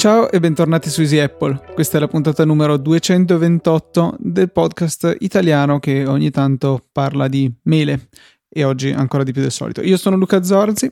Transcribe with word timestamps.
Ciao 0.00 0.30
e 0.30 0.40
bentornati 0.40 0.88
su 0.88 1.02
Easy 1.02 1.18
Apple. 1.18 1.60
Questa 1.74 1.98
è 1.98 2.00
la 2.00 2.08
puntata 2.08 2.46
numero 2.46 2.78
228 2.78 4.16
del 4.18 4.50
podcast 4.50 5.14
italiano 5.18 5.78
che 5.78 6.06
ogni 6.06 6.30
tanto 6.30 6.82
parla 6.90 7.28
di 7.28 7.52
mele 7.64 8.08
e 8.48 8.64
oggi 8.64 8.88
ancora 8.92 9.24
di 9.24 9.32
più 9.32 9.42
del 9.42 9.50
solito. 9.50 9.82
Io 9.82 9.98
sono 9.98 10.16
Luca 10.16 10.42
Zorzi. 10.42 10.90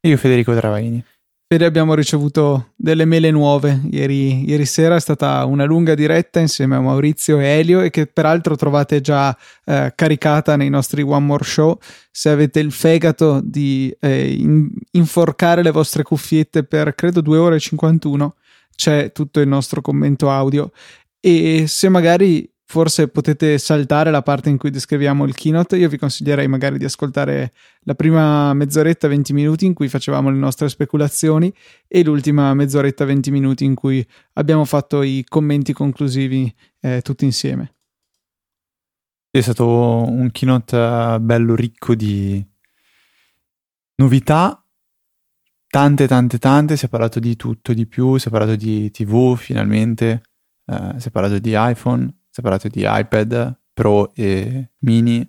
E 0.00 0.08
io 0.08 0.16
Federico 0.16 0.56
Travaini. 0.56 1.04
Fede 1.46 1.66
abbiamo 1.66 1.94
ricevuto 1.94 2.72
delle 2.74 3.04
mele 3.04 3.30
nuove. 3.30 3.80
Ieri, 3.92 4.44
ieri, 4.50 4.66
sera 4.66 4.96
è 4.96 5.00
stata 5.00 5.44
una 5.44 5.64
lunga 5.64 5.94
diretta 5.94 6.40
insieme 6.40 6.74
a 6.74 6.80
Maurizio 6.80 7.38
e 7.38 7.44
Elio 7.44 7.80
e 7.80 7.90
che 7.90 8.08
peraltro 8.08 8.56
trovate 8.56 9.00
già 9.00 9.38
eh, 9.66 9.92
caricata 9.94 10.56
nei 10.56 10.68
nostri 10.68 11.02
One 11.02 11.24
More 11.24 11.44
Show. 11.44 11.78
Se 12.10 12.28
avete 12.28 12.58
il 12.58 12.72
fegato 12.72 13.40
di 13.40 13.94
eh, 14.00 14.32
in, 14.32 14.68
inforcare 14.90 15.62
le 15.62 15.70
vostre 15.70 16.02
cuffiette 16.02 16.64
per 16.64 16.96
credo 16.96 17.20
2 17.20 17.38
ore 17.38 17.56
e 17.56 17.60
51, 17.60 18.34
c'è 18.78 19.10
tutto 19.10 19.40
il 19.40 19.48
nostro 19.48 19.80
commento 19.80 20.30
audio. 20.30 20.70
E 21.18 21.64
se 21.66 21.88
magari 21.88 22.48
forse 22.64 23.08
potete 23.08 23.58
saltare 23.58 24.12
la 24.12 24.22
parte 24.22 24.50
in 24.50 24.56
cui 24.56 24.70
descriviamo 24.70 25.24
il 25.24 25.34
keynote. 25.34 25.76
Io 25.76 25.88
vi 25.88 25.98
consiglierei 25.98 26.46
magari 26.46 26.78
di 26.78 26.84
ascoltare 26.84 27.52
la 27.80 27.96
prima 27.96 28.54
mezz'oretta, 28.54 29.08
20 29.08 29.32
minuti 29.32 29.66
in 29.66 29.74
cui 29.74 29.88
facevamo 29.88 30.30
le 30.30 30.38
nostre 30.38 30.68
speculazioni 30.68 31.52
e 31.88 32.04
l'ultima 32.04 32.54
mezz'oretta, 32.54 33.04
20 33.04 33.32
minuti 33.32 33.64
in 33.64 33.74
cui 33.74 34.06
abbiamo 34.34 34.64
fatto 34.64 35.02
i 35.02 35.24
commenti 35.26 35.72
conclusivi 35.72 36.54
eh, 36.80 37.00
tutti 37.02 37.24
insieme. 37.24 37.74
È 39.28 39.40
stato 39.40 39.66
un 39.66 40.30
keynote 40.30 40.76
eh, 40.76 41.18
bello 41.20 41.56
ricco 41.56 41.96
di 41.96 42.46
novità. 43.96 44.62
Tante, 45.68 46.06
tante, 46.06 46.38
tante. 46.38 46.76
Si 46.76 46.86
è 46.86 46.88
parlato 46.88 47.20
di 47.20 47.36
tutto, 47.36 47.72
di 47.72 47.86
più. 47.86 48.16
Si 48.16 48.28
è 48.28 48.30
parlato 48.30 48.56
di 48.56 48.90
TV 48.90 49.36
finalmente. 49.36 50.22
Uh, 50.64 50.98
si 50.98 51.08
è 51.08 51.10
parlato 51.10 51.38
di 51.38 51.52
iPhone 51.54 52.18
si 52.38 52.40
è 52.40 52.42
parlato 52.42 52.68
di 52.68 52.84
iPad 52.86 53.58
Pro 53.72 54.12
e 54.14 54.70
mini, 54.78 55.28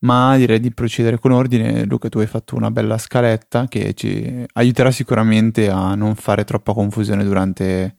ma 0.00 0.36
direi 0.36 0.58
di 0.60 0.72
procedere 0.72 1.18
con 1.18 1.30
ordine. 1.32 1.84
Luca, 1.84 2.08
tu 2.08 2.18
hai 2.18 2.26
fatto 2.26 2.56
una 2.56 2.70
bella 2.70 2.98
scaletta 2.98 3.66
che 3.66 3.94
ci 3.94 4.44
aiuterà 4.54 4.90
sicuramente 4.90 5.68
a 5.68 5.94
non 5.94 6.14
fare 6.14 6.44
troppa 6.44 6.72
confusione 6.72 7.24
durante 7.24 7.96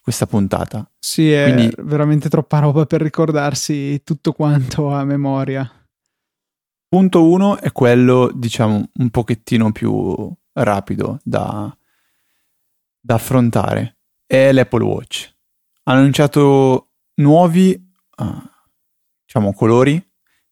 questa 0.00 0.26
puntata. 0.26 0.88
Sì, 0.98 1.32
è 1.32 1.52
Quindi, 1.52 1.74
veramente 1.78 2.28
troppa 2.28 2.60
roba 2.60 2.86
per 2.86 3.00
ricordarsi 3.00 4.02
tutto 4.04 4.32
quanto 4.32 4.92
a 4.92 5.04
memoria. 5.04 5.68
Punto 6.88 7.28
uno 7.28 7.58
è 7.58 7.72
quello, 7.72 8.30
diciamo, 8.32 8.90
un 8.92 9.10
pochettino 9.10 9.72
più 9.72 10.32
rapido 10.56 11.18
da, 11.22 11.74
da 13.00 13.14
affrontare. 13.14 13.98
È 14.26 14.52
l'Apple 14.52 14.84
Watch. 14.84 15.34
Hanno 15.84 16.00
annunciato 16.00 16.90
nuovi 17.16 17.92
uh, 18.16 18.42
diciamo 19.24 19.52
colori 19.52 20.02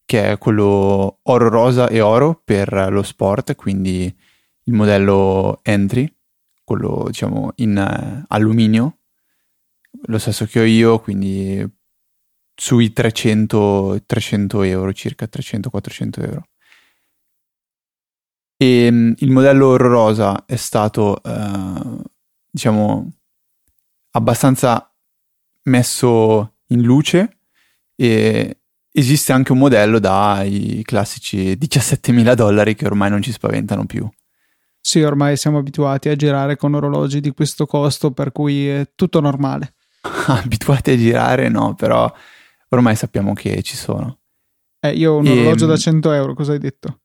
che 0.05 0.31
è 0.31 0.37
quello 0.37 1.19
oro 1.23 1.49
rosa 1.49 1.87
e 1.89 1.99
oro 1.99 2.41
per 2.43 2.87
lo 2.91 3.03
sport 3.03 3.55
quindi 3.55 4.15
il 4.67 4.73
modello 4.73 5.59
entry 5.63 6.11
quello 6.63 7.05
diciamo 7.07 7.51
in 7.57 7.77
uh, 7.77 8.25
alluminio 8.27 8.99
lo 10.07 10.17
stesso 10.17 10.45
che 10.45 10.59
ho 10.59 10.63
io 10.63 10.99
quindi 10.99 11.67
sui 12.55 12.93
300, 12.93 14.03
300 14.05 14.61
euro 14.63 14.93
circa 14.93 15.27
300-400 15.31 16.23
euro 16.23 16.47
e 18.57 18.87
um, 18.87 19.13
il 19.17 19.31
modello 19.31 19.67
oro 19.67 19.87
rosa 19.87 20.45
è 20.45 20.55
stato 20.55 21.19
uh, 21.23 22.01
diciamo 22.49 23.11
abbastanza 24.11 24.91
messo 25.63 26.55
in 26.67 26.81
luce 26.81 27.37
e 27.95 28.59
esiste 28.91 29.33
anche 29.33 29.51
un 29.51 29.57
modello 29.57 29.99
dai 29.99 30.81
classici 30.83 31.53
17.000 31.53 32.33
dollari 32.33 32.75
che 32.75 32.85
ormai 32.85 33.09
non 33.09 33.21
ci 33.21 33.31
spaventano 33.31 33.85
più. 33.85 34.09
Sì, 34.79 35.01
ormai 35.01 35.35
siamo 35.35 35.57
abituati 35.57 36.09
a 36.09 36.15
girare 36.15 36.55
con 36.55 36.75
orologi 36.75 37.19
di 37.19 37.31
questo 37.31 37.65
costo, 37.65 38.11
per 38.11 38.31
cui 38.31 38.67
è 38.67 38.91
tutto 38.93 39.19
normale. 39.19 39.73
abituati 40.27 40.91
a 40.91 40.97
girare, 40.97 41.49
no, 41.49 41.73
però 41.73 42.11
ormai 42.69 42.95
sappiamo 42.95 43.33
che 43.33 43.61
ci 43.63 43.75
sono. 43.75 44.19
Eh, 44.79 44.91
io 44.91 45.13
ho 45.13 45.17
un 45.17 45.25
e... 45.25 45.31
orologio 45.31 45.65
da 45.65 45.75
100 45.75 46.11
euro, 46.11 46.33
cosa 46.35 46.51
hai 46.51 46.59
detto? 46.59 47.01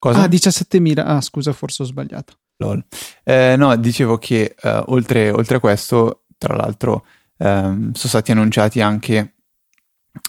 Cosa? 0.00 0.22
Ah, 0.22 0.26
17.000. 0.28 1.02
Ah, 1.04 1.20
scusa, 1.20 1.52
forse 1.52 1.82
ho 1.82 1.84
sbagliato. 1.84 2.38
Lol. 2.56 2.82
Eh, 3.22 3.54
no, 3.56 3.76
dicevo 3.76 4.16
che 4.16 4.56
uh, 4.62 4.82
oltre, 4.86 5.30
oltre 5.30 5.56
a 5.56 5.60
questo, 5.60 6.24
tra 6.38 6.56
l'altro, 6.56 7.04
ehm, 7.36 7.92
sono 7.92 8.08
stati 8.08 8.32
annunciati 8.32 8.80
anche 8.80 9.34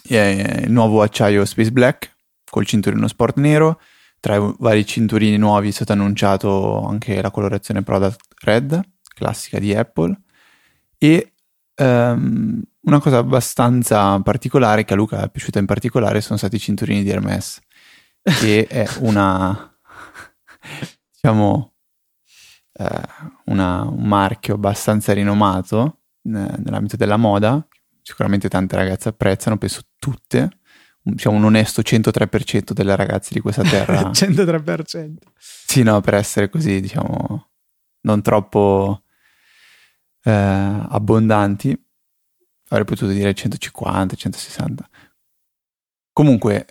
eh, 0.08 0.62
il 0.64 0.70
nuovo 0.70 1.00
acciaio 1.00 1.44
Space 1.46 1.72
Black 1.72 2.16
col 2.48 2.66
cinturino 2.66 3.08
sport 3.08 3.38
nero. 3.38 3.80
Tra 4.20 4.36
i 4.36 4.54
vari 4.58 4.84
cinturini 4.84 5.38
nuovi 5.38 5.68
è 5.68 5.72
stato 5.72 5.92
annunciato 5.92 6.86
anche 6.86 7.20
la 7.22 7.30
colorazione 7.30 7.82
Product 7.82 8.20
Red, 8.40 8.80
classica 9.14 9.58
di 9.58 9.74
Apple. 9.74 10.20
E 10.98 11.32
ehm, 11.74 12.62
una 12.82 13.00
cosa 13.00 13.16
abbastanza 13.16 14.20
particolare 14.20 14.84
che 14.84 14.92
a 14.92 14.96
Luca 14.96 15.22
è 15.22 15.30
piaciuta 15.30 15.58
in 15.58 15.66
particolare 15.66 16.20
sono 16.20 16.36
stati 16.36 16.56
i 16.56 16.60
cinturini 16.60 17.02
di 17.02 17.10
Hermes, 17.10 17.60
che 18.22 18.66
è 18.66 18.88
una, 19.00 19.76
diciamo, 21.12 21.74
eh, 22.72 23.00
una, 23.46 23.82
un 23.82 24.06
marchio 24.06 24.54
abbastanza 24.54 25.12
rinomato 25.12 25.98
nell'ambito 26.22 26.96
della 26.96 27.16
moda, 27.16 27.66
sicuramente 28.00 28.48
tante 28.48 28.76
ragazze 28.76 29.08
apprezzano, 29.08 29.58
penso 29.58 29.82
tutte, 29.98 30.58
diciamo 31.02 31.36
un 31.36 31.44
onesto 31.44 31.82
103% 31.82 32.72
delle 32.72 32.96
ragazze 32.96 33.34
di 33.34 33.40
questa 33.40 33.62
terra. 33.62 34.10
103%. 34.12 35.16
Sì, 35.36 35.82
no, 35.82 36.00
per 36.00 36.14
essere 36.14 36.48
così, 36.48 36.80
diciamo, 36.80 37.50
non 38.02 38.22
troppo 38.22 39.02
eh, 40.22 40.30
abbondanti, 40.30 41.76
avrei 42.68 42.84
potuto 42.84 43.10
dire 43.10 43.34
150, 43.34 44.16
160. 44.16 44.88
Comunque, 46.12 46.66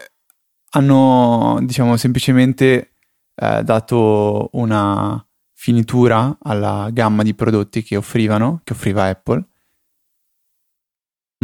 hanno, 0.72 1.60
diciamo, 1.64 1.98
semplicemente 1.98 2.96
eh, 3.36 3.64
dato 3.64 4.50
una 4.54 5.26
finitura 5.54 6.38
alla 6.42 6.90
gamma 6.92 7.24
di 7.24 7.34
prodotti 7.34 7.84
che 7.84 7.96
offrivano, 7.96 8.62
che 8.64 8.74
offriva 8.74 9.06
Apple. 9.06 9.46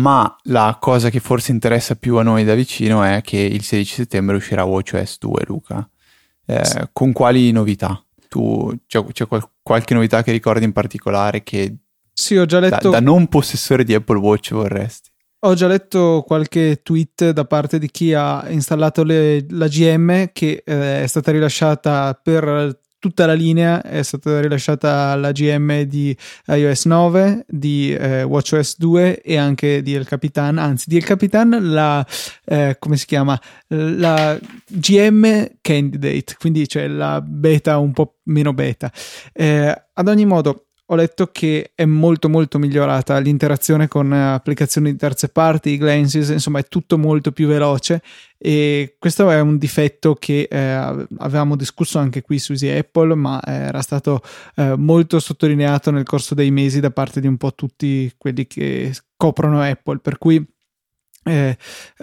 Ma 0.01 0.35
la 0.43 0.77
cosa 0.79 1.09
che 1.09 1.19
forse 1.19 1.51
interessa 1.51 1.95
più 1.95 2.17
a 2.17 2.23
noi 2.23 2.43
da 2.43 2.53
vicino 2.53 3.03
è 3.03 3.21
che 3.21 3.37
il 3.37 3.63
16 3.63 3.93
settembre 3.93 4.35
uscirà 4.35 4.63
WatchOS 4.63 5.17
2, 5.19 5.43
Luca. 5.47 5.89
Eh, 6.45 6.65
sì. 6.65 6.79
Con 6.93 7.11
quali 7.11 7.51
novità? 7.51 8.03
Tu, 8.29 8.75
c'è, 8.85 9.03
c'è 9.11 9.27
qual- 9.27 9.49
qualche 9.61 9.93
novità 9.93 10.21
che 10.21 10.31
ricordi 10.31 10.65
in 10.65 10.71
particolare 10.71 11.43
che 11.43 11.77
sì, 12.13 12.35
ho 12.35 12.45
già 12.45 12.59
letto... 12.59 12.89
da, 12.89 12.99
da 12.99 12.99
non 12.99 13.27
possessore 13.27 13.83
di 13.83 13.93
Apple 13.93 14.17
Watch 14.17 14.51
vorresti? 14.53 15.11
Ho 15.41 15.53
già 15.53 15.67
letto 15.67 16.23
qualche 16.25 16.81
tweet 16.81 17.29
da 17.29 17.45
parte 17.45 17.77
di 17.77 17.91
chi 17.91 18.13
ha 18.13 18.49
installato 18.49 19.03
le, 19.03 19.45
la 19.49 19.67
GM 19.67 20.31
che 20.33 20.63
eh, 20.65 21.03
è 21.03 21.07
stata 21.07 21.31
rilasciata 21.31 22.19
per 22.21 22.79
tutta 22.99 23.25
la 23.25 23.33
linea 23.33 23.81
è 23.83 24.01
stata 24.01 24.41
rilasciata 24.41 25.15
la 25.15 25.31
GM 25.31 25.81
di 25.81 26.15
iOS 26.47 26.85
9, 26.85 27.45
di 27.47 27.93
eh, 27.93 28.23
WatchOS 28.23 28.77
2 28.77 29.21
e 29.21 29.37
anche 29.37 29.81
di 29.81 29.93
El 29.93 30.07
Capitan, 30.07 30.57
anzi 30.57 30.89
di 30.89 30.97
El 30.97 31.03
Capitan 31.03 31.57
la, 31.61 32.05
eh, 32.45 32.75
come 32.79 32.97
si 32.97 33.05
chiama, 33.05 33.39
la 33.67 34.37
GM 34.67 35.57
Candidate, 35.61 36.35
quindi 36.39 36.65
c'è 36.65 36.87
la 36.87 37.21
beta 37.21 37.77
un 37.77 37.93
po' 37.93 38.17
meno 38.23 38.53
beta. 38.53 38.91
Eh, 39.31 39.83
ad 39.93 40.07
ogni 40.07 40.25
modo, 40.25 40.66
ho 40.89 40.95
letto 40.95 41.27
che 41.27 41.71
è 41.75 41.83
molto 41.83 42.29
molto 42.29 42.59
migliorata 42.59 43.17
l'interazione 43.19 43.89
con 43.89 44.13
applicazioni 44.13 44.91
di 44.91 44.97
terze 44.97 45.27
parti, 45.27 45.71
i 45.71 45.77
glances, 45.77 46.29
insomma 46.29 46.59
è 46.59 46.67
tutto 46.67 46.97
molto 46.97 47.31
più 47.31 47.47
veloce. 47.47 48.01
E 48.37 48.95
questo 48.97 49.29
è 49.29 49.39
un 49.41 49.57
difetto 49.57 50.15
che 50.15 50.47
eh, 50.49 50.57
avevamo 50.57 51.55
discusso 51.57 51.99
anche 51.99 52.21
qui 52.21 52.39
su 52.39 52.53
Easy 52.53 52.69
Apple 52.69 53.15
ma 53.15 53.41
era 53.43 53.81
stato 53.81 54.21
eh, 54.55 54.75
molto 54.77 55.19
sottolineato 55.19 55.91
nel 55.91 56.03
corso 56.05 56.35
dei 56.35 56.51
mesi 56.51 56.79
da 56.79 56.91
parte 56.91 57.19
di 57.19 57.27
un 57.27 57.37
po' 57.37 57.53
tutti 57.53 58.11
quelli 58.17 58.47
che 58.47 58.93
coprono 59.17 59.61
Apple. 59.61 59.99
Per 59.99 60.17
cui 60.17 60.45
eh, 61.25 61.57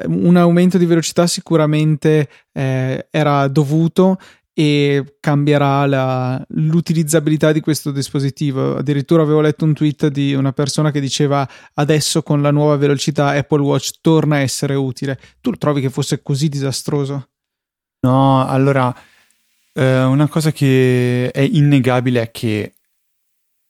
un 0.08 0.36
aumento 0.36 0.76
di 0.76 0.84
velocità 0.84 1.26
sicuramente 1.26 2.28
eh, 2.52 3.06
era 3.10 3.48
dovuto 3.48 4.18
e 4.56 5.16
cambierà 5.18 5.84
la, 5.84 6.42
l'utilizzabilità 6.50 7.50
di 7.50 7.60
questo 7.60 7.90
dispositivo. 7.90 8.76
Addirittura 8.76 9.22
avevo 9.22 9.40
letto 9.40 9.64
un 9.64 9.74
tweet 9.74 10.06
di 10.06 10.32
una 10.32 10.52
persona 10.52 10.92
che 10.92 11.00
diceva 11.00 11.46
adesso 11.74 12.22
con 12.22 12.40
la 12.40 12.52
nuova 12.52 12.76
velocità 12.76 13.30
Apple 13.30 13.62
Watch 13.62 13.98
torna 14.00 14.36
a 14.36 14.40
essere 14.40 14.76
utile. 14.76 15.18
Tu 15.40 15.50
trovi 15.52 15.80
che 15.80 15.90
fosse 15.90 16.22
così 16.22 16.48
disastroso? 16.48 17.30
No, 18.00 18.46
allora 18.46 18.94
eh, 19.72 20.02
una 20.04 20.28
cosa 20.28 20.52
che 20.52 21.30
è 21.32 21.40
innegabile 21.40 22.22
è 22.22 22.30
che 22.30 22.74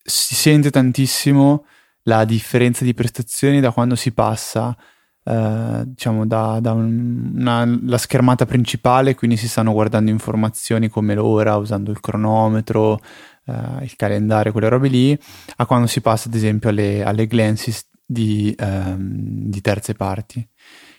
si 0.03 0.35
sente 0.35 0.71
tantissimo 0.71 1.65
la 2.03 2.27
differenza 2.27 2.85
di 2.85 2.93
prestazioni 2.93 3.61
da 3.61 3.71
quando 3.73 3.95
si 3.95 4.13
passa 4.13 4.77
eh, 5.25 5.83
diciamo 5.87 6.27
da, 6.27 6.59
da 6.61 6.73
una, 6.73 7.65
la 7.83 7.99
schermata 7.99 8.47
principale, 8.47 9.15
quindi 9.15 9.37
si 9.37 9.49
stanno 9.49 9.73
guardando 9.73 10.11
informazioni 10.11 10.89
come 10.89 11.15
l'ora 11.15 11.57
usando 11.57 11.91
il 11.91 12.01
cronometro, 12.01 13.01
eh, 13.47 13.85
il 13.85 13.97
calendario, 13.97 14.53
quelle 14.53 14.69
robe 14.69 14.89
lì, 14.89 15.19
a 15.57 15.67
quando 15.67 15.87
si 15.87 16.01
passa 16.01 16.29
ad 16.29 16.35
esempio 16.35 16.69
alle, 16.69 17.03
alle 17.03 17.27
glances 17.27 17.89
di, 18.05 18.55
ehm, 18.59 19.49
di 19.49 19.61
terze 19.61 19.95
parti. 19.95 20.47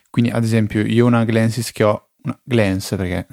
Quindi 0.10 0.32
ad 0.32 0.44
esempio 0.44 0.82
io 0.82 1.06
una 1.06 1.24
glances 1.26 1.72
che 1.72 1.84
ho, 1.84 2.10
una 2.24 2.40
glance 2.44 2.96
perché, 2.96 3.28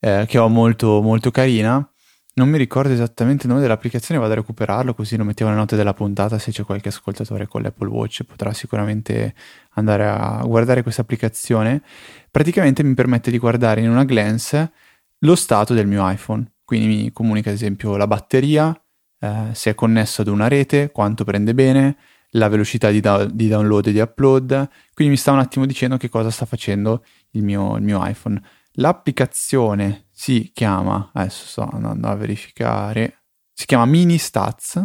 eh, 0.00 0.24
che 0.26 0.38
ho 0.38 0.48
molto, 0.48 1.00
molto 1.00 1.30
carina, 1.30 1.90
non 2.34 2.48
mi 2.48 2.58
ricordo 2.58 2.92
esattamente 2.92 3.42
il 3.44 3.48
nome 3.50 3.60
dell'applicazione, 3.60 4.20
vado 4.20 4.32
a 4.32 4.36
recuperarlo 4.36 4.94
così 4.94 5.16
lo 5.16 5.24
mettevo 5.24 5.50
nelle 5.50 5.62
note 5.62 5.76
della 5.76 5.94
puntata. 5.94 6.38
Se 6.38 6.52
c'è 6.52 6.64
qualche 6.64 6.88
ascoltatore 6.88 7.46
con 7.46 7.62
l'Apple 7.62 7.88
Watch 7.88 8.24
potrà 8.24 8.52
sicuramente 8.52 9.34
andare 9.74 10.06
a 10.06 10.42
guardare 10.44 10.82
questa 10.82 11.02
applicazione. 11.02 11.82
Praticamente 12.30 12.82
mi 12.82 12.94
permette 12.94 13.30
di 13.30 13.38
guardare 13.38 13.80
in 13.80 13.90
una 13.90 14.04
glance 14.04 14.72
lo 15.18 15.34
stato 15.34 15.74
del 15.74 15.86
mio 15.86 16.08
iPhone. 16.08 16.52
Quindi 16.64 16.86
mi 16.86 17.12
comunica 17.12 17.50
ad 17.50 17.56
esempio 17.56 17.96
la 17.96 18.06
batteria, 18.06 18.74
eh, 19.18 19.48
se 19.52 19.70
è 19.70 19.74
connesso 19.74 20.22
ad 20.22 20.28
una 20.28 20.48
rete, 20.48 20.90
quanto 20.92 21.24
prende 21.24 21.54
bene, 21.54 21.96
la 22.34 22.48
velocità 22.48 22.90
di, 22.90 23.00
da- 23.00 23.24
di, 23.24 23.48
download 23.48 23.86
e 23.88 23.92
di 23.92 24.00
upload. 24.00 24.68
Quindi 24.94 25.14
mi 25.14 25.18
sta 25.18 25.32
un 25.32 25.40
attimo 25.40 25.66
dicendo 25.66 25.96
che 25.96 26.08
cosa 26.08 26.30
sta 26.30 26.46
facendo 26.46 27.04
il 27.30 27.42
mio, 27.42 27.76
il 27.76 27.82
mio 27.82 28.04
iPhone. 28.06 28.40
L'applicazione 28.74 30.06
si 30.12 30.50
chiama, 30.52 31.10
adesso 31.12 31.46
sto 31.46 31.68
andando 31.68 32.06
a 32.06 32.14
verificare, 32.14 33.24
si 33.52 33.66
chiama 33.66 33.84
Mini 33.84 34.16
Stats 34.16 34.82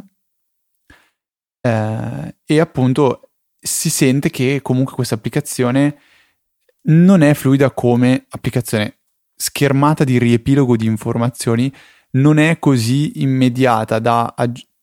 eh, 1.62 2.36
e 2.44 2.60
appunto 2.60 3.30
si 3.66 3.90
sente 3.90 4.30
che 4.30 4.60
comunque 4.62 4.94
questa 4.94 5.16
applicazione 5.16 5.98
non 6.84 7.22
è 7.22 7.34
fluida 7.34 7.72
come 7.72 8.26
applicazione 8.30 9.00
schermata 9.36 10.04
di 10.04 10.20
riepilogo 10.20 10.78
di 10.78 10.86
informazioni, 10.86 11.74
non 12.12 12.38
è 12.38 12.60
così 12.60 13.22
immediata 13.22 14.00
da 14.00 14.34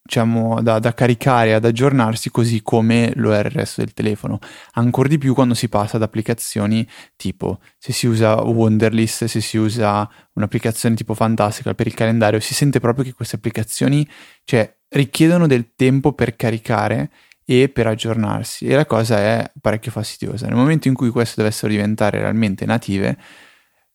diciamo, 0.03 0.61
da, 0.63 0.81
da, 0.81 0.93
caricare, 0.95 1.55
ad 1.55 1.65
aggiornarsi 1.65 2.31
così 2.31 2.61
come 2.63 3.13
lo 3.15 3.33
è 3.33 3.39
il 3.39 3.45
resto 3.45 3.83
del 3.83 3.95
telefono. 3.95 4.41
Ancora 4.73 5.09
di 5.09 5.17
più 5.17 5.33
quando 5.33 5.55
si 5.55 5.69
passa 5.69 5.97
ad 5.97 6.03
applicazioni 6.03 6.87
tipo 7.17 7.61
se 7.79 7.93
si 7.93 8.09
usa 8.09 8.35
Wonderlist, 8.43 9.27
se 9.27 9.41
si 9.41 9.57
usa 9.57 10.11
un'applicazione 10.33 10.97
tipo 10.97 11.15
Fantastica 11.15 11.73
per 11.75 11.87
il 11.87 11.95
calendario, 11.95 12.41
si 12.41 12.53
sente 12.53 12.81
proprio 12.81 13.05
che 13.05 13.13
queste 13.13 13.37
applicazioni 13.37 14.07
cioè, 14.45 14.77
richiedono 14.89 15.47
del 15.47 15.73
tempo 15.77 16.13
per 16.13 16.35
caricare 16.35 17.11
e 17.61 17.69
per 17.69 17.87
aggiornarsi. 17.87 18.67
E 18.67 18.75
la 18.75 18.87
cosa 18.87 19.19
è 19.19 19.53
parecchio 19.61 19.91
fastidiosa. 19.91 20.47
Nel 20.47 20.57
momento 20.57 20.89
in 20.89 20.95
cui 20.95 21.11
queste 21.11 21.43
dovessero 21.43 21.71
diventare 21.71 22.19
realmente 22.19 22.65
native, 22.65 23.19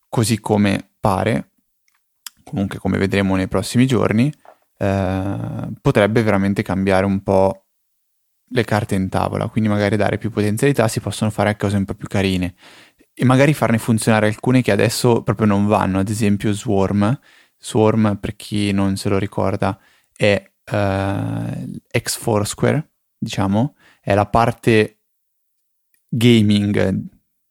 così 0.09 0.39
come 0.39 0.92
pare, 1.00 1.51
comunque 2.44 2.77
come 2.77 2.98
vedremo 2.98 3.36
nei 3.36 3.48
prossimi 3.48 3.88
giorni, 3.88 4.31
eh, 4.77 5.68
potrebbe 5.81 6.21
veramente 6.21 6.62
cambiare 6.62 7.06
un 7.06 7.24
po' 7.24 7.65
le 8.50 8.63
carte 8.63 8.95
in 8.95 9.09
tavola, 9.09 9.48
quindi 9.50 9.69
magari 9.69 9.98
dare 9.98 10.18
più 10.18 10.30
potenzialità, 10.30 10.88
si 10.88 11.01
possono 11.01 11.31
fare 11.31 11.57
cose 11.57 11.77
un 11.77 11.86
po' 11.86 11.95
più 11.95 12.07
carine. 12.07 12.56
E 13.13 13.25
magari 13.25 13.54
farne 13.54 13.80
funzionare 13.80 14.27
alcune 14.27 14.62
che 14.62 14.71
adesso 14.71 15.24
proprio 15.24 15.48
non 15.48 15.65
vanno, 15.65 16.00
ad 16.00 16.09
esempio 16.09 16.54
Swarm. 16.54 17.19
Swarm, 17.57 18.18
per 18.21 18.36
chi 18.36 18.71
non 18.71 18.95
se 18.95 19.09
lo 19.09 19.18
ricorda, 19.18 19.77
è 20.15 20.51
uh, 20.71 21.80
ex 21.89 22.18
Foursquare, 22.18 22.92
diciamo, 23.28 23.76
è 24.00 24.14
la 24.14 24.26
parte 24.26 25.02
gaming 26.08 27.06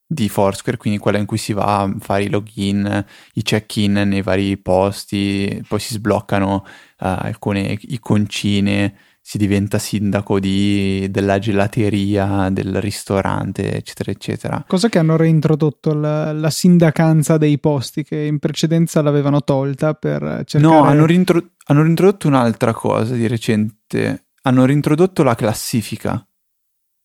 di 0.08 0.28
Foursquare, 0.30 0.78
quindi 0.78 0.98
quella 0.98 1.18
in 1.18 1.26
cui 1.26 1.36
si 1.36 1.52
va 1.52 1.82
a 1.82 1.94
fare 1.98 2.24
i 2.24 2.30
login, 2.30 3.04
i 3.34 3.42
check-in 3.42 3.92
nei 3.92 4.22
vari 4.22 4.56
posti, 4.56 5.62
poi 5.68 5.80
si 5.80 5.94
sbloccano 5.94 6.64
uh, 6.64 6.64
alcune 6.96 7.76
iconcine, 7.88 8.96
si 9.20 9.36
diventa 9.36 9.78
sindaco 9.78 10.38
di, 10.38 11.08
della 11.10 11.38
gelateria, 11.38 12.48
del 12.50 12.80
ristorante, 12.80 13.74
eccetera, 13.74 14.12
eccetera. 14.12 14.64
Cosa 14.66 14.88
che 14.88 14.98
hanno 14.98 15.16
reintrodotto 15.16 15.92
la, 15.92 16.32
la 16.32 16.50
sindacanza 16.50 17.36
dei 17.36 17.58
posti, 17.58 18.04
che 18.04 18.22
in 18.22 18.38
precedenza 18.38 19.02
l'avevano 19.02 19.42
tolta 19.42 19.94
per 19.94 20.44
cercare... 20.46 20.72
No, 20.72 20.84
hanno, 20.84 21.04
reintro- 21.04 21.50
hanno 21.66 21.82
reintrodotto 21.82 22.28
un'altra 22.28 22.72
cosa 22.72 23.14
di 23.14 23.26
recente. 23.26 24.25
Hanno 24.46 24.64
reintrodotto 24.64 25.22
la 25.22 25.34
classifica. 25.34 26.24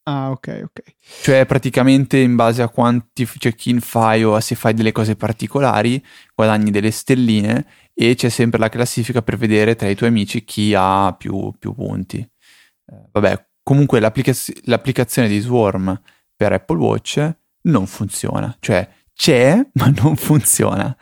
Ah, 0.04 0.32
ok, 0.32 0.62
ok. 0.64 0.96
Cioè, 1.22 1.46
praticamente 1.46 2.18
in 2.18 2.36
base 2.36 2.62
a 2.62 2.70
quanti 2.70 3.26
check-in 3.26 3.80
fai 3.82 4.24
o 4.24 4.40
se 4.40 4.56
fai 4.56 4.74
delle 4.74 4.92
cose 4.92 5.16
particolari, 5.16 6.04
guadagni 6.36 6.72
delle 6.72 6.92
stelline 6.92 7.66
e 7.94 8.16
c'è 8.16 8.30
sempre 8.30 8.60
la 8.60 8.70
classifica 8.70 9.22
per 9.22 9.38
vedere 9.38 9.76
tra 9.76 9.88
i 9.90 9.96
tuoi 9.96 10.10
amici 10.10 10.44
chi 10.44 10.74
ha 10.76 11.14
più, 11.18 11.54
più 11.58 11.74
punti. 11.74 12.18
Eh, 12.18 13.10
vabbè, 13.12 13.48
comunque 13.64 14.00
l'applicaz- 14.00 14.62
l'applicazione 14.66 15.28
di 15.28 15.40
Swarm 15.40 16.00
per 16.36 16.54
Apple 16.54 16.78
Watch 16.78 17.36
non 17.64 17.86
funziona. 17.86 18.56
Cioè, 18.60 18.88
c'è, 19.14 19.68
ma 19.74 19.92
non 19.96 20.16
funziona. 20.16 20.96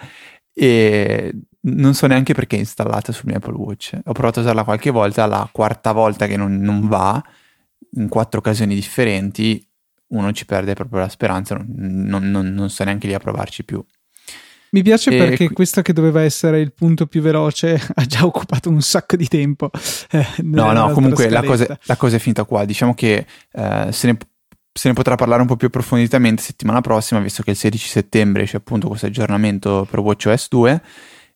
E 0.53 1.33
non 1.61 1.94
so 1.94 2.07
neanche 2.07 2.33
perché 2.33 2.56
è 2.56 2.59
installata 2.59 3.11
sul 3.11 3.25
mio 3.27 3.38
Apple 3.38 3.56
Watch. 3.56 3.97
Ho 4.06 4.13
provato 4.13 4.39
a 4.39 4.44
usarla 4.44 4.63
qualche 4.63 4.91
volta, 4.91 5.25
la 5.25 5.47
quarta 5.51 5.91
volta 5.91 6.27
che 6.27 6.38
non, 6.38 6.57
non 6.57 6.88
va 6.88 7.21
in 7.95 8.07
quattro 8.07 8.39
occasioni 8.39 8.75
differenti, 8.75 9.65
uno 10.07 10.31
ci 10.31 10.45
perde 10.45 10.73
proprio 10.73 11.00
la 11.01 11.09
speranza, 11.09 11.59
non, 11.67 12.29
non, 12.29 12.53
non 12.53 12.69
sta 12.69 12.83
neanche 12.83 13.07
lì 13.07 13.13
a 13.13 13.19
provarci 13.19 13.63
più. 13.63 13.83
Mi 14.71 14.83
piace 14.83 15.09
e 15.09 15.17
perché 15.17 15.45
qui... 15.47 15.56
questo 15.56 15.81
che 15.81 15.94
doveva 15.94 16.21
essere 16.21 16.59
il 16.59 16.73
punto 16.73 17.07
più 17.07 17.21
veloce 17.21 17.73
ha 17.95 18.06
già 18.06 18.25
occupato 18.25 18.69
un 18.69 18.81
sacco 18.81 19.15
di 19.15 19.27
tempo. 19.27 19.71
Eh, 20.11 20.25
no, 20.44 20.71
no, 20.71 20.91
comunque 20.91 21.29
la 21.29 21.44
cosa, 21.44 21.77
la 21.83 21.95
cosa, 21.95 22.17
è 22.17 22.19
finita 22.19 22.44
qua. 22.44 22.65
Diciamo 22.65 22.94
che 22.94 23.25
eh, 23.51 23.88
se, 23.91 24.07
ne, 24.07 24.17
se, 24.71 24.88
ne, 24.88 24.94
potrà 24.94 25.15
parlare 25.15 25.41
un 25.41 25.47
po' 25.47 25.56
più 25.56 25.68
approfonditamente 25.68 26.44
settimana 26.44 26.81
prossima, 26.81 27.19
visto 27.19 27.42
che 27.42 27.51
il 27.51 27.57
16 27.57 27.87
settembre 27.87 28.45
c'è 28.45 28.57
appunto 28.57 28.87
questo 28.87 29.07
aggiornamento 29.07 29.87
per 29.89 29.99
WatchOS 29.99 30.47
2 30.49 30.81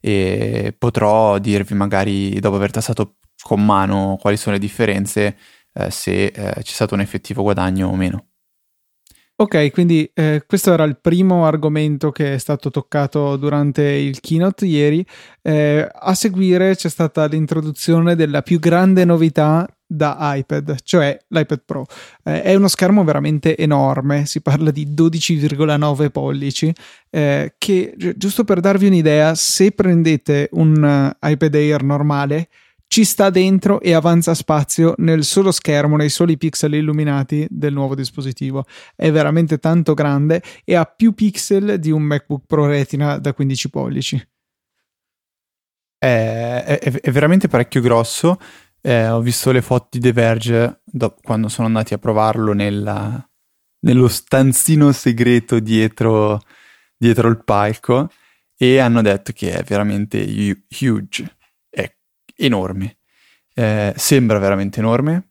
e 0.06 0.76
potrò 0.78 1.38
dirvi 1.40 1.76
magari 1.76 2.38
dopo 2.42 2.58
aver 2.58 2.72
tassato 2.72 3.20
con 3.42 3.64
mano 3.64 4.18
quali 4.20 4.36
sono 4.36 4.56
le 4.56 4.60
differenze 4.60 5.38
eh, 5.72 5.90
se 5.90 6.26
eh, 6.26 6.32
c'è 6.32 6.74
stato 6.74 6.94
un 6.94 7.00
effettivo 7.00 7.42
guadagno 7.42 7.88
o 7.88 7.96
meno. 7.96 8.26
Ok, 9.36 9.72
quindi 9.72 10.10
eh, 10.14 10.44
questo 10.46 10.74
era 10.74 10.84
il 10.84 11.00
primo 11.00 11.46
argomento 11.46 12.12
che 12.12 12.34
è 12.34 12.38
stato 12.38 12.70
toccato 12.70 13.38
durante 13.38 13.82
il 13.82 14.20
keynote 14.20 14.66
ieri. 14.66 15.06
Eh, 15.42 15.88
a 15.90 16.14
seguire 16.14 16.76
c'è 16.76 16.90
stata 16.90 17.26
l'introduzione 17.26 18.16
della 18.16 18.42
più 18.42 18.60
grande 18.60 19.06
novità 19.06 19.66
da 19.94 20.18
iPad, 20.36 20.78
cioè 20.84 21.18
l'iPad 21.28 21.62
Pro. 21.66 21.86
Eh, 22.24 22.42
è 22.42 22.56
uno 22.56 22.68
schermo 22.68 23.04
veramente 23.04 23.56
enorme, 23.56 24.26
si 24.26 24.42
parla 24.42 24.72
di 24.72 24.88
12,9 24.88 26.10
pollici, 26.10 26.74
eh, 27.10 27.54
che 27.58 27.94
giusto 28.16 28.44
per 28.44 28.60
darvi 28.60 28.88
un'idea, 28.88 29.36
se 29.36 29.72
prendete 29.72 30.50
un 30.54 31.16
uh, 31.22 31.28
iPad 31.30 31.56
Air 31.56 31.84
normale, 31.84 32.50
ci 32.88 33.06
sta 33.06 33.32
dentro 33.32 33.82
e 33.82 33.94
avanza 33.94 34.36
spazio 34.36 34.94
nel 34.98 35.24
solo 35.24 35.52
schermo, 35.52 35.98
nei 35.98 36.10
soli 36.10 36.38
pixel 36.38 36.76
illuminati 36.76 37.48
del 37.50 37.74
nuovo 37.74 37.96
dispositivo. 37.96 38.66
È 38.96 39.10
veramente 39.10 39.58
tanto 39.58 39.96
grande 39.96 40.44
e 40.64 40.76
ha 40.76 40.86
più 40.86 41.14
pixel 41.14 41.80
di 41.80 41.90
un 41.90 42.04
MacBook 42.04 42.44
Pro 42.46 42.68
Retina 42.68 43.18
da 43.18 43.34
15 43.34 43.70
pollici. 43.72 44.28
È, 45.98 46.64
è, 46.68 46.92
è 47.00 47.12
veramente 47.12 47.48
parecchio 47.48 47.82
grosso. 47.82 48.38
Eh, 48.86 49.08
ho 49.08 49.22
visto 49.22 49.52
le 49.52 49.62
foto 49.62 49.88
di 49.92 50.00
The 50.00 50.12
Verge 50.12 50.82
do- 50.84 51.16
quando 51.22 51.48
sono 51.48 51.68
andati 51.68 51.94
a 51.94 51.98
provarlo 51.98 52.52
nella, 52.52 53.26
nello 53.80 54.08
stanzino 54.10 54.92
segreto 54.92 55.60
dietro, 55.60 56.42
dietro 56.98 57.30
il 57.30 57.42
palco 57.46 58.12
e 58.58 58.80
hanno 58.80 59.02
detto 59.02 59.32
che 59.32 59.54
è 59.54 59.64
veramente 59.64 60.20
huge 60.82 61.38
enorme. 62.36 62.98
Eh, 63.54 63.94
sembra 63.96 64.38
veramente 64.40 64.80
enorme. 64.80 65.30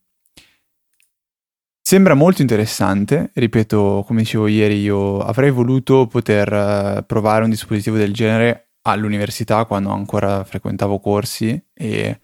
Sembra 1.82 2.14
molto 2.14 2.40
interessante, 2.40 3.32
ripeto, 3.34 4.04
come 4.06 4.20
dicevo 4.20 4.46
ieri, 4.46 4.80
io 4.80 5.18
avrei 5.18 5.50
voluto 5.50 6.06
poter 6.06 6.50
uh, 6.50 7.04
provare 7.04 7.44
un 7.44 7.50
dispositivo 7.50 7.96
del 7.96 8.14
genere 8.14 8.76
all'università 8.82 9.64
quando 9.66 9.90
ancora 9.90 10.44
frequentavo 10.44 11.00
corsi 11.00 11.62
e 11.74 12.20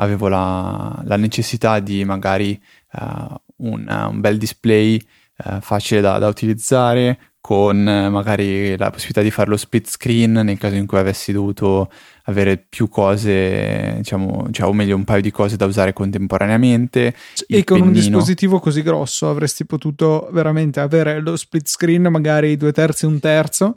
avevo 0.00 0.28
la, 0.28 1.00
la 1.04 1.16
necessità 1.16 1.80
di 1.80 2.04
magari 2.04 2.60
uh, 2.92 3.34
un, 3.56 4.08
un, 4.10 4.20
bel 4.20 4.38
display 4.38 5.00
uh, 5.44 5.60
facile 5.60 6.00
da, 6.00 6.18
da, 6.18 6.28
utilizzare, 6.28 7.18
con 7.40 7.88
eh, 7.88 8.10
magari 8.10 8.76
la 8.76 8.90
possibilità 8.90 9.22
di 9.22 9.30
fare 9.30 9.48
lo 9.48 9.56
split 9.56 9.88
screen 9.88 10.32
nel 10.32 10.58
caso 10.58 10.74
in 10.74 10.84
cui 10.84 10.98
avessi 10.98 11.32
dovuto 11.32 11.90
avere 12.24 12.58
più 12.58 12.88
cose, 12.88 13.94
diciamo, 13.96 14.48
cioè, 14.50 14.68
o 14.68 14.72
meglio 14.74 14.94
un 14.94 15.04
paio 15.04 15.22
di 15.22 15.30
cose 15.30 15.56
da 15.56 15.64
usare 15.64 15.94
contemporaneamente. 15.94 17.14
E 17.46 17.64
con 17.64 17.78
pennino. 17.78 17.86
un 17.86 17.92
dispositivo 17.92 18.58
così 18.60 18.82
grosso 18.82 19.30
avresti 19.30 19.64
potuto 19.64 20.28
veramente 20.30 20.80
avere 20.80 21.20
lo 21.20 21.36
split 21.36 21.66
screen, 21.66 22.08
magari 22.08 22.56
due 22.58 22.72
terzi 22.72 23.06
un 23.06 23.18
terzo, 23.18 23.72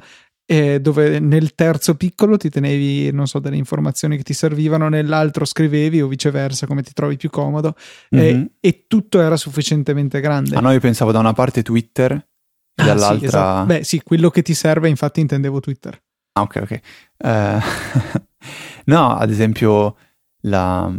eh, 0.51 0.81
dove 0.81 1.19
nel 1.19 1.55
terzo 1.55 1.95
piccolo 1.95 2.35
ti 2.35 2.49
tenevi, 2.49 3.09
non 3.13 3.25
so, 3.25 3.39
delle 3.39 3.55
informazioni 3.55 4.17
che 4.17 4.23
ti 4.23 4.33
servivano, 4.33 4.89
nell'altro 4.89 5.45
scrivevi 5.45 6.01
o 6.01 6.07
viceversa, 6.07 6.67
come 6.67 6.83
ti 6.83 6.91
trovi 6.91 7.15
più 7.15 7.29
comodo, 7.29 7.73
mm-hmm. 8.13 8.43
e, 8.59 8.83
tutto 8.85 9.21
era 9.21 9.37
sufficientemente 9.37 10.19
grande. 10.19 10.57
A 10.57 10.59
noi 10.59 10.81
pensavo 10.81 11.13
da 11.13 11.19
una 11.19 11.31
parte 11.31 11.61
Twitter 11.61 12.11
e 12.11 12.81
ah, 12.81 12.83
dall'altra... 12.83 13.17
Sì, 13.17 13.25
esatto. 13.25 13.65
Beh 13.65 13.83
sì, 13.85 14.01
quello 14.03 14.29
che 14.29 14.41
ti 14.41 14.53
serve 14.53 14.89
infatti 14.89 15.21
intendevo 15.21 15.61
Twitter. 15.61 15.97
Ah 16.33 16.41
ok 16.41 16.59
ok. 16.61 16.79
Uh, 17.19 18.19
no, 18.91 19.15
ad 19.15 19.29
esempio 19.29 19.95
la, 20.41 20.93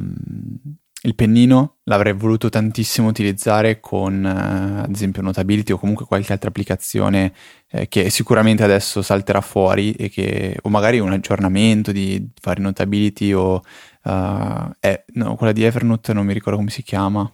il 1.02 1.14
pennino 1.14 1.78
l'avrei 1.84 2.12
voluto 2.12 2.48
tantissimo 2.48 3.08
utilizzare 3.08 3.80
con, 3.80 4.24
eh, 4.24 4.82
ad 4.82 4.90
esempio, 4.90 5.22
Notability 5.22 5.72
o 5.72 5.78
comunque 5.78 6.06
qualche 6.06 6.32
altra 6.32 6.48
applicazione 6.48 7.32
eh, 7.74 7.88
che 7.88 8.10
sicuramente 8.10 8.62
adesso 8.62 9.00
salterà 9.00 9.40
fuori 9.40 9.92
e 9.94 10.10
che, 10.10 10.58
o 10.60 10.68
magari 10.68 10.98
un 10.98 11.10
aggiornamento 11.10 11.90
di 11.90 12.30
fare 12.38 12.60
Notability 12.60 13.32
o 13.32 13.54
uh, 13.54 14.70
eh, 14.78 15.04
no, 15.14 15.36
quella 15.36 15.52
di 15.52 15.64
Evernote 15.64 16.12
non 16.12 16.26
mi 16.26 16.34
ricordo 16.34 16.58
come 16.58 16.70
si 16.70 16.82
chiama. 16.82 17.30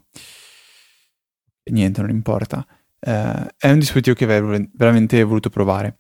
Niente, 1.65 2.01
non 2.01 2.11
importa. 2.11 2.65
Uh, 3.01 3.47
è 3.57 3.71
un 3.71 3.81
dispositivo 3.81 4.15
che 4.15 4.25
avrei 4.25 4.71
veramente 4.75 5.21
voluto 5.25 5.51
provare. 5.51 5.99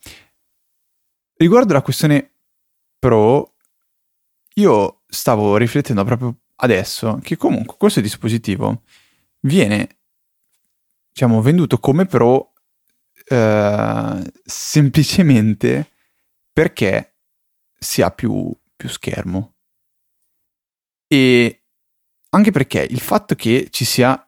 Riguardo 1.34 1.72
la 1.72 1.82
questione 1.82 2.32
Pro, 2.96 3.54
io 4.54 5.02
stavo 5.08 5.56
riflettendo 5.56 6.04
proprio 6.04 6.36
adesso 6.56 7.18
che 7.22 7.36
comunque 7.36 7.76
questo 7.76 8.00
dispositivo 8.00 8.82
viene, 9.40 9.98
diciamo, 11.10 11.42
venduto 11.42 11.78
come 11.78 12.06
Pro 12.06 12.47
eh, 13.28 14.32
semplicemente 14.44 15.90
perché 16.52 17.16
si 17.78 18.02
ha 18.02 18.10
più, 18.10 18.52
più 18.76 18.88
schermo. 18.88 19.54
E 21.06 21.62
anche 22.30 22.50
perché 22.50 22.86
il 22.88 23.00
fatto 23.00 23.34
che 23.34 23.68
ci 23.70 23.84
sia 23.84 24.22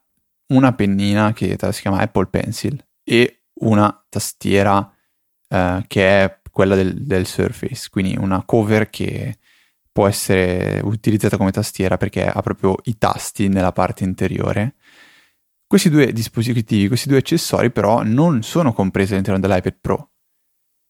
una 0.48 0.72
pennina 0.72 1.32
che 1.32 1.56
si 1.70 1.80
chiama 1.80 1.98
Apple 1.98 2.26
Pencil 2.26 2.82
e 3.04 3.42
una 3.60 4.04
tastiera 4.08 4.92
eh, 5.48 5.84
che 5.86 6.24
è 6.24 6.40
quella 6.50 6.74
del, 6.74 7.02
del 7.04 7.26
Surface, 7.26 7.88
quindi 7.90 8.16
una 8.16 8.44
cover 8.44 8.90
che 8.90 9.38
può 9.92 10.06
essere 10.06 10.80
utilizzata 10.82 11.36
come 11.36 11.50
tastiera 11.50 11.96
perché 11.96 12.26
ha 12.26 12.40
proprio 12.42 12.76
i 12.84 12.96
tasti 12.96 13.48
nella 13.48 13.72
parte 13.72 14.04
interiore. 14.04 14.74
Questi 15.70 15.88
due 15.88 16.12
dispositivi, 16.12 16.88
questi 16.88 17.08
due 17.08 17.18
accessori 17.18 17.70
però 17.70 18.02
non 18.02 18.42
sono 18.42 18.72
compresi 18.72 19.12
all'interno 19.12 19.38
dell'iPad 19.38 19.76
Pro. 19.80 20.10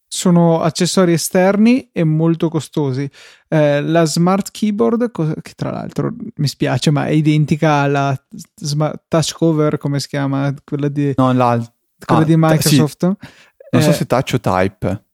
Sono 0.09 0.63
accessori 0.63 1.13
esterni 1.13 1.91
e 1.93 2.03
molto 2.03 2.49
costosi. 2.49 3.07
Eh, 3.47 3.83
la 3.83 4.07
Smart 4.07 4.51
Keyboard, 4.51 5.11
che 5.43 5.53
tra 5.55 5.71
l'altro 5.71 6.15
mi 6.37 6.49
spiace, 6.49 6.91
ma 6.91 7.05
è 7.05 7.11
identica 7.11 7.73
alla 7.83 8.19
smart 8.55 9.03
touch 9.07 9.35
cover, 9.35 9.77
come 9.77 10.01
si 10.01 10.09
chiama? 10.09 10.55
Quella 10.65 10.89
di, 10.89 11.13
no, 11.15 11.31
la, 11.35 11.63
quella 12.03 12.23
ah, 12.23 12.25
di 12.25 12.37
Microsoft. 12.39 13.07
Sì. 13.07 13.29
Non 13.73 13.83
eh, 13.83 13.85
so 13.85 13.93
se 13.93 14.07
touch 14.07 14.33
o 14.33 14.41
type. 14.41 15.05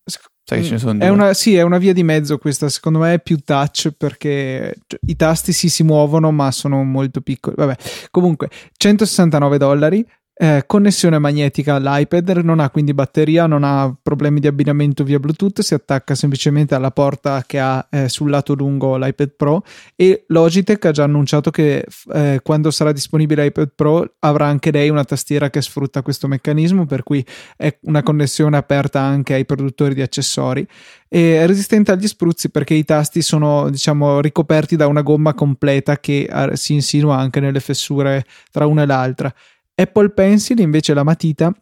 Sai 0.48 0.60
che 0.60 0.64
ce 0.66 0.72
ne 0.74 0.78
sono 0.78 1.00
è 1.00 1.08
una, 1.08 1.34
sì, 1.34 1.56
è 1.56 1.62
una 1.62 1.78
via 1.78 1.92
di 1.92 2.04
mezzo 2.04 2.38
questa, 2.38 2.68
secondo 2.68 3.00
me 3.00 3.14
è 3.14 3.20
più 3.20 3.38
touch 3.38 3.90
perché 3.90 4.76
cioè, 4.86 5.00
i 5.06 5.16
tasti 5.16 5.52
sì 5.52 5.68
si 5.68 5.82
muovono 5.82 6.30
ma 6.30 6.52
sono 6.52 6.84
molto 6.84 7.20
piccoli. 7.20 7.56
Vabbè, 7.58 7.74
comunque 8.12 8.48
169 8.76 9.58
dollari, 9.58 10.06
eh, 10.38 10.64
connessione 10.66 11.18
magnetica 11.18 11.76
all'iPad, 11.76 12.28
non 12.44 12.60
ha 12.60 12.68
quindi 12.68 12.92
batteria, 12.92 13.46
non 13.46 13.64
ha 13.64 13.96
problemi 14.02 14.38
di 14.38 14.46
abbinamento 14.46 15.02
via 15.02 15.18
Bluetooth, 15.18 15.62
si 15.62 15.72
attacca 15.72 16.14
semplicemente 16.14 16.74
alla 16.74 16.90
porta 16.90 17.42
che 17.46 17.58
ha 17.58 17.86
eh, 17.90 18.10
sul 18.10 18.28
lato 18.28 18.52
lungo 18.52 18.98
l'iPad 18.98 19.30
Pro 19.34 19.64
e 19.94 20.24
Logitech 20.26 20.84
ha 20.84 20.90
già 20.90 21.04
annunciato 21.04 21.50
che 21.50 21.86
eh, 22.12 22.40
quando 22.42 22.70
sarà 22.70 22.92
disponibile 22.92 23.44
l'iPad 23.44 23.70
Pro 23.74 24.12
avrà 24.18 24.44
anche 24.44 24.70
lei 24.70 24.90
una 24.90 25.04
tastiera 25.04 25.48
che 25.48 25.62
sfrutta 25.62 26.02
questo 26.02 26.28
meccanismo, 26.28 26.84
per 26.84 27.02
cui 27.02 27.24
è 27.56 27.74
una 27.84 28.02
connessione 28.02 28.58
aperta 28.58 29.00
anche 29.00 29.32
ai 29.32 29.46
produttori 29.46 29.94
di 29.94 30.02
accessori 30.02 30.68
e 31.08 31.40
è 31.40 31.46
resistente 31.46 31.92
agli 31.92 32.06
spruzzi 32.06 32.50
perché 32.50 32.74
i 32.74 32.84
tasti 32.84 33.22
sono 33.22 33.70
diciamo 33.70 34.20
ricoperti 34.20 34.76
da 34.76 34.86
una 34.86 35.00
gomma 35.00 35.32
completa 35.32 35.98
che 35.98 36.28
eh, 36.30 36.56
si 36.56 36.74
insinua 36.74 37.16
anche 37.16 37.40
nelle 37.40 37.60
fessure 37.60 38.26
tra 38.50 38.66
una 38.66 38.82
e 38.82 38.86
l'altra 38.86 39.34
Apple 39.76 40.10
Pencil 40.10 40.58
invece 40.60 40.94
la 40.94 41.04
matita 41.04 41.52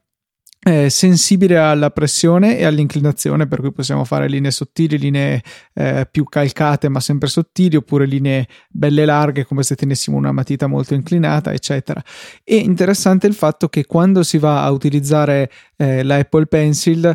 è 0.64 0.88
sensibile 0.88 1.59
alla 1.59 1.90
pressione 1.90 2.56
e 2.56 2.64
all'inclinazione, 2.64 3.47
per 3.47 3.61
cui 3.61 3.71
possiamo 3.71 4.04
fare 4.04 4.28
linee 4.28 4.50
sottili, 4.50 4.97
linee 4.97 5.42
eh, 5.75 6.09
più 6.11 6.25
calcate 6.25 6.88
ma 6.88 7.00
sempre 7.00 7.28
sottili, 7.28 7.76
oppure 7.76 8.06
linee 8.06 8.49
belle 8.71 9.04
larghe 9.04 9.44
come 9.44 9.62
se 9.62 9.75
tenessimo 9.75 10.16
una 10.16 10.33
matita 10.33 10.66
molto 10.66 10.94
inclinata, 10.94 11.52
eccetera. 11.52 12.02
E 12.42 12.56
interessante 12.56 13.26
il 13.26 13.35
fatto 13.35 13.68
che 13.68 13.85
quando 13.85 14.23
si 14.23 14.38
va 14.38 14.64
a 14.64 14.71
utilizzare 14.71 15.50
eh, 15.76 16.02
la 16.02 16.16
Apple 16.16 16.47
Pencil 16.47 17.14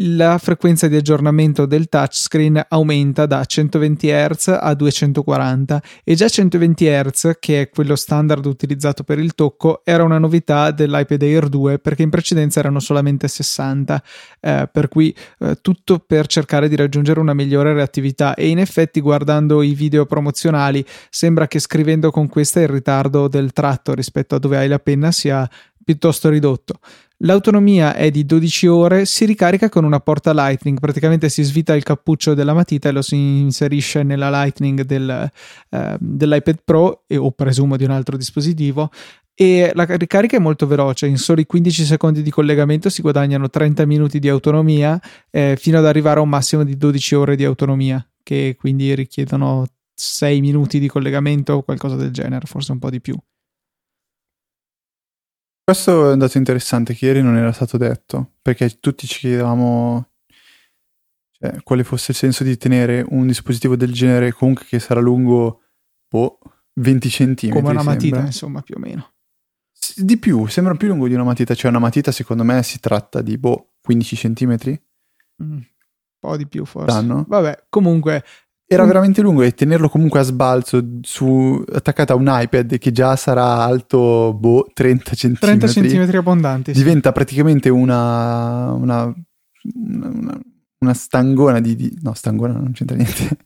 la 0.00 0.36
frequenza 0.36 0.88
di 0.88 0.96
aggiornamento 0.96 1.64
del 1.64 1.88
touchscreen 1.88 2.66
aumenta 2.68 3.24
da 3.24 3.42
120 3.42 4.08
Hz 4.08 4.58
a 4.60 4.74
240 4.74 5.82
e 6.04 6.14
già 6.14 6.28
120 6.28 6.86
Hz, 6.86 7.36
che 7.40 7.62
è 7.62 7.70
quello 7.70 7.96
standard 7.96 8.44
utilizzato 8.44 9.04
per 9.04 9.18
il 9.18 9.34
tocco, 9.34 9.80
era 9.84 10.04
una 10.04 10.18
novità 10.18 10.70
dell'iPad 10.70 11.22
Air 11.22 11.48
2 11.48 11.78
perché 11.78 12.02
in 12.02 12.10
precedenza 12.10 12.60
erano 12.60 12.78
solamente 12.78 13.26
60, 13.26 14.02
eh, 14.40 14.68
per 14.70 14.88
cui 14.88 15.16
eh, 15.38 15.58
tutto 15.62 15.98
per 15.98 16.26
cercare 16.26 16.68
di 16.68 16.76
raggiungere 16.76 17.20
una 17.20 17.34
migliore 17.34 17.72
reattività 17.72 18.34
e 18.34 18.48
in 18.48 18.58
effetti 18.58 19.00
guardando 19.00 19.62
i 19.62 19.72
video 19.72 20.04
promozionali 20.04 20.84
sembra 21.08 21.46
che 21.46 21.58
scrivendo 21.58 22.10
con 22.10 22.28
questa 22.28 22.60
il 22.60 22.68
ritardo 22.68 23.28
del 23.28 23.52
tratto 23.52 23.94
rispetto 23.94 24.34
a 24.34 24.38
dove 24.38 24.58
hai 24.58 24.68
la 24.68 24.78
penna 24.78 25.10
sia 25.10 25.48
piuttosto 25.82 26.28
ridotto. 26.28 26.80
L'autonomia 27.20 27.94
è 27.94 28.10
di 28.10 28.26
12 28.26 28.66
ore, 28.66 29.06
si 29.06 29.24
ricarica 29.24 29.70
con 29.70 29.84
una 29.84 30.00
porta 30.00 30.34
Lightning, 30.34 30.78
praticamente 30.78 31.30
si 31.30 31.42
svita 31.42 31.74
il 31.74 31.82
cappuccio 31.82 32.34
della 32.34 32.52
matita 32.52 32.90
e 32.90 32.92
lo 32.92 33.00
si 33.00 33.16
inserisce 33.16 34.02
nella 34.02 34.28
Lightning 34.28 34.82
del, 34.82 35.30
eh, 35.70 35.96
dell'iPad 35.98 36.58
Pro 36.62 37.04
e, 37.06 37.16
o 37.16 37.30
presumo 37.30 37.78
di 37.78 37.84
un 37.84 37.90
altro 37.90 38.18
dispositivo 38.18 38.90
e 39.38 39.70
la 39.74 39.84
ricarica 39.84 40.38
è 40.38 40.40
molto 40.40 40.66
veloce, 40.66 41.06
in 41.06 41.18
soli 41.18 41.44
15 41.44 41.84
secondi 41.84 42.22
di 42.22 42.30
collegamento 42.30 42.88
si 42.88 43.02
guadagnano 43.02 43.50
30 43.50 43.84
minuti 43.84 44.18
di 44.18 44.30
autonomia 44.30 44.98
eh, 45.30 45.56
fino 45.58 45.76
ad 45.76 45.84
arrivare 45.84 46.20
a 46.20 46.22
un 46.22 46.30
massimo 46.30 46.64
di 46.64 46.78
12 46.78 47.14
ore 47.14 47.36
di 47.36 47.44
autonomia, 47.44 48.02
che 48.22 48.56
quindi 48.58 48.94
richiedono 48.94 49.66
6 49.94 50.40
minuti 50.40 50.78
di 50.78 50.88
collegamento 50.88 51.52
o 51.52 51.62
qualcosa 51.62 51.96
del 51.96 52.12
genere, 52.12 52.46
forse 52.46 52.72
un 52.72 52.78
po' 52.78 52.88
di 52.88 53.00
più. 53.02 53.14
Questo 55.66 56.10
è 56.10 56.12
un 56.12 56.18
dato 56.20 56.38
interessante 56.38 56.94
che 56.94 57.06
ieri 57.06 57.22
non 57.22 57.36
era 57.36 57.50
stato 57.50 57.76
detto, 57.76 58.34
perché 58.40 58.78
tutti 58.78 59.04
ci 59.08 59.18
chiedevamo 59.18 60.12
cioè, 61.32 61.60
quale 61.64 61.82
fosse 61.82 62.12
il 62.12 62.16
senso 62.16 62.44
di 62.44 62.56
tenere 62.56 63.04
un 63.08 63.26
dispositivo 63.26 63.74
del 63.74 63.92
genere 63.92 64.30
comunque 64.30 64.64
che 64.64 64.78
sarà 64.78 65.00
lungo 65.00 65.62
boh, 66.08 66.38
20 66.74 67.08
cm. 67.08 67.48
Come 67.48 67.70
una 67.70 67.82
matita, 67.82 67.98
sembra. 67.98 68.26
insomma, 68.26 68.62
più 68.62 68.76
o 68.76 68.78
meno. 68.78 69.14
Di 69.96 70.16
più, 70.18 70.46
sembra 70.46 70.76
più 70.76 70.86
lungo 70.86 71.08
di 71.08 71.14
una 71.14 71.24
matita, 71.24 71.52
cioè 71.56 71.68
una 71.68 71.80
matita 71.80 72.12
secondo 72.12 72.44
me 72.44 72.62
si 72.62 72.78
tratta 72.78 73.20
di 73.20 73.36
boh, 73.36 73.72
15 73.80 74.16
cm. 74.16 74.56
Mm, 75.42 75.52
un 75.52 75.64
po' 76.20 76.36
di 76.36 76.46
più 76.46 76.64
forse. 76.64 76.94
Danno? 76.94 77.24
Vabbè, 77.26 77.64
comunque 77.68 78.22
era 78.68 78.82
mm. 78.82 78.86
veramente 78.86 79.22
lungo 79.22 79.42
e 79.42 79.52
tenerlo 79.52 79.88
comunque 79.88 80.20
a 80.20 80.22
sbalzo 80.24 80.84
su, 81.02 81.62
attaccato 81.72 82.12
a 82.12 82.16
un 82.16 82.26
iPad 82.28 82.78
che 82.78 82.90
già 82.90 83.14
sarà 83.14 83.62
alto 83.62 84.34
boh, 84.34 84.66
30 84.72 85.14
cm 85.14 85.34
30 85.34 85.66
cm 85.68 86.16
abbondanti 86.16 86.72
diventa 86.72 87.10
sì. 87.10 87.14
praticamente 87.14 87.68
una, 87.68 88.72
una, 88.72 89.14
una, 89.74 90.40
una 90.78 90.94
stangona 90.94 91.60
di, 91.60 91.76
di, 91.76 91.96
no 92.02 92.12
stangona 92.14 92.54
non 92.54 92.72
c'entra 92.72 92.96
niente 92.96 93.38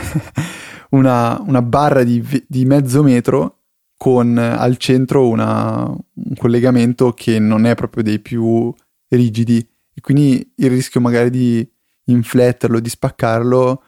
una, 0.90 1.38
una, 1.46 1.60
barra 1.60 2.02
di, 2.02 2.24
di, 2.46 2.64
mezzo 2.64 3.02
metro 3.02 3.58
con 3.94 4.38
al 4.38 4.78
centro 4.78 5.28
un 5.28 5.98
collegamento 6.38 7.12
che 7.12 7.38
non 7.38 7.66
è 7.66 7.74
proprio 7.74 8.02
dei 8.02 8.20
più 8.20 8.72
rigidi 9.08 9.58
e 9.92 10.00
quindi 10.00 10.50
il 10.56 10.70
rischio 10.70 11.02
magari 11.02 11.28
di 11.28 11.70
infletterlo 12.04 12.80
di 12.80 12.88
spaccarlo 12.88 13.82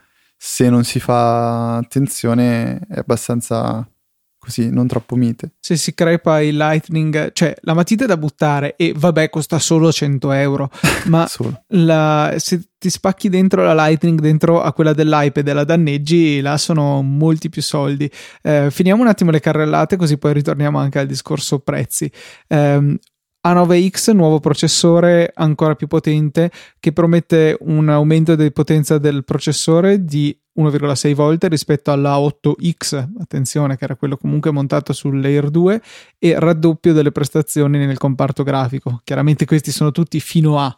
se 0.45 0.69
non 0.69 0.83
si 0.83 0.99
fa 0.99 1.77
attenzione 1.77 2.81
è 2.89 2.99
abbastanza 2.99 3.89
così 4.37 4.71
non 4.71 4.89
troppo 4.89 5.15
mite. 5.15 5.53
Se 5.61 5.77
si 5.77 5.95
crepa 5.95 6.41
il 6.41 6.57
Lightning, 6.57 7.31
cioè 7.33 7.55
la 7.61 7.75
matita 7.75 8.03
è 8.03 8.07
da 8.09 8.17
buttare 8.17 8.75
e 8.75 8.93
vabbè 8.93 9.31
costa 9.31 9.61
solo 9.61 9.93
100 9.93 10.33
euro, 10.33 10.69
ma 11.07 11.29
la, 11.69 12.35
se 12.39 12.71
ti 12.77 12.91
spacchi 12.91 13.29
dentro 13.29 13.63
la 13.63 13.73
Lightning 13.73 14.19
dentro 14.19 14.61
a 14.61 14.73
quella 14.73 14.93
dell'iPad 14.93 15.47
e 15.47 15.53
la 15.53 15.63
danneggi, 15.63 16.41
là 16.41 16.59
sono 16.59 17.03
molti 17.03 17.49
più 17.49 17.63
soldi. 17.63 18.11
Eh, 18.43 18.69
finiamo 18.73 19.01
un 19.01 19.09
attimo 19.09 19.31
le 19.31 19.39
carrellate 19.39 19.95
così 19.95 20.19
poi 20.19 20.33
ritorniamo 20.33 20.77
anche 20.77 20.99
al 20.99 21.07
discorso 21.07 21.61
prezzi. 21.61 22.11
Eh, 22.49 22.99
a9X, 23.47 24.13
nuovo 24.13 24.39
processore 24.41 25.31
ancora 25.35 25.75
più 25.75 25.87
potente 25.87 26.51
che 26.79 26.93
promette 26.93 27.57
un 27.61 27.89
aumento 27.89 28.37
di 28.37 28.53
potenza 28.53 28.99
del 28.99 29.25
processore 29.25 30.05
di 30.05 30.37
1,6 30.59 31.15
volte 31.15 31.49
rispetto 31.49 31.91
alla 31.91 32.17
8X, 32.17 33.09
attenzione 33.21 33.77
che 33.77 33.85
era 33.85 33.97
quello 33.97 34.17
comunque 34.17 34.51
montato 34.51 34.93
sul 34.93 35.21
Layer 35.21 35.49
2 35.49 35.83
e 36.19 36.39
raddoppio 36.39 36.93
delle 36.93 37.13
prestazioni 37.13 37.79
nel 37.79 37.99
comparto 37.99 38.43
grafico. 38.43 39.01
Chiaramente 39.05 39.47
questi 39.47 39.71
sono 39.71 39.93
tutti 39.93 40.21
fino 40.21 40.59
a 40.59 40.77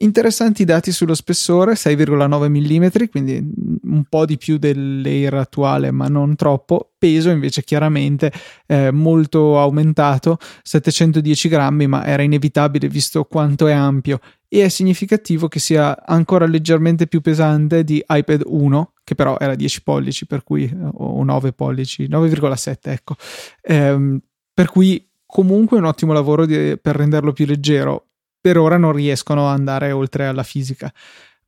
interessanti 0.00 0.64
dati 0.64 0.92
sullo 0.92 1.14
spessore 1.14 1.72
6,9 1.72 2.48
mm, 2.48 3.08
quindi 3.10 3.50
un 3.82 4.04
po' 4.08 4.26
di 4.26 4.36
più 4.36 4.58
del 4.58 5.00
layer 5.00 5.34
attuale, 5.34 5.90
ma 5.90 6.06
non 6.08 6.36
troppo. 6.36 6.92
Peso 6.98 7.30
invece 7.30 7.62
chiaramente 7.62 8.32
eh, 8.66 8.90
molto 8.90 9.58
aumentato, 9.58 10.38
710 10.62 11.48
grammi, 11.48 11.86
ma 11.86 12.04
era 12.04 12.22
inevitabile 12.22 12.88
visto 12.88 13.24
quanto 13.24 13.68
è 13.68 13.72
ampio 13.72 14.18
e 14.48 14.64
è 14.64 14.68
significativo 14.68 15.46
che 15.46 15.58
sia 15.58 16.04
ancora 16.06 16.46
leggermente 16.46 17.06
più 17.06 17.20
pesante 17.20 17.84
di 17.84 18.02
iPad 18.06 18.42
1 18.46 18.92
che 19.04 19.14
però 19.14 19.36
era 19.38 19.54
10 19.54 19.82
pollici 19.82 20.26
per 20.26 20.42
cui 20.42 20.64
eh, 20.64 20.76
o 20.94 21.24
9 21.24 21.52
pollici 21.52 22.08
9,7 22.08 22.76
ecco. 22.82 23.16
Ehm, 23.62 24.20
per 24.52 24.68
cui 24.70 25.08
comunque 25.24 25.78
un 25.78 25.84
ottimo 25.84 26.12
lavoro 26.12 26.46
di, 26.46 26.78
per 26.80 26.96
renderlo 26.96 27.32
più 27.32 27.46
leggero. 27.46 28.06
Per 28.40 28.56
ora 28.56 28.76
non 28.76 28.92
riescono 28.92 29.48
ad 29.48 29.58
andare 29.58 29.92
oltre 29.92 30.26
alla 30.26 30.42
fisica. 30.42 30.92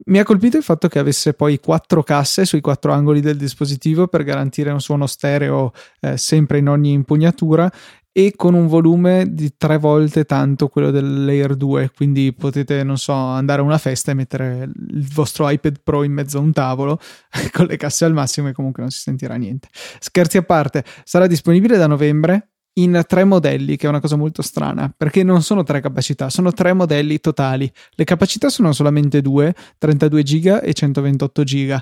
Mi 0.07 0.19
ha 0.19 0.25
colpito 0.25 0.57
il 0.57 0.63
fatto 0.63 0.89
che 0.89 0.99
avesse 0.99 1.35
poi 1.35 1.59
quattro 1.59 2.03
casse 2.03 2.47
sui 2.47 2.61
quattro 2.61 2.93
angoli 2.93 3.21
del 3.21 3.37
dispositivo 3.37 4.09
per 4.09 4.25
garantire 4.25 4.71
un 4.71 4.81
suono 4.81 5.07
stereo 5.07 5.73
eh, 6.01 6.17
sempre 6.17 6.59
in 6.59 6.69
ogni 6.69 6.93
impugnatura 6.93 7.71
e 8.13 8.33
con 8.35 8.55
un 8.55 8.67
volume 8.67 9.27
di 9.29 9.55
tre 9.57 9.79
volte 9.79 10.25
tanto 10.25 10.69
quello 10.69 10.91
del 10.91 11.25
Layer 11.25 11.55
2, 11.55 11.93
quindi 11.95 12.33
potete, 12.33 12.83
non 12.83 12.99
so, 12.99 13.13
andare 13.13 13.61
a 13.61 13.65
una 13.65 13.79
festa 13.79 14.11
e 14.11 14.15
mettere 14.15 14.69
il 14.89 15.09
vostro 15.13 15.49
iPad 15.49 15.81
Pro 15.83 16.03
in 16.03 16.13
mezzo 16.13 16.39
a 16.39 16.41
un 16.41 16.53
tavolo 16.53 16.99
con 17.53 17.67
le 17.67 17.77
casse 17.77 18.05
al 18.05 18.13
massimo 18.13 18.49
e 18.49 18.53
comunque 18.53 18.83
non 18.83 18.91
si 18.91 19.01
sentirà 19.01 19.37
niente. 19.37 19.69
Scherzi 20.01 20.39
a 20.39 20.43
parte, 20.43 20.85
sarà 21.05 21.27
disponibile 21.27 21.77
da 21.77 21.87
novembre 21.87 22.49
in 22.75 23.03
tre 23.07 23.25
modelli, 23.25 23.77
che 23.77 23.87
è 23.87 23.89
una 23.89 24.01
cosa 24.01 24.17
molto 24.17 24.43
strana, 24.43 24.93
perché 24.95 25.23
non 25.23 25.43
sono 25.43 25.63
tre 25.63 25.81
capacità, 25.81 26.31
sono 26.31 26.53
tre 26.53 26.73
modelli 26.73 27.21
totali. 27.21 27.71
Le 27.91 28.05
capacità 28.05 28.49
sono 28.49 28.73
solamente 28.73 29.21
due, 29.21 29.55
32 29.79 30.23
GB 30.23 30.61
e 30.63 30.73
128 30.73 31.43
GB. 31.43 31.79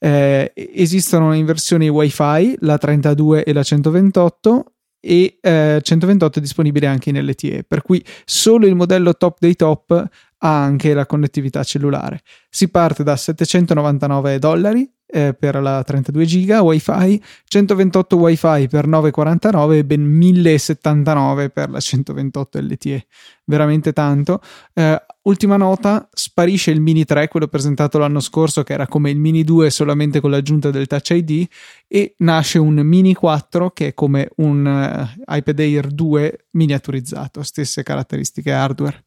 Eh, 0.00 0.52
esistono 0.54 1.34
in 1.34 1.44
versioni 1.44 1.88
WiFi, 1.88 2.56
la 2.60 2.78
32 2.78 3.44
e 3.44 3.52
la 3.52 3.62
128 3.62 4.72
e 5.00 5.38
eh, 5.40 5.80
128 5.82 6.38
è 6.38 6.42
disponibile 6.42 6.86
anche 6.86 7.10
in 7.10 7.24
LTE, 7.24 7.64
per 7.64 7.82
cui 7.82 8.04
solo 8.24 8.66
il 8.66 8.74
modello 8.74 9.16
top 9.16 9.38
dei 9.40 9.54
top 9.54 9.90
ha 10.38 10.62
anche 10.62 10.94
la 10.94 11.06
connettività 11.06 11.62
cellulare. 11.62 12.20
Si 12.48 12.70
parte 12.70 13.02
da 13.02 13.16
799 13.16 14.38
dollari 14.38 14.90
eh, 15.10 15.34
per 15.34 15.60
la 15.60 15.82
32 15.82 16.24
giga 16.26 16.62
wifi, 16.62 17.22
128 17.44 18.16
wifi 18.16 18.68
per 18.68 18.86
9,49 18.86 19.72
e 19.72 19.84
ben 19.84 20.02
1079 20.02 21.50
per 21.50 21.70
la 21.70 21.80
128 21.80 22.58
LTE, 22.58 23.06
veramente 23.44 23.92
tanto. 23.92 24.40
Eh, 24.74 25.02
ultima 25.22 25.56
nota, 25.56 26.08
sparisce 26.12 26.70
il 26.70 26.80
Mini 26.80 27.04
3, 27.04 27.28
quello 27.28 27.48
presentato 27.48 27.98
l'anno 27.98 28.20
scorso 28.20 28.62
che 28.62 28.74
era 28.74 28.86
come 28.86 29.10
il 29.10 29.18
Mini 29.18 29.44
2 29.44 29.70
solamente 29.70 30.20
con 30.20 30.30
l'aggiunta 30.30 30.70
del 30.70 30.86
Touch 30.86 31.10
ID 31.10 31.46
e 31.86 32.14
nasce 32.18 32.58
un 32.58 32.74
Mini 32.74 33.14
4 33.14 33.70
che 33.70 33.88
è 33.88 33.94
come 33.94 34.28
un 34.36 34.64
uh, 34.66 35.34
iPad 35.34 35.58
Air 35.58 35.86
2 35.88 36.46
miniaturizzato, 36.50 37.42
stesse 37.42 37.82
caratteristiche 37.82 38.52
hardware. 38.52 39.04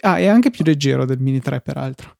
Ah, 0.00 0.18
è 0.18 0.26
anche 0.26 0.50
più 0.50 0.64
leggero 0.64 1.06
del 1.06 1.18
Mini 1.18 1.40
3 1.40 1.62
peraltro. 1.62 2.17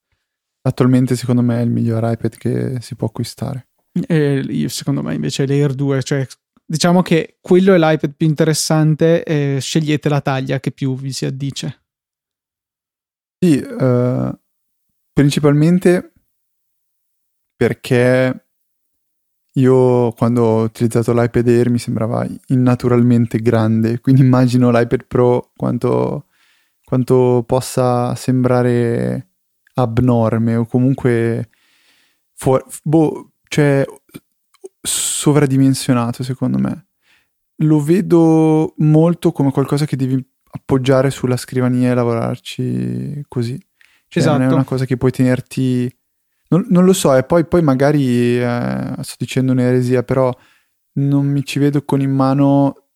Attualmente 0.68 1.16
secondo 1.16 1.40
me 1.40 1.60
è 1.60 1.62
il 1.62 1.70
miglior 1.70 2.02
iPad 2.04 2.36
che 2.36 2.80
si 2.82 2.94
può 2.94 3.06
acquistare. 3.06 3.68
E 4.06 4.40
io, 4.40 4.68
secondo 4.68 5.02
me 5.02 5.14
invece 5.14 5.44
è 5.44 5.46
l'Air 5.46 5.72
2, 5.72 6.02
cioè 6.02 6.26
diciamo 6.62 7.00
che 7.00 7.38
quello 7.40 7.72
è 7.72 7.78
l'iPad 7.78 8.12
più 8.14 8.26
interessante 8.26 9.24
e 9.24 9.58
scegliete 9.60 10.10
la 10.10 10.20
taglia 10.20 10.60
che 10.60 10.70
più 10.70 10.94
vi 10.94 11.10
si 11.10 11.24
addice. 11.24 11.84
Sì, 13.38 13.56
uh, 13.56 14.38
principalmente 15.10 16.12
perché 17.56 18.44
io 19.54 20.12
quando 20.12 20.42
ho 20.42 20.62
utilizzato 20.64 21.14
l'iPad 21.14 21.48
Air 21.48 21.70
mi 21.70 21.78
sembrava 21.78 22.26
innaturalmente 22.48 23.38
grande, 23.38 24.00
quindi 24.00 24.20
immagino 24.20 24.70
l'iPad 24.70 25.06
Pro 25.06 25.50
quanto, 25.56 26.26
quanto 26.84 27.42
possa 27.46 28.14
sembrare 28.16 29.27
abnorme 29.78 30.56
o 30.56 30.66
comunque 30.66 31.48
fuori, 32.34 32.64
boh, 32.82 33.32
cioè 33.48 33.84
sovradimensionato 34.80 36.22
secondo 36.22 36.58
me. 36.58 36.86
Lo 37.62 37.80
vedo 37.80 38.74
molto 38.78 39.32
come 39.32 39.50
qualcosa 39.50 39.84
che 39.84 39.96
devi 39.96 40.24
appoggiare 40.50 41.10
sulla 41.10 41.36
scrivania 41.36 41.90
e 41.90 41.94
lavorarci 41.94 43.24
così. 43.28 43.58
Cioè 44.06 44.22
esatto. 44.22 44.32
non 44.32 44.42
è 44.42 44.44
esatto. 44.46 44.54
una 44.54 44.64
cosa 44.64 44.84
che 44.84 44.96
puoi 44.96 45.10
tenerti... 45.10 45.92
Non, 46.50 46.64
non 46.70 46.84
lo 46.84 46.94
so, 46.94 47.14
e 47.14 47.24
poi, 47.24 47.44
poi 47.46 47.62
magari 47.62 48.40
eh, 48.40 48.94
sto 49.00 49.16
dicendo 49.18 49.52
un'eresia, 49.52 50.02
però 50.02 50.34
non 50.94 51.26
mi 51.26 51.44
ci 51.44 51.58
vedo 51.58 51.84
con 51.84 52.00
in 52.00 52.10
mano 52.10 52.86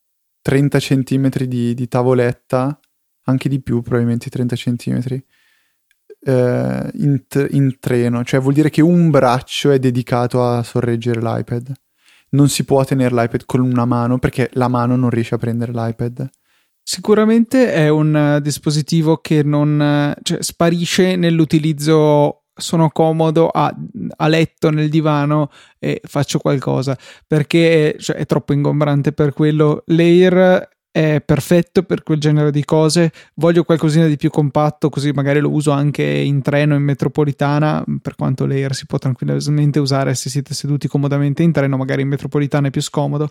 30 0.40 0.78
cm 0.78 1.28
di, 1.44 1.74
di 1.74 1.88
tavoletta, 1.88 2.80
anche 3.24 3.48
di 3.50 3.60
più 3.60 3.82
probabilmente 3.82 4.30
30 4.30 4.56
cm 4.56 5.22
eh, 6.24 6.90
in, 6.94 7.22
in, 7.50 7.76
treno, 7.80 8.24
cioè 8.24 8.40
vuol 8.40 8.54
dire 8.54 8.70
che 8.70 8.80
un 8.80 9.10
braccio 9.10 9.70
è 9.70 9.78
dedicato 9.78 10.44
a 10.44 10.62
sorreggere 10.62 11.20
l'iPad. 11.20 11.72
Non 12.30 12.48
si 12.48 12.64
può 12.64 12.82
tenere 12.84 13.14
l'iPad 13.14 13.44
con 13.44 13.60
una 13.60 13.84
mano 13.84 14.18
perché 14.18 14.48
la 14.54 14.68
mano 14.68 14.96
non 14.96 15.10
riesce 15.10 15.34
a 15.34 15.38
prendere 15.38 15.72
l'iPad. 15.72 16.30
Sicuramente 16.84 17.72
è 17.72 17.88
un 17.88 18.36
uh, 18.36 18.40
dispositivo 18.40 19.18
che 19.18 19.42
non 19.42 20.14
uh, 20.16 20.20
cioè, 20.22 20.42
sparisce 20.42 21.16
nell'utilizzo. 21.16 22.38
Sono 22.54 22.90
comodo 22.90 23.48
a, 23.48 23.74
a, 24.16 24.28
letto 24.28 24.70
nel 24.70 24.90
divano 24.90 25.48
e 25.78 26.02
faccio 26.04 26.38
qualcosa 26.38 26.96
perché 27.26 27.96
cioè, 27.98 28.16
è 28.16 28.26
troppo 28.26 28.52
ingombrante 28.52 29.12
per 29.12 29.32
quello. 29.32 29.84
L'Air 29.86 30.68
è 30.92 31.22
perfetto 31.24 31.82
per 31.84 32.02
quel 32.02 32.20
genere 32.20 32.52
di 32.52 32.64
cose. 32.64 33.10
Voglio 33.34 33.64
qualcosina 33.64 34.06
di 34.06 34.16
più 34.16 34.28
compatto, 34.28 34.90
così 34.90 35.10
magari 35.12 35.40
lo 35.40 35.50
uso 35.50 35.70
anche 35.70 36.04
in 36.04 36.42
treno, 36.42 36.74
in 36.76 36.82
metropolitana. 36.82 37.82
Per 38.00 38.14
quanto 38.14 38.44
l'Air 38.44 38.74
si 38.74 38.84
può 38.86 38.98
tranquillamente 38.98 39.80
usare 39.80 40.14
se 40.14 40.28
siete 40.28 40.52
seduti 40.52 40.88
comodamente 40.88 41.42
in 41.42 41.50
treno, 41.50 41.78
magari 41.78 42.02
in 42.02 42.08
metropolitana 42.08 42.68
è 42.68 42.70
più 42.70 42.82
scomodo. 42.82 43.30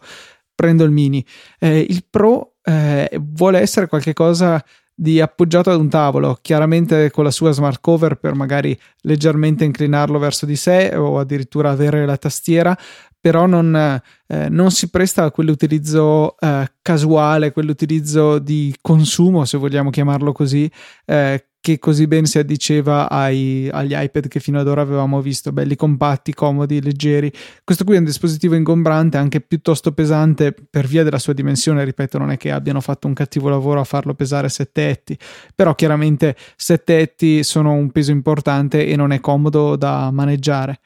Prendo 0.56 0.84
il 0.84 0.91
mini. 0.91 1.24
Eh, 1.60 1.86
il 1.88 2.04
Pro 2.10 2.56
eh, 2.63 3.10
vuole 3.21 3.60
essere 3.60 3.88
qualcosa 3.88 4.63
di 5.02 5.20
appoggiato 5.20 5.72
ad 5.72 5.80
un 5.80 5.90
tavolo, 5.90 6.38
chiaramente 6.44 7.10
con 7.10 7.24
la 7.24 7.32
sua 7.32 7.50
smart 7.50 7.80
cover 7.82 8.18
per 8.18 8.36
magari 8.36 8.78
leggermente 9.02 9.64
inclinarlo 9.64 10.20
verso 10.20 10.46
di 10.46 10.56
sé 10.56 10.96
o 10.96 11.18
addirittura 11.18 11.72
avere 11.72 12.06
la 12.06 12.18
tastiera, 12.18 12.78
però 13.20 13.48
non, 13.48 13.76
eh, 13.76 14.50
non 14.50 14.70
si 14.70 14.92
presta 14.92 15.24
a 15.24 15.32
quell'utilizzo 15.32 16.38
eh, 16.38 16.72
casuale, 16.84 17.52
quell'utilizzo 17.52 18.38
di 18.38 18.76
consumo, 18.80 19.44
se 19.46 19.58
vogliamo 19.58 19.90
chiamarlo 19.90 20.34
così, 20.34 20.72
eh, 21.06 21.48
che 21.62 21.78
così 21.78 22.08
ben 22.08 22.26
si 22.26 22.39
addiceva 22.39 23.08
ai, 23.08 23.69
agli 23.71 23.93
iPad 23.95 24.28
che 24.28 24.39
fino 24.39 24.60
ad 24.60 24.67
ora 24.67 24.82
avevamo 24.82 25.21
visto, 25.21 25.52
belli 25.52 25.76
compatti, 25.76 26.34
comodi, 26.34 26.82
leggeri. 26.82 27.32
Questo 27.63 27.84
qui 27.84 27.95
è 27.95 28.00
un 28.00 28.04
dispositivo 28.04 28.56
ingombrante, 28.56 29.17
anche 29.17 29.41
piuttosto 29.41 29.91
pesante 29.91 30.54
per 30.54 30.88
via 30.88 31.04
della 31.04 31.19
sua 31.19 31.34
dimensione, 31.34 31.84
ripeto, 31.84 32.17
non 32.17 32.32
è 32.32 32.38
che 32.38 32.52
abbiano 32.52 32.82
fatto 32.82 33.06
un 33.06 33.13
cattivo 33.13 33.47
lavoro 33.47 33.80
a 33.80 33.84
farlo 33.84 34.15
pesare 34.15 34.50
7 34.50 34.89
etti, 34.89 35.17
però 35.54 35.76
chiaramente 35.76 36.36
7 36.56 36.97
etti 36.97 37.43
sono 37.43 37.74
un 37.74 37.91
peso 37.91 38.10
importante 38.10 38.88
e 38.88 38.95
non 38.95 39.12
è 39.12 39.19
comodo 39.19 39.76
da 39.76 40.10
maneggiare. 40.10 40.80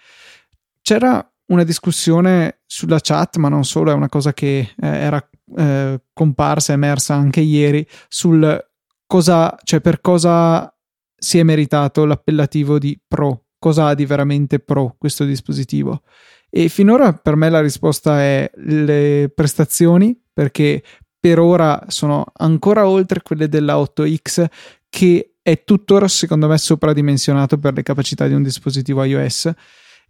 C'era 0.81 1.25
una 1.47 1.63
discussione 1.63 2.59
sulla 2.65 2.99
chat, 2.99 3.37
ma 3.37 3.47
non 3.47 3.63
solo, 3.63 3.91
è 3.91 3.93
una 3.93 4.09
cosa 4.09 4.33
che 4.33 4.73
eh, 4.75 4.87
era 4.87 5.25
eh, 5.55 6.01
comparsa, 6.11 6.73
emersa 6.73 7.13
anche 7.13 7.39
ieri, 7.39 7.87
sul 8.09 8.61
cosa, 9.05 9.57
cioè 9.63 9.81
per 9.81 10.01
cosa 10.01 10.73
si 11.15 11.39
è 11.39 11.43
meritato 11.43 12.05
l'appellativo 12.05 12.77
di 12.77 12.99
Pro, 13.07 13.45
cosa 13.57 13.87
ha 13.87 13.93
di 13.95 14.05
veramente 14.05 14.59
Pro 14.59 14.95
questo 14.97 15.23
dispositivo. 15.23 16.03
E 16.49 16.69
finora 16.69 17.13
per 17.13 17.35
me 17.35 17.49
la 17.49 17.61
risposta 17.61 18.21
è 18.21 18.49
le 18.55 19.31
prestazioni, 19.33 20.17
perché 20.31 20.83
per 21.19 21.39
ora 21.39 21.83
sono 21.87 22.25
ancora 22.37 22.87
oltre 22.87 23.21
quelle 23.21 23.49
della 23.49 23.75
8X, 23.75 24.45
che 24.89 25.35
è 25.41 25.63
tuttora 25.63 26.07
secondo 26.07 26.47
me 26.47 26.57
sopradimensionato 26.57 27.57
per 27.57 27.73
le 27.73 27.83
capacità 27.83 28.27
di 28.27 28.33
un 28.33 28.43
dispositivo 28.43 29.03
iOS. 29.03 29.51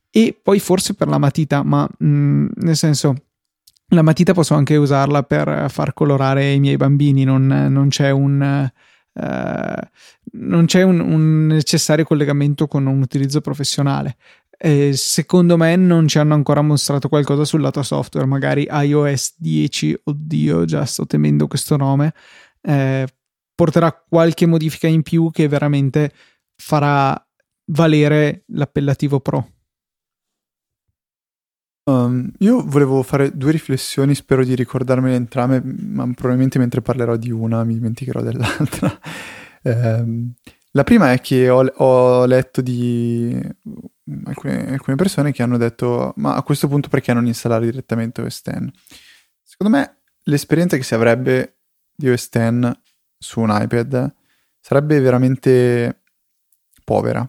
E 0.10 0.38
poi 0.42 0.60
forse 0.60 0.94
per 0.94 1.08
la 1.08 1.18
matita, 1.18 1.64
ma 1.64 1.88
mh, 1.98 2.08
mm, 2.08 2.48
nel 2.58 2.76
senso 2.76 3.16
la 3.90 4.02
matita 4.02 4.34
posso 4.34 4.54
anche 4.54 4.76
usarla 4.76 5.24
per 5.24 5.70
far 5.70 5.94
colorare 5.94 6.52
i 6.52 6.60
miei 6.60 6.78
bambini, 6.78 7.24
non, 7.24 7.46
non 7.48 7.90
c'è 7.90 8.10
un... 8.10 8.72
Uh, 9.14 9.88
non 10.38 10.66
c'è 10.66 10.82
un, 10.82 11.00
un, 11.00 11.46
necessario 11.46 12.04
collegamento 12.04 12.68
con 12.68 12.86
un 12.86 13.02
utilizzo 13.02 13.40
professionale. 13.40 14.18
Eh, 14.58 14.92
secondo 14.94 15.58
me 15.58 15.76
non 15.76 16.08
ci 16.08 16.18
hanno 16.18 16.34
ancora 16.34 16.62
mostrato 16.62 17.10
qualcosa 17.10 17.46
sul 17.46 17.62
lato 17.62 17.84
software, 17.84 18.28
magari 18.28 18.68
iOS 18.70 19.36
10, 19.38 20.02
oddio, 20.04 20.66
già 20.66 20.86
sto 20.86 21.06
temendo 21.06 21.48
questo 21.48 21.78
nome, 21.78 22.14
eh, 22.62 23.08
porterà 23.54 23.92
qualche 23.94 24.46
modifica 24.46 24.88
in 24.88 25.02
più 25.02 25.30
che 25.32 25.48
veramente 25.48 26.12
farà 26.56 27.18
valere 27.72 28.44
l'appellativo 28.48 29.20
Pro. 29.20 29.55
Um, 31.88 32.32
io 32.40 32.64
volevo 32.66 33.04
fare 33.04 33.38
due 33.38 33.52
riflessioni, 33.52 34.16
spero 34.16 34.44
di 34.44 34.56
ricordarmele 34.56 35.16
entrambe, 35.16 35.62
ma 35.64 36.10
probabilmente 36.14 36.58
mentre 36.58 36.82
parlerò 36.82 37.16
di 37.16 37.30
una 37.30 37.64
mi 37.64 37.76
dimenticherò 37.76 38.22
dell'altra. 38.22 39.00
um, 39.62 40.34
la 40.72 40.84
prima 40.84 41.12
è 41.12 41.22
che 41.22 41.48
ho, 41.48 41.64
ho 41.64 42.26
letto 42.26 42.62
di 42.62 43.40
alcune, 44.26 44.72
alcune, 44.72 44.96
persone 44.96 45.32
che 45.32 45.44
hanno 45.44 45.58
detto 45.58 46.14
ma 46.18 46.36
a 46.36 46.42
questo 46.42 46.68
punto 46.68 46.90
perché 46.90 47.14
non 47.14 47.28
installare 47.28 47.66
direttamente 47.66 48.22
OS 48.22 48.42
X? 48.42 48.72
Secondo 49.44 49.78
me 49.78 49.98
l'esperienza 50.24 50.78
che 50.78 50.84
si 50.84 50.96
avrebbe 50.96 51.58
di 51.96 52.10
OS 52.10 52.30
X 52.30 52.78
su 53.20 53.42
un 53.42 53.56
iPad 53.62 54.12
sarebbe 54.60 55.00
veramente 55.00 56.02
povera. 56.84 57.20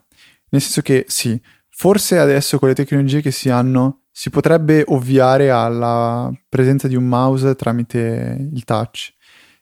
Nel 0.49 0.61
senso 0.63 0.81
che 0.81 1.05
sì, 1.09 1.39
forse 1.69 2.19
adesso 2.19 2.59
con 2.59 2.69
le 2.69 2.75
tecnologie 2.75 3.21
che 3.21 3.31
si 3.31 3.51
hanno 3.51 4.06
si 4.19 4.31
potrebbe 4.31 4.83
ovviare 4.87 5.51
alla 5.51 6.33
presenza 6.49 6.89
di 6.89 6.97
un 6.97 7.05
mouse 7.05 7.55
tramite 7.55 8.49
il 8.51 8.65
touch. 8.65 9.13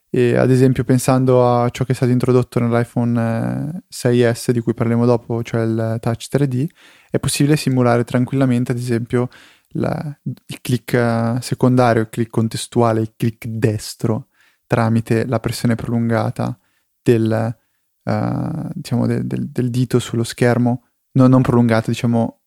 E 0.09 0.37
ad 0.37 0.49
esempio, 0.49 0.85
pensando 0.85 1.45
a 1.45 1.69
ciò 1.71 1.83
che 1.85 1.91
è 1.91 1.95
stato 1.97 2.13
introdotto 2.13 2.61
nell'iPhone 2.61 3.83
6S, 3.93 4.51
eh, 4.51 4.53
di 4.53 4.61
cui 4.61 4.73
parleremo 4.73 5.07
dopo, 5.07 5.43
cioè 5.43 5.63
il 5.63 5.97
touch 6.01 6.29
3D, 6.31 6.69
è 7.11 7.19
possibile 7.19 7.57
simulare 7.57 8.05
tranquillamente, 8.05 8.71
ad 8.71 8.79
esempio, 8.79 9.29
la, 9.71 10.17
il 10.23 10.61
click 10.61 10.93
eh, 10.93 11.39
secondario, 11.41 12.03
il 12.03 12.09
click 12.09 12.31
contestuale, 12.31 13.01
il 13.01 13.13
click 13.17 13.49
destro 13.49 14.29
tramite 14.69 15.27
la 15.27 15.41
pressione 15.41 15.75
prolungata 15.75 16.57
del, 17.03 17.57
uh, 18.05 18.69
diciamo 18.73 19.07
del, 19.09 19.27
del, 19.27 19.49
del, 19.49 19.69
dito 19.69 19.99
sullo 19.99 20.23
schermo, 20.23 20.91
no, 21.15 21.27
non 21.27 21.43
prolungata, 21.43 21.91
diciamo 21.91 22.44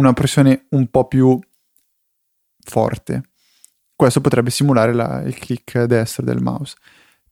una 0.00 0.12
pressione 0.12 0.66
un 0.70 0.88
po' 0.88 1.06
più 1.06 1.38
forte. 2.62 3.22
Questo 3.94 4.20
potrebbe 4.20 4.50
simulare 4.50 4.92
la, 4.92 5.22
il 5.22 5.34
click 5.34 5.82
destro 5.84 6.24
del 6.24 6.40
mouse. 6.40 6.76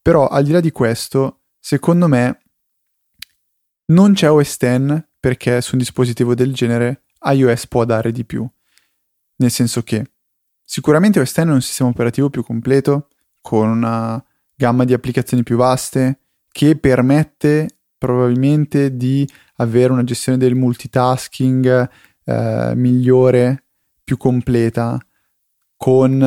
Però 0.01 0.29
al 0.29 0.45
di 0.45 0.53
là 0.53 0.61
di 0.61 0.71
questo, 0.71 1.43
secondo 1.59 2.09
me 2.09 2.43
non 3.87 4.13
c'è 4.13 4.31
OS 4.31 4.57
X 4.57 5.05
perché 5.19 5.61
su 5.61 5.75
un 5.75 5.79
dispositivo 5.79 6.35
del 6.35 6.53
genere 6.53 7.05
iOS 7.23 7.67
può 7.67 7.85
dare 7.85 8.13
di 8.13 8.25
più. 8.25 8.49
Nel 9.37 9.51
senso 9.51 9.83
che 9.83 10.13
sicuramente 10.65 11.21
OS 11.21 11.33
X 11.33 11.39
è 11.39 11.43
un 11.43 11.63
sistema 11.63 11.91
operativo 11.91 12.31
più 12.31 12.45
completo, 12.45 13.09
con 13.41 13.69
una 13.69 14.23
gamma 14.55 14.85
di 14.85 14.93
applicazioni 14.93 15.43
più 15.43 15.57
vaste, 15.57 16.21
che 16.51 16.77
permette 16.77 17.79
probabilmente 17.97 18.97
di 18.97 19.29
avere 19.57 19.93
una 19.93 20.05
gestione 20.05 20.39
del 20.39 20.55
multitasking 20.55 21.89
eh, 22.29 22.75
migliore, 22.75 23.65
più 24.05 24.19
completa, 24.19 24.99
con 25.77 26.23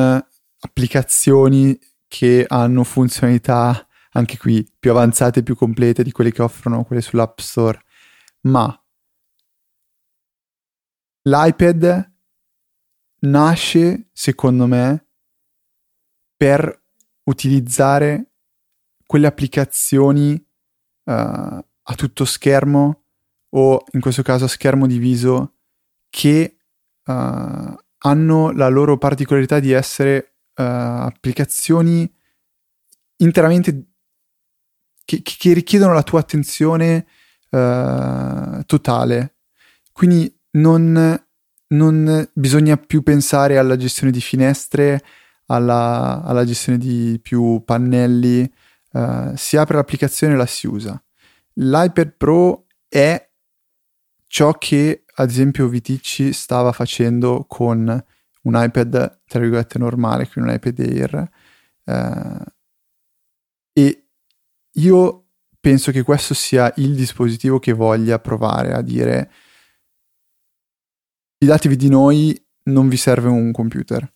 applicazioni 0.58 1.78
che 2.08 2.44
hanno 2.48 2.82
funzionalità 2.82 3.86
anche 4.14 4.36
qui 4.36 4.68
più 4.78 4.90
avanzate 4.90 5.40
e 5.40 5.42
più 5.42 5.54
complete 5.54 6.02
di 6.02 6.10
quelle 6.10 6.32
che 6.32 6.42
offrono 6.42 6.84
quelle 6.84 7.00
sull'App 7.00 7.38
Store. 7.38 7.80
Ma 8.42 8.84
l'iPad 11.22 12.12
nasce, 13.20 14.08
secondo 14.12 14.66
me, 14.66 15.06
per 16.36 16.82
utilizzare 17.24 18.32
quelle 19.06 19.28
applicazioni 19.28 20.32
uh, 20.34 21.12
a 21.12 21.94
tutto 21.94 22.24
schermo 22.24 23.04
o 23.50 23.84
in 23.92 24.00
questo 24.00 24.22
caso 24.22 24.46
a 24.46 24.48
schermo 24.48 24.86
diviso 24.88 25.58
che 26.12 26.56
uh, 27.06 27.74
hanno 28.04 28.50
la 28.52 28.68
loro 28.68 28.98
particolarità 28.98 29.60
di 29.60 29.72
essere 29.72 30.34
uh, 30.56 30.62
applicazioni 31.06 32.12
interamente 33.16 33.86
che, 35.06 35.22
che, 35.22 35.52
richiedono 35.54 35.94
la 35.94 36.02
tua 36.02 36.20
attenzione 36.20 37.06
uh, 37.48 38.62
totale. 38.66 39.36
Quindi 39.90 40.30
non, 40.52 41.24
non, 41.68 42.30
bisogna 42.34 42.76
più 42.76 43.02
pensare 43.02 43.56
alla 43.56 43.76
gestione 43.76 44.12
di 44.12 44.20
finestre, 44.20 45.02
alla, 45.46 46.22
alla 46.22 46.44
gestione 46.44 46.76
di 46.76 47.18
più 47.22 47.62
pannelli. 47.64 48.52
Uh, 48.92 49.32
si 49.34 49.56
apre 49.56 49.76
l'applicazione 49.76 50.34
e 50.34 50.36
la 50.36 50.46
si 50.46 50.66
usa. 50.66 51.02
L'iPad 51.54 52.10
Pro 52.18 52.66
è 52.86 53.30
ciò 54.26 54.52
che 54.52 55.01
ad 55.14 55.28
esempio 55.30 55.68
Viticci 55.68 56.32
stava 56.32 56.72
facendo 56.72 57.44
con 57.46 58.04
un 58.42 58.54
iPad 58.54 59.20
tra 59.26 59.40
virgolette 59.40 59.78
normale, 59.78 60.28
quindi 60.28 60.50
un 60.50 60.56
iPad 60.56 60.78
Air. 60.78 61.30
Eh, 61.84 62.44
e 63.74 64.06
io 64.72 65.26
penso 65.60 65.92
che 65.92 66.02
questo 66.02 66.34
sia 66.34 66.72
il 66.76 66.94
dispositivo 66.94 67.58
che 67.58 67.72
voglia 67.72 68.18
provare 68.18 68.72
a 68.72 68.82
dire 68.82 69.30
fidatevi 71.38 71.76
di 71.76 71.88
noi, 71.88 72.40
non 72.64 72.88
vi 72.88 72.96
serve 72.96 73.28
un 73.28 73.50
computer. 73.52 74.12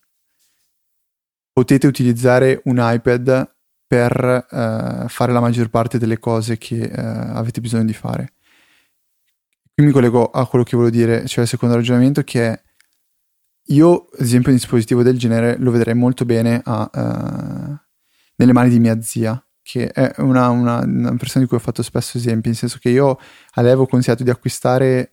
Potete 1.51 1.87
utilizzare 1.87 2.61
un 2.65 2.77
iPad 2.79 3.55
per 3.85 4.47
eh, 4.49 5.05
fare 5.07 5.31
la 5.31 5.39
maggior 5.39 5.69
parte 5.69 5.97
delle 5.97 6.19
cose 6.19 6.57
che 6.57 6.83
eh, 6.83 7.01
avete 7.01 7.61
bisogno 7.61 7.85
di 7.85 7.93
fare. 7.93 8.33
Qui 9.77 9.85
mi 9.85 9.91
collego 9.91 10.31
a 10.31 10.47
quello 10.47 10.63
che 10.63 10.75
volevo 10.75 10.91
dire, 10.91 11.27
cioè 11.27 11.43
il 11.43 11.49
secondo 11.49 11.75
ragionamento 11.75 12.23
che 12.23 12.47
è 12.47 12.61
io, 13.65 14.07
ad 14.11 14.21
esempio, 14.21 14.49
un 14.49 14.57
dispositivo 14.57 15.03
del 15.03 15.19
genere 15.19 15.55
lo 15.59 15.69
vedrei 15.69 15.93
molto 15.93 16.25
bene 16.25 16.59
a, 16.63 16.89
uh, 16.91 17.77
nelle 18.37 18.53
mani 18.53 18.69
di 18.69 18.79
mia 18.79 18.99
zia, 19.03 19.39
che 19.61 19.91
è 19.91 20.15
una, 20.17 20.49
una, 20.49 20.79
una, 20.79 21.15
persona 21.15 21.43
di 21.43 21.47
cui 21.47 21.57
ho 21.57 21.59
fatto 21.59 21.83
spesso 21.83 22.17
esempi, 22.17 22.47
nel 22.47 22.57
senso 22.57 22.79
che 22.81 22.89
io 22.89 23.19
a 23.51 23.61
lei 23.61 23.69
avevo 23.69 23.85
consigliato 23.85 24.23
di 24.23 24.31
acquistare, 24.31 25.11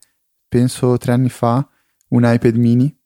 penso 0.48 0.96
tre 0.96 1.12
anni 1.12 1.28
fa, 1.28 1.68
un 2.08 2.22
iPad 2.24 2.54
mini. 2.56 2.98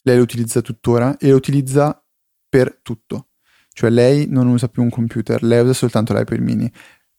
Lei 0.00 0.16
lo 0.16 0.22
utilizza 0.22 0.62
tuttora 0.62 1.18
e 1.18 1.28
lo 1.28 1.36
utilizza 1.36 2.02
per 2.48 2.80
tutto. 2.80 3.32
Cioè 3.68 3.90
lei 3.90 4.26
non 4.30 4.46
usa 4.46 4.68
più 4.68 4.80
un 4.80 4.88
computer, 4.88 5.42
lei 5.42 5.60
usa 5.60 5.74
soltanto 5.74 6.14
l'iPad 6.14 6.38
mini 6.38 6.72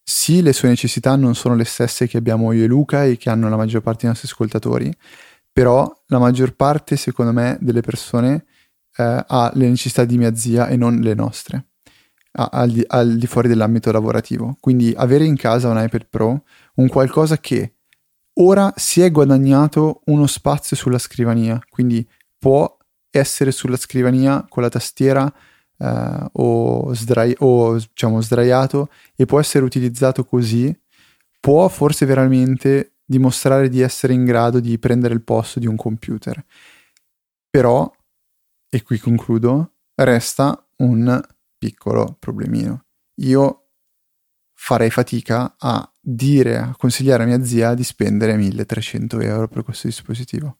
sì, 0.06 0.42
le 0.42 0.52
sue 0.52 0.68
necessità 0.68 1.16
non 1.16 1.34
sono 1.34 1.54
le 1.54 1.64
stesse 1.64 2.06
che 2.06 2.18
abbiamo 2.18 2.52
io 2.52 2.64
e 2.64 2.66
Luca 2.66 3.04
e 3.04 3.16
che 3.16 3.30
hanno 3.30 3.48
la 3.48 3.56
maggior 3.56 3.80
parte 3.80 4.00
dei 4.02 4.10
nostri 4.10 4.28
ascoltatori, 4.28 4.94
però 5.50 5.90
la 6.08 6.18
maggior 6.18 6.54
parte, 6.54 6.96
secondo 6.96 7.32
me, 7.32 7.56
delle 7.60 7.80
persone 7.80 8.44
eh, 8.96 9.24
ha 9.26 9.50
le 9.54 9.68
necessità 9.68 10.04
di 10.04 10.18
mia 10.18 10.34
zia 10.34 10.68
e 10.68 10.76
non 10.76 11.00
le 11.00 11.14
nostre, 11.14 11.68
al, 12.32 12.70
di, 12.70 12.84
al 12.86 13.16
di 13.16 13.26
fuori 13.26 13.48
dell'ambito 13.48 13.90
lavorativo. 13.90 14.56
Quindi 14.60 14.92
avere 14.94 15.24
in 15.24 15.36
casa 15.36 15.70
un 15.70 15.82
iPad 15.82 16.06
Pro, 16.10 16.44
un 16.74 16.88
qualcosa 16.88 17.38
che 17.38 17.76
ora 18.40 18.72
si 18.76 19.00
è 19.00 19.10
guadagnato 19.10 20.02
uno 20.06 20.26
spazio 20.26 20.76
sulla 20.76 20.98
scrivania, 20.98 21.58
quindi 21.70 22.06
può 22.38 22.76
essere 23.10 23.52
sulla 23.52 23.76
scrivania 23.76 24.44
con 24.48 24.62
la 24.62 24.68
tastiera 24.68 25.32
uh, 25.78 26.26
o, 26.32 26.92
sdrai- 26.94 27.36
o 27.38 27.76
diciamo, 27.76 28.20
sdraiato 28.20 28.88
e 29.16 29.26
può 29.26 29.40
essere 29.40 29.64
utilizzato 29.64 30.24
così, 30.24 30.74
può 31.40 31.68
forse 31.68 32.06
veramente 32.06 32.94
dimostrare 33.04 33.68
di 33.68 33.80
essere 33.80 34.14
in 34.14 34.24
grado 34.24 34.60
di 34.60 34.78
prendere 34.78 35.14
il 35.14 35.22
posto 35.22 35.58
di 35.58 35.66
un 35.66 35.76
computer. 35.76 36.42
Però, 37.50 37.90
e 38.68 38.82
qui 38.82 38.98
concludo, 38.98 39.74
resta 39.94 40.66
un 40.78 41.20
piccolo 41.58 42.16
problemino. 42.18 42.86
Io 43.16 43.68
farei 44.54 44.90
fatica 44.90 45.56
a 45.58 45.88
dire, 46.00 46.56
a 46.56 46.74
consigliare 46.76 47.22
a 47.22 47.26
mia 47.26 47.44
zia 47.44 47.74
di 47.74 47.84
spendere 47.84 48.36
1300 48.36 49.20
euro 49.20 49.48
per 49.48 49.62
questo 49.62 49.86
dispositivo. 49.86 50.58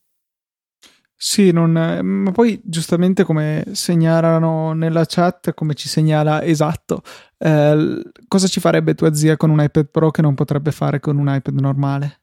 Sì, 1.16 1.53
non, 1.53 1.70
ma 1.72 2.31
poi 2.33 2.61
giustamente 2.64 3.24
come 3.24 3.64
segnalano 3.72 4.72
nella 4.72 5.05
chat, 5.07 5.55
come 5.55 5.74
ci 5.74 5.88
segnala 5.88 6.42
esatto, 6.42 7.03
eh, 7.38 8.03
cosa 8.29 8.46
ci 8.46 8.61
farebbe 8.61 8.94
tua 8.94 9.14
zia 9.14 9.37
con 9.37 9.50
un 9.50 9.62
iPad 9.62 9.87
Pro 9.87 10.11
che 10.11 10.22
non 10.22 10.35
potrebbe 10.35 10.72
fare 10.72 11.00
con 11.00 11.16
un 11.16 11.33
iPad 11.33 11.59
normale? 11.59 12.20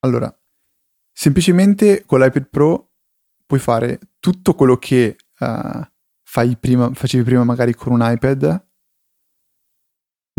Allora, 0.00 0.32
semplicemente 1.12 2.04
con 2.06 2.20
l'iPad 2.20 2.48
Pro 2.48 2.92
puoi 3.44 3.60
fare 3.60 3.98
tutto 4.20 4.54
quello 4.54 4.76
che 4.76 5.16
uh, 5.40 6.56
prima, 6.60 6.90
facevi 6.94 7.24
prima 7.24 7.44
magari 7.44 7.74
con 7.74 7.92
un 7.92 8.00
iPad 8.02 8.68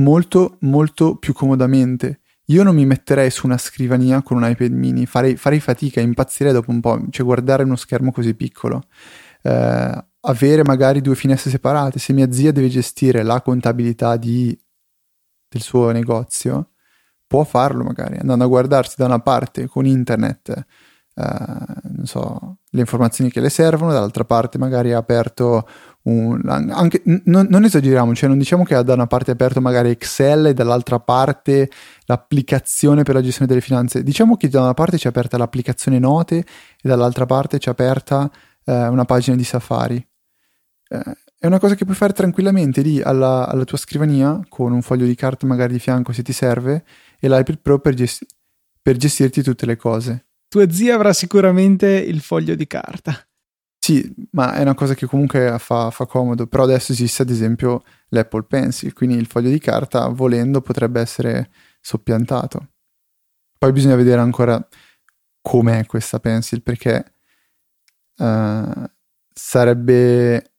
molto 0.01 0.57
molto 0.61 1.17
più 1.17 1.33
comodamente 1.33 2.20
io 2.51 2.63
non 2.63 2.75
mi 2.75 2.85
metterei 2.85 3.29
su 3.29 3.45
una 3.45 3.57
scrivania 3.57 4.21
con 4.21 4.37
un 4.37 4.49
iPad 4.49 4.71
mini, 4.71 5.05
farei, 5.05 5.35
farei 5.37 5.59
fatica, 5.59 6.01
impazzirei 6.01 6.53
dopo 6.53 6.71
un 6.71 6.81
po', 6.81 7.01
cioè 7.09 7.25
guardare 7.25 7.63
uno 7.63 7.75
schermo 7.75 8.11
così 8.11 8.33
piccolo. 8.35 8.83
Eh, 9.41 10.05
avere 10.21 10.63
magari 10.63 11.01
due 11.01 11.15
finestre 11.15 11.49
separate, 11.49 11.99
se 11.99 12.13
mia 12.13 12.31
zia 12.31 12.51
deve 12.51 12.69
gestire 12.69 13.23
la 13.23 13.41
contabilità 13.41 14.17
di, 14.17 14.57
del 15.47 15.61
suo 15.61 15.91
negozio, 15.91 16.71
può 17.25 17.43
farlo 17.43 17.83
magari, 17.83 18.17
andando 18.17 18.43
a 18.43 18.47
guardarsi 18.47 18.95
da 18.97 19.05
una 19.05 19.19
parte 19.19 19.67
con 19.67 19.85
internet 19.85 20.65
eh, 21.13 22.05
so, 22.05 22.57
le 22.69 22.79
informazioni 22.79 23.29
che 23.29 23.41
le 23.41 23.49
servono, 23.49 23.91
dall'altra 23.91 24.25
parte 24.25 24.57
magari 24.57 24.93
ha 24.93 24.97
aperto 24.97 25.67
un, 26.03 26.41
anche, 26.47 27.01
n- 27.05 27.21
non 27.25 27.63
esageriamo, 27.63 28.15
cioè 28.15 28.29
non 28.29 28.37
diciamo 28.37 28.63
che 28.63 28.75
ha 28.75 28.81
da 28.81 28.93
una 28.93 29.07
parte 29.07 29.31
aperto 29.31 29.61
magari 29.61 29.89
Excel 29.89 30.47
e 30.47 30.53
dall'altra 30.53 30.99
parte 30.99 31.69
l'applicazione 32.05 33.03
per 33.03 33.15
la 33.15 33.21
gestione 33.21 33.47
delle 33.47 33.61
finanze, 33.61 34.03
diciamo 34.03 34.37
che 34.37 34.49
da 34.49 34.61
una 34.61 34.73
parte 34.73 34.97
c'è 34.97 35.09
aperta 35.09 35.37
l'applicazione 35.37 35.99
note 35.99 36.37
e 36.37 36.45
dall'altra 36.87 37.25
parte 37.25 37.59
c'è 37.59 37.69
aperta 37.69 38.29
eh, 38.65 38.87
una 38.87 39.05
pagina 39.05 39.35
di 39.35 39.43
Safari. 39.43 40.05
Eh, 40.89 41.17
è 41.37 41.47
una 41.47 41.59
cosa 41.59 41.75
che 41.75 41.85
puoi 41.85 41.95
fare 41.95 42.13
tranquillamente 42.13 42.81
lì 42.81 43.01
alla, 43.01 43.47
alla, 43.47 43.63
tua 43.63 43.77
scrivania 43.77 44.39
con 44.47 44.71
un 44.71 44.81
foglio 44.81 45.05
di 45.05 45.15
carta 45.15 45.47
magari 45.47 45.73
di 45.73 45.79
fianco 45.79 46.11
se 46.13 46.21
ti 46.21 46.33
serve 46.33 46.83
e 47.19 47.27
l'iPad 47.27 47.59
Pro 47.59 47.79
per, 47.79 47.95
gesti- 47.95 48.27
per 48.79 48.97
gestirti 48.97 49.41
tutte 49.41 49.65
le 49.65 49.75
cose 49.75 50.25
tua 50.51 50.69
zia 50.69 50.95
avrà 50.95 51.13
sicuramente 51.13 51.87
il 51.87 52.19
foglio 52.19 52.55
di 52.55 52.67
carta. 52.67 53.17
Sì, 53.91 54.09
ma 54.31 54.53
è 54.53 54.61
una 54.61 54.73
cosa 54.73 54.93
che 54.93 55.05
comunque 55.05 55.57
fa, 55.59 55.91
fa, 55.91 56.05
comodo, 56.05 56.47
però 56.47 56.63
adesso 56.63 56.93
esiste 56.93 57.23
ad 57.23 57.29
esempio 57.29 57.83
l'Apple 58.09 58.43
Pencil, 58.43 58.93
quindi 58.93 59.17
il 59.17 59.27
foglio 59.27 59.49
di 59.49 59.59
carta 59.59 60.07
volendo 60.07 60.61
potrebbe 60.61 61.01
essere 61.01 61.51
soppiantato. 61.81 62.69
Poi 63.57 63.73
bisogna 63.73 63.97
vedere 63.97 64.21
ancora 64.21 64.65
com'è 65.41 65.85
questa 65.85 66.21
Pencil 66.21 66.61
perché 66.61 67.15
uh, 68.15 68.89
sarebbe, 69.27 70.53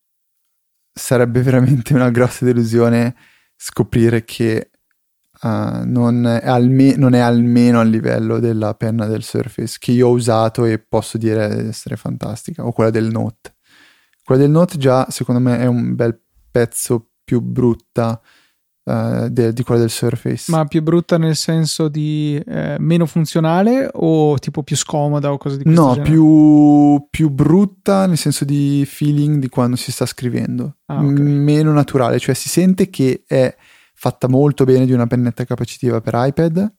sarebbe 0.92 1.40
veramente 1.40 1.94
una 1.94 2.10
grossa 2.10 2.44
delusione 2.44 3.16
scoprire 3.56 4.24
che 4.24 4.71
uh, 5.42 5.84
non, 5.84 6.26
è 6.26 6.46
alme- 6.46 6.96
non, 6.96 7.14
è 7.14 7.18
almeno 7.18 7.80
a 7.80 7.84
livello 7.84 8.38
della 8.38 8.74
penna 8.74 9.06
del 9.06 9.22
Surface 9.22 9.76
che 9.78 9.92
io 9.92 10.08
ho 10.08 10.12
usato 10.12 10.64
e 10.64 10.78
posso 10.78 11.18
dire 11.18 11.68
essere 11.68 11.96
fantastica, 11.96 12.64
o 12.64 12.72
quella 12.72 12.90
del 12.90 13.10
Note. 13.10 13.54
Quella 14.24 14.42
del 14.42 14.50
Note 14.50 14.78
già 14.78 15.06
secondo 15.10 15.40
me 15.40 15.58
è 15.58 15.66
un 15.66 15.94
bel 15.94 16.18
pezzo 16.50 17.10
più 17.24 17.40
brutta 17.40 18.20
uh, 18.84 19.28
de- 19.28 19.52
di 19.52 19.62
quella 19.62 19.80
del 19.80 19.90
Surface. 19.90 20.50
Ma 20.50 20.64
più 20.64 20.82
brutta 20.82 21.18
nel 21.18 21.36
senso 21.36 21.88
di 21.88 22.40
eh, 22.46 22.76
meno 22.78 23.06
funzionale 23.06 23.90
o 23.92 24.38
tipo 24.38 24.62
più 24.62 24.76
scomoda 24.76 25.32
o 25.32 25.38
cose 25.38 25.56
di 25.56 25.64
questo 25.64 25.82
no, 25.82 25.92
genere? 25.94 26.10
più, 26.10 27.06
più 27.10 27.30
brutta 27.30 28.06
nel 28.06 28.16
senso 28.16 28.44
di 28.44 28.84
feeling 28.86 29.38
di 29.38 29.48
quando 29.48 29.76
si 29.76 29.90
sta 29.90 30.06
scrivendo. 30.06 30.76
Ah, 30.86 31.02
okay. 31.02 31.24
M- 31.24 31.42
meno 31.42 31.72
naturale, 31.72 32.18
cioè 32.18 32.34
si 32.34 32.48
sente 32.48 32.90
che 32.90 33.24
è 33.26 33.54
fatta 33.94 34.28
molto 34.28 34.64
bene 34.64 34.86
di 34.86 34.92
una 34.92 35.06
pennetta 35.06 35.44
capacitiva 35.44 36.00
per 36.00 36.14
iPad, 36.16 36.74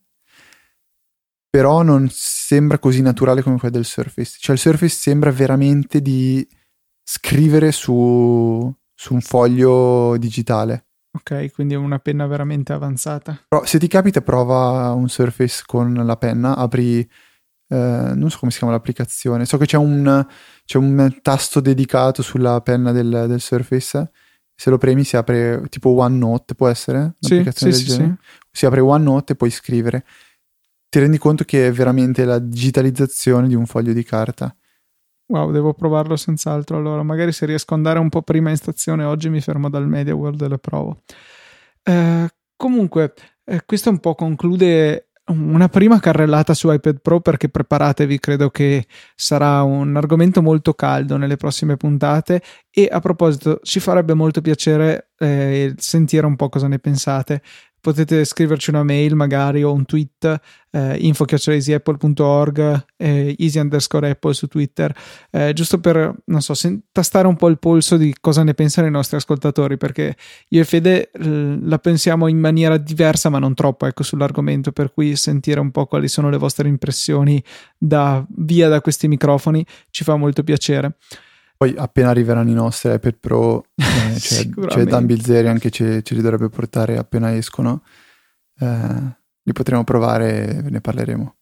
però 1.50 1.84
non 1.84 2.08
sembra 2.12 2.80
così 2.80 3.02
naturale 3.02 3.42
come 3.44 3.58
quella 3.58 3.76
del 3.76 3.86
Surface. 3.86 4.38
Cioè 4.40 4.56
il 4.56 4.62
Surface 4.62 4.96
sembra 4.96 5.32
veramente 5.32 6.02
di 6.02 6.46
scrivere 7.04 7.72
su, 7.72 8.74
su 8.94 9.14
un 9.14 9.22
foglio 9.22 10.18
digitale. 10.18 10.88
Ok, 11.16 11.52
quindi 11.54 11.76
è 11.76 11.78
una 11.78 12.00
penna 12.00 12.26
veramente 12.26 12.74
avanzata. 12.74 13.40
Però 13.48 13.64
se 13.66 13.78
ti 13.78 13.88
capita 13.88 14.22
prova 14.22 14.94
un 14.94 15.10
Surface 15.10 15.62
con 15.66 15.94
la 15.94 16.18
penna, 16.18 16.56
apri, 16.56 17.00
eh, 17.02 18.12
non 18.16 18.32
so 18.32 18.40
come 18.40 18.52
si 18.52 18.58
chiama 18.58 18.74
l'applicazione, 18.74 19.46
so 19.46 19.58
che 19.58 19.68
c'è 19.68 19.78
un, 19.78 20.26
c'è 20.66 20.80
un 20.80 21.20
tasto 21.22 21.60
dedicato 21.60 22.24
sulla 22.24 22.60
penna 22.62 22.92
del, 22.92 23.26
del 23.28 23.40
Surface 23.40 24.10
se 24.56 24.70
lo 24.70 24.78
premi 24.78 25.04
si 25.04 25.18
apre 25.18 25.64
tipo 25.70 25.90
OneNote, 25.90 26.56
può 26.56 26.68
essere? 26.68 27.14
Sì, 27.20 27.44
sì, 27.54 27.72
sì, 27.72 27.90
sì, 27.90 28.14
Si 28.52 28.66
apre 28.66 28.80
OneNote 28.80 29.34
e 29.34 29.36
puoi 29.36 29.50
scrivere. 29.50 30.06
Ti 30.90 31.00
rendi 31.00 31.18
conto 31.18 31.44
che 31.44 31.68
è 31.68 31.72
veramente 31.72 32.24
la 32.24 32.40
digitalizzazione 32.40 33.48
di 33.48 33.56
un 33.56 33.66
foglio 33.66 33.94
di 33.94 34.04
carta. 34.04 34.56
Wow, 35.28 35.52
devo 35.52 35.74
provarlo 35.74 36.16
senz'altro. 36.16 36.78
Allora, 36.78 37.02
magari 37.02 37.32
se 37.32 37.46
riesco 37.46 37.74
ad 37.74 37.80
andare 37.80 38.00
un 38.00 38.10
po' 38.10 38.22
prima 38.22 38.50
in 38.50 38.58
stazione 38.58 39.04
oggi 39.04 39.30
mi 39.30 39.42
fermo 39.42 39.70
dal 39.70 39.88
Media 39.88 40.14
World 40.14 40.42
e 40.42 40.48
le 40.48 40.58
provo. 40.60 41.02
Eh, 41.82 42.30
comunque, 42.56 43.14
eh, 43.44 43.64
questo 43.66 43.90
un 43.90 44.00
po' 44.00 44.16
conclude 44.16 45.10
una 45.28 45.70
prima 45.70 46.00
carrellata 46.00 46.54
su 46.54 46.72
iPad 46.72 47.00
Pro 47.02 47.22
perché 47.22 47.48
preparatevi, 47.50 48.20
credo 48.20 48.50
che 48.50 48.86
sarà 49.16 49.62
un 49.64 49.96
argomento 49.96 50.42
molto 50.42 50.74
caldo 50.74 51.18
nelle 51.18 51.38
prossime 51.38 51.78
puntate. 51.78 52.42
E 52.70 52.90
a 52.92 53.00
proposito 53.00 53.60
ci 53.64 53.80
farebbe 53.80 54.14
molto 54.14 54.42
piacere 54.42 55.12
eh, 55.18 55.74
sentire 55.78 56.26
un 56.26 56.36
po' 56.36 56.50
cosa 56.50 56.68
ne 56.68 56.80
pensate 56.80 57.42
potete 57.84 58.24
scriverci 58.24 58.70
una 58.70 58.82
mail 58.82 59.14
magari 59.14 59.62
o 59.62 59.74
un 59.74 59.84
tweet 59.84 60.40
eh, 60.72 60.96
info.easyapple.org 61.00 62.86
eh, 62.96 63.36
easy 63.38 63.60
underscore 63.60 64.10
apple 64.10 64.34
su 64.34 64.48
twitter. 64.48 64.96
Eh, 65.30 65.52
giusto 65.52 65.82
per 65.82 66.16
non 66.28 66.42
so 66.42 66.54
sen- 66.54 66.84
tastare 66.94 67.28
un 67.28 67.36
po' 67.36 67.50
il 67.50 67.60
polso 67.60 67.98
di 67.98 68.16
cosa 68.22 68.42
ne 68.44 68.54
pensano 68.54 68.88
i 68.88 68.90
nostri 68.90 69.18
ascoltatori 69.18 69.76
perché 69.76 70.16
io 70.48 70.62
e 70.62 70.64
Fede 70.64 71.12
l- 71.16 71.68
la 71.68 71.78
pensiamo 71.78 72.28
in 72.28 72.40
maniera 72.40 72.78
diversa 72.78 73.28
ma 73.28 73.38
non 73.38 73.54
troppo 73.54 73.86
ecco 73.86 74.04
sull'argomento 74.04 74.72
per 74.72 74.94
cui 74.94 75.18
sentire 75.18 75.60
un 75.60 75.72
po' 75.72 75.86
quali 75.86 76.08
sono 76.08 76.30
le 76.30 76.38
vostre 76.38 76.70
impressioni 76.70 77.44
da 77.78 78.26
via 78.38 78.70
da 78.70 78.80
questi 78.80 79.10
microfoni 79.10 79.66
ci 79.90 80.06
fa 80.06 80.16
molto 80.16 80.42
piacere 80.42 80.96
poi 81.64 81.74
appena 81.78 82.10
arriveranno 82.10 82.50
i 82.50 82.54
nostri 82.54 82.94
iPad 82.94 83.18
Pro, 83.20 83.64
eh, 83.76 84.16
c'è, 84.20 84.50
c'è 84.50 84.84
Dan 84.84 85.06
Bilzerian 85.06 85.58
che 85.58 85.70
ce, 85.70 86.02
ce, 86.02 86.14
li 86.14 86.22
dovrebbe 86.22 86.50
portare 86.50 86.98
appena 86.98 87.36
escono. 87.36 87.84
Eh, 88.60 89.22
li 89.46 89.52
potremo 89.54 89.84
provare 89.84 90.58
e 90.58 90.70
ne 90.70 90.82
parleremo. 90.82 91.36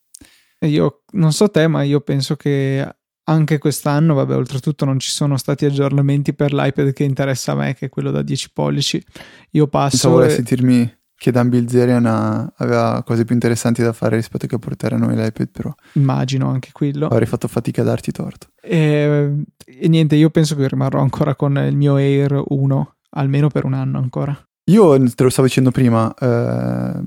Io 0.65 1.03
non 1.13 1.33
so 1.33 1.49
te, 1.49 1.67
ma 1.67 1.81
io 1.81 2.01
penso 2.01 2.35
che 2.35 2.87
anche 3.23 3.57
quest'anno, 3.57 4.13
vabbè, 4.13 4.35
oltretutto 4.35 4.85
non 4.85 4.99
ci 4.99 5.09
sono 5.09 5.37
stati 5.37 5.65
aggiornamenti 5.65 6.33
per 6.33 6.53
l'iPad 6.53 6.93
che 6.93 7.03
interessa 7.03 7.53
a 7.53 7.55
me, 7.55 7.73
che 7.73 7.87
è 7.87 7.89
quello 7.89 8.11
da 8.11 8.21
10 8.21 8.51
pollici. 8.53 9.03
Io 9.51 9.67
passo. 9.67 9.97
So, 9.97 10.23
e... 10.23 10.29
sentirmi 10.29 10.99
che 11.21 11.29
Dan 11.29 11.49
Bilzerian 11.49 12.03
ha, 12.07 12.51
aveva 12.55 13.03
cose 13.05 13.25
più 13.25 13.35
interessanti 13.35 13.83
da 13.83 13.93
fare 13.93 14.15
rispetto 14.15 14.47
che 14.47 14.57
portare 14.57 14.95
a 14.95 14.97
noi 14.97 15.15
l'iPad 15.15 15.49
Pro. 15.49 15.75
Immagino 15.93 16.49
anche 16.49 16.71
quello. 16.71 17.05
Avrei 17.05 17.27
fatto 17.27 17.47
fatica 17.47 17.83
a 17.83 17.85
darti 17.85 18.11
torto. 18.11 18.47
E, 18.59 19.43
e, 19.63 19.87
niente, 19.87 20.15
io 20.15 20.31
penso 20.31 20.55
che 20.55 20.67
rimarrò 20.67 20.99
ancora 20.99 21.35
con 21.35 21.55
il 21.57 21.77
mio 21.77 21.97
Air 21.97 22.41
1, 22.43 22.95
almeno 23.11 23.49
per 23.49 23.65
un 23.65 23.73
anno 23.73 23.99
ancora. 23.99 24.35
Io 24.71 24.97
te 25.13 25.21
lo 25.21 25.29
stavo 25.29 25.47
dicendo 25.47 25.69
prima, 25.69 26.11
eh, 26.11 27.03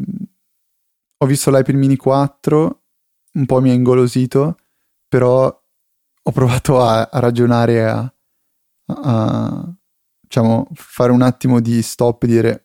ho 1.17 1.27
visto 1.27 1.51
l'iPad 1.51 1.75
mini 1.75 1.97
4, 1.97 2.83
un 3.33 3.47
po' 3.47 3.61
mi 3.61 3.71
ha 3.71 3.75
ingolosito, 3.75 4.59
però 5.09 5.63
ho 6.23 6.31
provato 6.31 6.81
a, 6.81 7.09
a 7.11 7.19
ragionare, 7.19 7.85
a, 7.85 7.99
a, 7.99 8.15
a 8.87 9.75
diciamo, 10.21 10.69
fare 10.75 11.11
un 11.11 11.23
attimo 11.23 11.59
di 11.59 11.83
stop 11.83 12.23
e 12.23 12.27
dire 12.29 12.65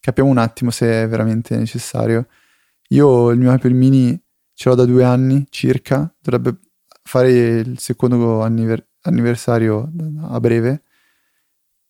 capiamo 0.00 0.30
un 0.30 0.38
attimo 0.38 0.70
se 0.70 1.02
è 1.02 1.08
veramente 1.08 1.56
necessario. 1.56 2.28
Io 2.88 3.30
il 3.30 3.38
mio 3.38 3.52
iPad 3.52 3.72
mini 3.72 4.20
ce 4.54 4.68
l'ho 4.68 4.74
da 4.74 4.84
due 4.84 5.04
anni 5.04 5.46
circa, 5.50 6.12
dovrebbe 6.20 6.58
fare 7.02 7.30
il 7.30 7.78
secondo 7.78 8.42
anniver- 8.42 8.86
anniversario 9.02 9.90
a 10.22 10.40
breve 10.40 10.82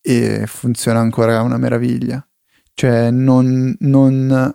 e 0.00 0.46
funziona 0.46 1.00
ancora 1.00 1.42
una 1.42 1.56
meraviglia. 1.56 2.26
Cioè 2.74 3.10
non, 3.10 3.74
non, 3.80 4.54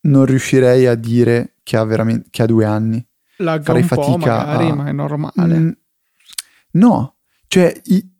non 0.00 0.24
riuscirei 0.24 0.86
a 0.86 0.94
dire 0.94 1.56
che 1.62 1.76
ha, 1.76 1.84
veramente, 1.84 2.28
che 2.30 2.42
ha 2.42 2.46
due 2.46 2.64
anni. 2.64 3.04
Lagga 3.38 3.64
Farei 3.64 3.82
fatica 3.82 4.36
magari, 4.36 4.68
a... 4.68 4.74
ma 4.74 4.86
è 4.86 4.92
normale. 4.92 5.58
Mm, 5.58 5.70
no, 6.72 7.16
cioè 7.48 7.72
i, 7.84 8.15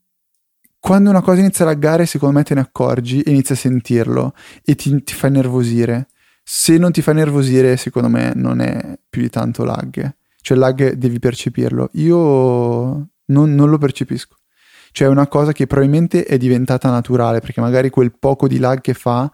quando 0.87 1.11
una 1.11 1.21
cosa 1.21 1.41
inizia 1.41 1.65
a 1.65 1.69
laggare, 1.69 2.07
secondo 2.07 2.39
me 2.39 2.45
te 2.45 2.55
ne 2.55 2.61
accorgi 2.61 3.21
e 3.21 3.33
inizi 3.33 3.55
a 3.55 3.57
sentirlo 3.57 4.35
e 4.65 4.77
ti, 4.77 5.03
ti 5.03 5.15
fa 5.15 5.29
nervosire. 5.29 6.07
Se 6.45 6.79
non 6.79 6.93
ti 6.93 7.03
fa 7.03 7.13
nervosire, 7.13 7.77
secondo 7.77 8.09
me 8.09 8.31
non 8.37 8.61
è 8.61 8.97
più 9.09 9.21
di 9.21 9.29
tanto 9.29 9.65
lag. 9.65 10.15
cioè 10.41 10.57
il 10.57 10.63
lag 10.63 10.93
devi 10.93 11.19
percepirlo. 11.19 11.89
Io 11.95 12.15
non, 13.25 13.55
non 13.57 13.69
lo 13.69 13.79
percepisco. 13.79 14.37
Cioè 14.93 15.09
è 15.09 15.11
una 15.11 15.27
cosa 15.27 15.51
che 15.51 15.67
probabilmente 15.67 16.23
è 16.23 16.37
diventata 16.37 16.89
naturale, 16.89 17.41
perché 17.41 17.61
magari 17.61 17.91
quel 17.91 18.17
poco 18.17 18.47
di 18.47 18.59
lag 18.61 18.81
che 18.81 18.95
fa, 18.95 19.29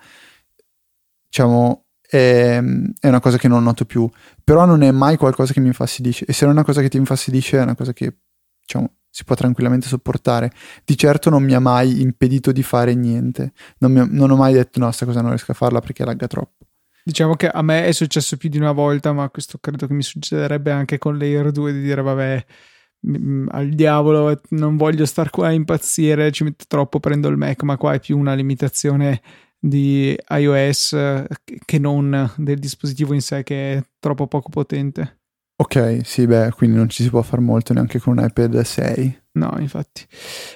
diciamo, 1.26 1.84
è, 2.00 2.62
una 3.02 3.20
cosa 3.20 3.36
che 3.36 3.48
non 3.48 3.62
noto 3.62 3.84
più. 3.84 4.08
Però 4.42 4.64
non 4.64 4.80
è 4.80 4.90
mai 4.90 5.18
qualcosa 5.18 5.52
che 5.52 5.60
mi 5.60 5.66
infastidisce. 5.66 6.24
E 6.24 6.32
se 6.32 6.46
non 6.46 6.54
è 6.54 6.56
una 6.56 6.64
cosa 6.64 6.80
che 6.80 6.88
ti 6.88 6.96
infastidisce, 6.96 7.58
è 7.58 7.62
una 7.62 7.74
cosa 7.76 7.92
che, 7.92 8.20
diciamo, 8.58 8.90
si 9.12 9.24
può 9.24 9.34
tranquillamente 9.34 9.86
sopportare. 9.86 10.50
Di 10.84 10.96
certo 10.96 11.28
non 11.28 11.44
mi 11.44 11.52
ha 11.52 11.60
mai 11.60 12.00
impedito 12.00 12.50
di 12.50 12.62
fare 12.62 12.94
niente. 12.94 13.52
Non, 13.78 13.92
mi, 13.92 14.06
non 14.08 14.30
ho 14.30 14.36
mai 14.36 14.54
detto 14.54 14.78
no, 14.80 14.86
questa 14.86 15.04
cosa 15.04 15.20
non 15.20 15.28
riesco 15.30 15.52
a 15.52 15.54
farla 15.54 15.80
perché 15.80 16.04
lagga 16.04 16.26
troppo. 16.26 16.64
Diciamo 17.04 17.34
che 17.34 17.48
a 17.48 17.60
me 17.60 17.84
è 17.84 17.92
successo 17.92 18.38
più 18.38 18.48
di 18.48 18.56
una 18.56 18.72
volta, 18.72 19.12
ma 19.12 19.28
questo 19.28 19.58
credo 19.60 19.86
che 19.86 19.92
mi 19.92 20.02
succederebbe 20.02 20.70
anche 20.70 20.96
con 20.96 21.18
l'Air 21.18 21.50
2 21.50 21.72
di 21.72 21.82
dire 21.82 22.00
vabbè, 22.00 22.44
m- 23.00 23.48
al 23.50 23.68
diavolo, 23.68 24.40
non 24.50 24.76
voglio 24.76 25.04
star 25.04 25.28
qua 25.28 25.48
a 25.48 25.52
impazzire, 25.52 26.30
ci 26.32 26.44
metto 26.44 26.64
troppo, 26.66 26.98
prendo 26.98 27.28
il 27.28 27.36
Mac, 27.36 27.62
ma 27.64 27.76
qua 27.76 27.92
è 27.92 28.00
più 28.00 28.16
una 28.16 28.32
limitazione 28.32 29.20
di 29.58 30.16
iOS 30.28 30.96
che 31.64 31.78
non 31.78 32.32
del 32.36 32.58
dispositivo 32.58 33.12
in 33.12 33.20
sé 33.20 33.42
che 33.42 33.74
è 33.74 33.82
troppo 33.98 34.26
poco 34.26 34.48
potente. 34.48 35.21
Ok, 35.62 36.00
sì, 36.02 36.26
beh, 36.26 36.50
quindi 36.56 36.76
non 36.76 36.88
ci 36.88 37.02
si 37.02 37.10
può 37.10 37.22
fare 37.22 37.40
molto 37.40 37.72
neanche 37.72 38.00
con 38.00 38.18
un 38.18 38.24
iPad 38.24 38.60
6. 38.60 39.22
No, 39.32 39.56
infatti. 39.58 40.04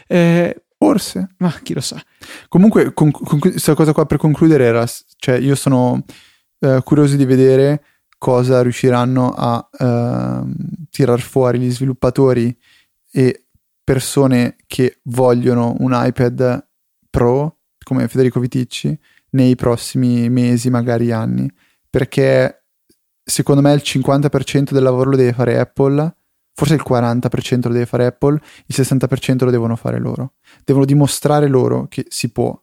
Eh, 0.06 0.66
Forse. 0.78 1.30
Ma 1.38 1.50
chi 1.62 1.72
lo 1.72 1.80
sa. 1.80 2.00
Comunque, 2.48 2.92
con, 2.92 3.10
con 3.10 3.38
questa 3.38 3.74
cosa 3.74 3.92
qua 3.92 4.04
per 4.04 4.18
concludere 4.18 4.64
era, 4.64 4.84
cioè 5.16 5.36
io 5.38 5.54
sono 5.54 6.04
eh, 6.58 6.80
curioso 6.84 7.16
di 7.16 7.24
vedere 7.24 7.82
cosa 8.18 8.62
riusciranno 8.62 9.32
a 9.34 9.68
eh, 9.78 10.42
tirar 10.90 11.20
fuori 11.20 11.60
gli 11.60 11.70
sviluppatori 11.70 12.56
e 13.10 13.46
persone 13.82 14.56
che 14.66 15.00
vogliono 15.04 15.74
un 15.78 15.92
iPad 15.94 16.66
Pro 17.08 17.60
come 17.82 18.08
Federico 18.08 18.40
Viticci 18.40 18.98
nei 19.30 19.54
prossimi 19.54 20.28
mesi, 20.28 20.68
magari 20.70 21.12
anni, 21.12 21.50
perché 21.88 22.65
secondo 23.28 23.60
me 23.60 23.72
il 23.72 23.82
50% 23.84 24.70
del 24.70 24.84
lavoro 24.84 25.10
lo 25.10 25.16
deve 25.16 25.32
fare 25.32 25.58
Apple, 25.58 26.16
forse 26.52 26.74
il 26.74 26.84
40% 26.88 27.66
lo 27.66 27.72
deve 27.72 27.86
fare 27.86 28.06
Apple, 28.06 28.40
il 28.66 28.74
60% 28.74 29.44
lo 29.44 29.50
devono 29.50 29.74
fare 29.74 29.98
loro. 29.98 30.34
Devono 30.64 30.84
dimostrare 30.84 31.48
loro 31.48 31.88
che 31.88 32.06
si 32.08 32.30
può 32.30 32.56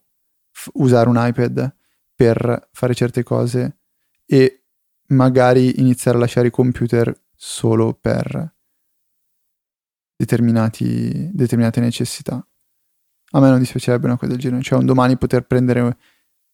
f- 0.50 0.70
usare 0.74 1.10
un 1.10 1.16
iPad 1.18 1.74
per 2.14 2.68
fare 2.72 2.94
certe 2.94 3.22
cose 3.22 3.80
e 4.24 4.64
magari 5.08 5.80
iniziare 5.80 6.16
a 6.16 6.20
lasciare 6.20 6.46
i 6.46 6.50
computer 6.50 7.14
solo 7.34 7.92
per 7.92 8.54
determinate 10.16 11.80
necessità. 11.80 12.44
A 13.32 13.40
me 13.40 13.48
non 13.50 13.58
dispiacerebbe 13.58 14.06
una 14.06 14.16
cosa 14.16 14.32
del 14.32 14.40
genere, 14.40 14.62
cioè 14.62 14.78
un 14.78 14.86
domani 14.86 15.18
poter 15.18 15.42
prendere 15.42 15.96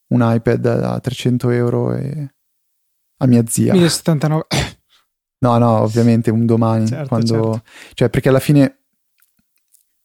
un 0.09 0.21
iPad 0.21 0.67
a 0.67 0.99
300 0.99 1.51
euro 1.51 1.95
e 1.95 2.35
a 3.23 3.27
mia 3.27 3.45
zia. 3.47 3.73
1079. 3.73 4.47
No, 5.43 5.57
no, 5.57 5.81
ovviamente 5.81 6.31
un 6.31 6.45
domani. 6.45 6.87
Certo, 6.87 7.09
quando... 7.09 7.27
Certo. 7.27 7.63
Cioè, 7.95 8.11
perché 8.11 8.29
alla 8.29 8.41
fine 8.41 8.81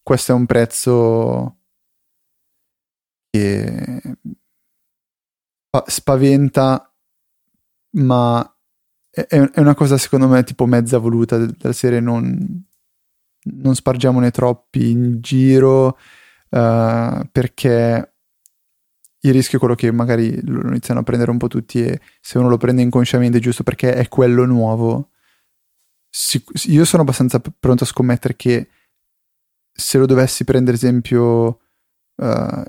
questo 0.02 0.32
è 0.32 0.36
un 0.36 0.46
prezzo 0.46 1.58
che 3.30 4.02
spaventa, 5.88 6.96
ma 7.98 8.58
è, 9.10 9.50
una 9.56 9.76
cosa 9.76 9.98
secondo 9.98 10.28
me 10.28 10.44
tipo 10.44 10.66
mezza 10.66 10.98
voluta 10.98 11.38
della 11.38 11.74
serie 11.74 12.00
non, 12.00 12.66
non 13.44 13.76
spargiamone 13.76 14.32
troppi 14.32 14.90
in 14.90 15.22
giro 15.22 15.98
uh, 16.50 17.28
perché 17.32 18.15
il 19.26 19.34
rischio 19.34 19.58
è 19.58 19.60
quello 19.60 19.76
che 19.76 19.92
magari 19.92 20.40
lo 20.46 20.68
iniziano 20.68 21.00
a 21.00 21.04
prendere 21.04 21.32
un 21.32 21.38
po' 21.38 21.48
tutti 21.48 21.84
e 21.84 22.00
se 22.22 22.38
uno 22.38 22.48
lo 22.48 22.58
prende 22.58 22.82
inconsciamente 22.82 23.40
giusto 23.40 23.64
perché 23.64 23.94
è 23.94 24.08
quello 24.08 24.46
nuovo, 24.46 25.10
sic- 26.10 26.66
io 26.66 26.86
sono 26.86 27.02
abbastanza 27.02 27.40
pronto 27.40 27.84
a 27.84 27.88
scommettere 27.88 28.36
che 28.36 28.70
se 29.72 29.98
lo 29.98 30.06
dovessi 30.06 30.44
prendere 30.44 30.78
esempio 30.78 31.60
uh, 32.16 32.64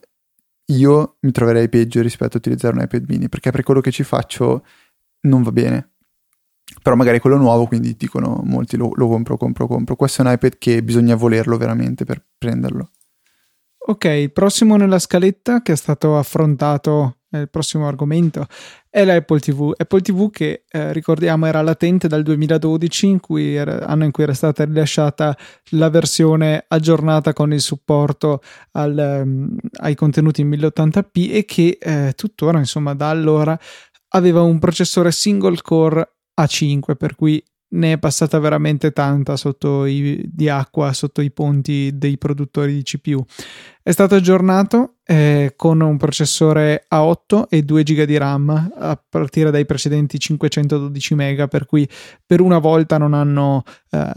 io 0.67 1.17
mi 1.21 1.31
troverei 1.31 1.69
peggio 1.69 2.01
rispetto 2.01 2.37
a 2.37 2.41
utilizzare 2.41 2.75
un 2.75 2.83
iPad 2.83 3.05
mini 3.07 3.29
perché 3.29 3.51
per 3.51 3.63
quello 3.63 3.81
che 3.81 3.93
ci 3.93 4.03
faccio 4.03 4.65
non 5.23 5.43
va 5.43 5.53
bene. 5.53 5.91
Però 6.83 6.97
magari 6.97 7.21
quello 7.21 7.37
nuovo, 7.37 7.67
quindi 7.67 7.97
dicono 7.97 8.41
molti 8.43 8.77
lo, 8.77 8.91
lo 8.95 9.07
compro, 9.07 9.37
compro, 9.37 9.67
compro. 9.69 9.95
Questo 9.95 10.23
è 10.23 10.27
un 10.27 10.33
iPad 10.33 10.59
che 10.59 10.83
bisogna 10.83 11.15
volerlo 11.15 11.57
veramente 11.57 12.05
per 12.05 12.25
prenderlo. 12.37 12.91
Ok, 13.89 14.31
prossimo 14.31 14.77
nella 14.77 14.99
scaletta 14.99 15.63
che 15.63 15.71
è 15.71 15.77
stato 15.77 16.19
affrontato, 16.19 17.19
il 17.29 17.49
prossimo 17.49 17.87
argomento, 17.87 18.45
è 18.91 19.05
l'Apple 19.05 19.39
TV. 19.39 19.73
Apple 19.77 20.01
TV 20.01 20.29
che 20.29 20.65
eh, 20.69 20.93
ricordiamo 20.93 21.47
era 21.47 21.63
latente 21.63 22.09
dal 22.09 22.25
2012, 22.25 23.07
in 23.07 23.21
cui 23.21 23.55
era, 23.55 23.87
anno 23.87 24.03
in 24.03 24.11
cui 24.11 24.25
era 24.25 24.35
stata 24.35 24.65
rilasciata 24.65 25.39
la 25.71 25.89
versione 25.89 26.65
aggiornata 26.67 27.33
con 27.33 27.53
il 27.53 27.61
supporto 27.61 28.41
al, 28.73 29.23
um, 29.25 29.57
ai 29.79 29.95
contenuti 29.95 30.41
in 30.41 30.49
1080p 30.51 31.33
e 31.33 31.45
che 31.45 31.79
eh, 31.81 32.13
tuttora, 32.17 32.59
insomma, 32.59 32.93
da 32.93 33.11
allora 33.11 33.57
aveva 34.09 34.43
un 34.43 34.59
processore 34.59 35.13
single 35.13 35.63
core 35.63 36.17
A5, 36.41 36.97
per 36.97 37.15
cui 37.15 37.41
ne 37.77 37.93
è 37.93 37.99
passata 37.99 38.39
veramente 38.39 38.93
tanta 38.93 39.37
sotto 39.37 39.85
i, 39.85 40.23
di 40.27 40.49
acqua 40.49 40.93
sotto 40.93 41.21
i 41.21 41.31
ponti 41.31 41.91
dei 41.95 42.19
produttori 42.19 42.75
di 42.75 42.83
CPU. 42.83 43.25
È 43.87 43.93
stato 43.93 44.17
aggiornato 44.17 44.95
eh, 45.05 45.53
con 45.55 45.81
un 45.81 45.97
processore 45.97 46.87
A8 46.93 47.45
e 47.49 47.63
2 47.63 47.83
GB 47.85 48.03
di 48.03 48.17
RAM 48.17 48.73
a 48.77 49.01
partire 49.09 49.53
dai 49.53 49.65
precedenti 49.65 50.19
512 50.19 51.15
MB, 51.15 51.49
per 51.49 51.67
cui 51.67 51.89
per 52.27 52.41
una 52.41 52.59
volta 52.59 52.99
non 52.99 53.15
hanno 53.15 53.63
eh, 53.91 54.11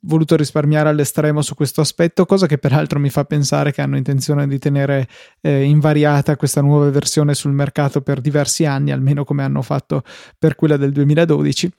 voluto 0.00 0.34
risparmiare 0.34 0.88
all'estremo 0.88 1.42
su 1.42 1.54
questo 1.54 1.80
aspetto, 1.80 2.26
cosa 2.26 2.48
che 2.48 2.58
peraltro 2.58 2.98
mi 2.98 3.08
fa 3.08 3.24
pensare 3.24 3.70
che 3.70 3.82
hanno 3.82 3.96
intenzione 3.96 4.48
di 4.48 4.58
tenere 4.58 5.06
eh, 5.40 5.62
invariata 5.62 6.36
questa 6.36 6.60
nuova 6.60 6.90
versione 6.90 7.34
sul 7.34 7.52
mercato 7.52 8.00
per 8.00 8.20
diversi 8.20 8.64
anni, 8.64 8.90
almeno 8.90 9.22
come 9.22 9.44
hanno 9.44 9.62
fatto 9.62 10.02
per 10.36 10.56
quella 10.56 10.76
del 10.76 10.90
2012 10.90 11.72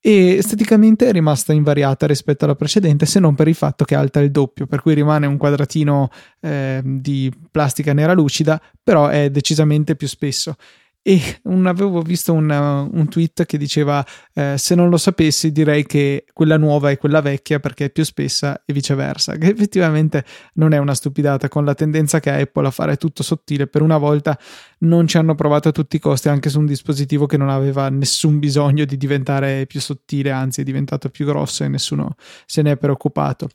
e 0.00 0.36
esteticamente 0.36 1.08
è 1.08 1.12
rimasta 1.12 1.52
invariata 1.52 2.06
rispetto 2.06 2.44
alla 2.44 2.54
precedente 2.54 3.04
se 3.04 3.18
non 3.18 3.34
per 3.34 3.48
il 3.48 3.54
fatto 3.54 3.84
che 3.84 3.94
è 3.94 3.98
alta 3.98 4.20
il 4.20 4.30
doppio 4.30 4.66
per 4.66 4.80
cui 4.80 4.94
rimane 4.94 5.26
un 5.26 5.36
quadratino 5.36 6.10
eh, 6.40 6.80
di 6.84 7.32
plastica 7.50 7.92
nera 7.92 8.12
lucida 8.12 8.60
però 8.82 9.08
è 9.08 9.30
decisamente 9.30 9.96
più 9.96 10.06
spesso 10.06 10.54
e 11.02 11.40
un, 11.44 11.66
avevo 11.66 12.02
visto 12.02 12.32
un, 12.34 12.50
un, 12.50 13.08
tweet 13.08 13.46
che 13.46 13.56
diceva 13.56 14.04
eh, 14.34 14.56
se 14.58 14.74
non 14.74 14.90
lo 14.90 14.98
sapessi 14.98 15.52
direi 15.52 15.86
che 15.86 16.26
quella 16.32 16.58
nuova 16.58 16.90
è 16.90 16.98
quella 16.98 17.22
vecchia 17.22 17.60
perché 17.60 17.86
è 17.86 17.90
più 17.90 18.04
spessa 18.04 18.62
e 18.64 18.72
viceversa. 18.72 19.36
Che 19.38 19.46
effettivamente 19.46 20.24
non 20.54 20.72
è 20.72 20.78
una 20.78 20.94
stupidata 20.94 21.48
con 21.48 21.64
la 21.64 21.74
tendenza 21.74 22.20
che 22.20 22.30
ha 22.30 22.36
Apple 22.36 22.66
a 22.66 22.70
fare 22.70 22.96
tutto 22.96 23.22
sottile 23.22 23.66
per 23.68 23.82
una 23.82 23.96
volta 23.96 24.38
non 24.80 25.06
ci 25.06 25.16
hanno 25.16 25.34
provato 25.34 25.68
a 25.68 25.72
tutti 25.72 25.96
i 25.96 26.00
costi 26.00 26.28
anche 26.28 26.50
su 26.50 26.58
un 26.58 26.66
dispositivo 26.66 27.26
che 27.26 27.36
non 27.36 27.48
aveva 27.48 27.88
nessun 27.88 28.38
bisogno 28.38 28.84
di 28.84 28.96
diventare 28.96 29.66
più 29.66 29.80
sottile 29.80 30.30
anzi 30.30 30.60
è 30.60 30.64
diventato 30.64 31.08
più 31.08 31.24
grosso 31.24 31.64
e 31.64 31.68
nessuno 31.68 32.16
se 32.44 32.62
ne 32.62 32.72
è 32.72 32.76
preoccupato. 32.76 33.48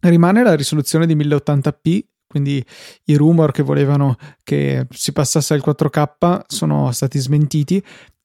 Rimane 0.00 0.42
la 0.42 0.54
risoluzione 0.54 1.06
di 1.06 1.14
1080p 1.14 2.00
quindi 2.32 2.64
i 3.04 3.14
rumor 3.14 3.52
che 3.52 3.62
volevano 3.62 4.16
che 4.42 4.86
si 4.88 5.12
passasse 5.12 5.52
al 5.52 5.62
4K 5.62 6.44
sono 6.46 6.90
stati 6.92 7.18
smentiti 7.18 7.84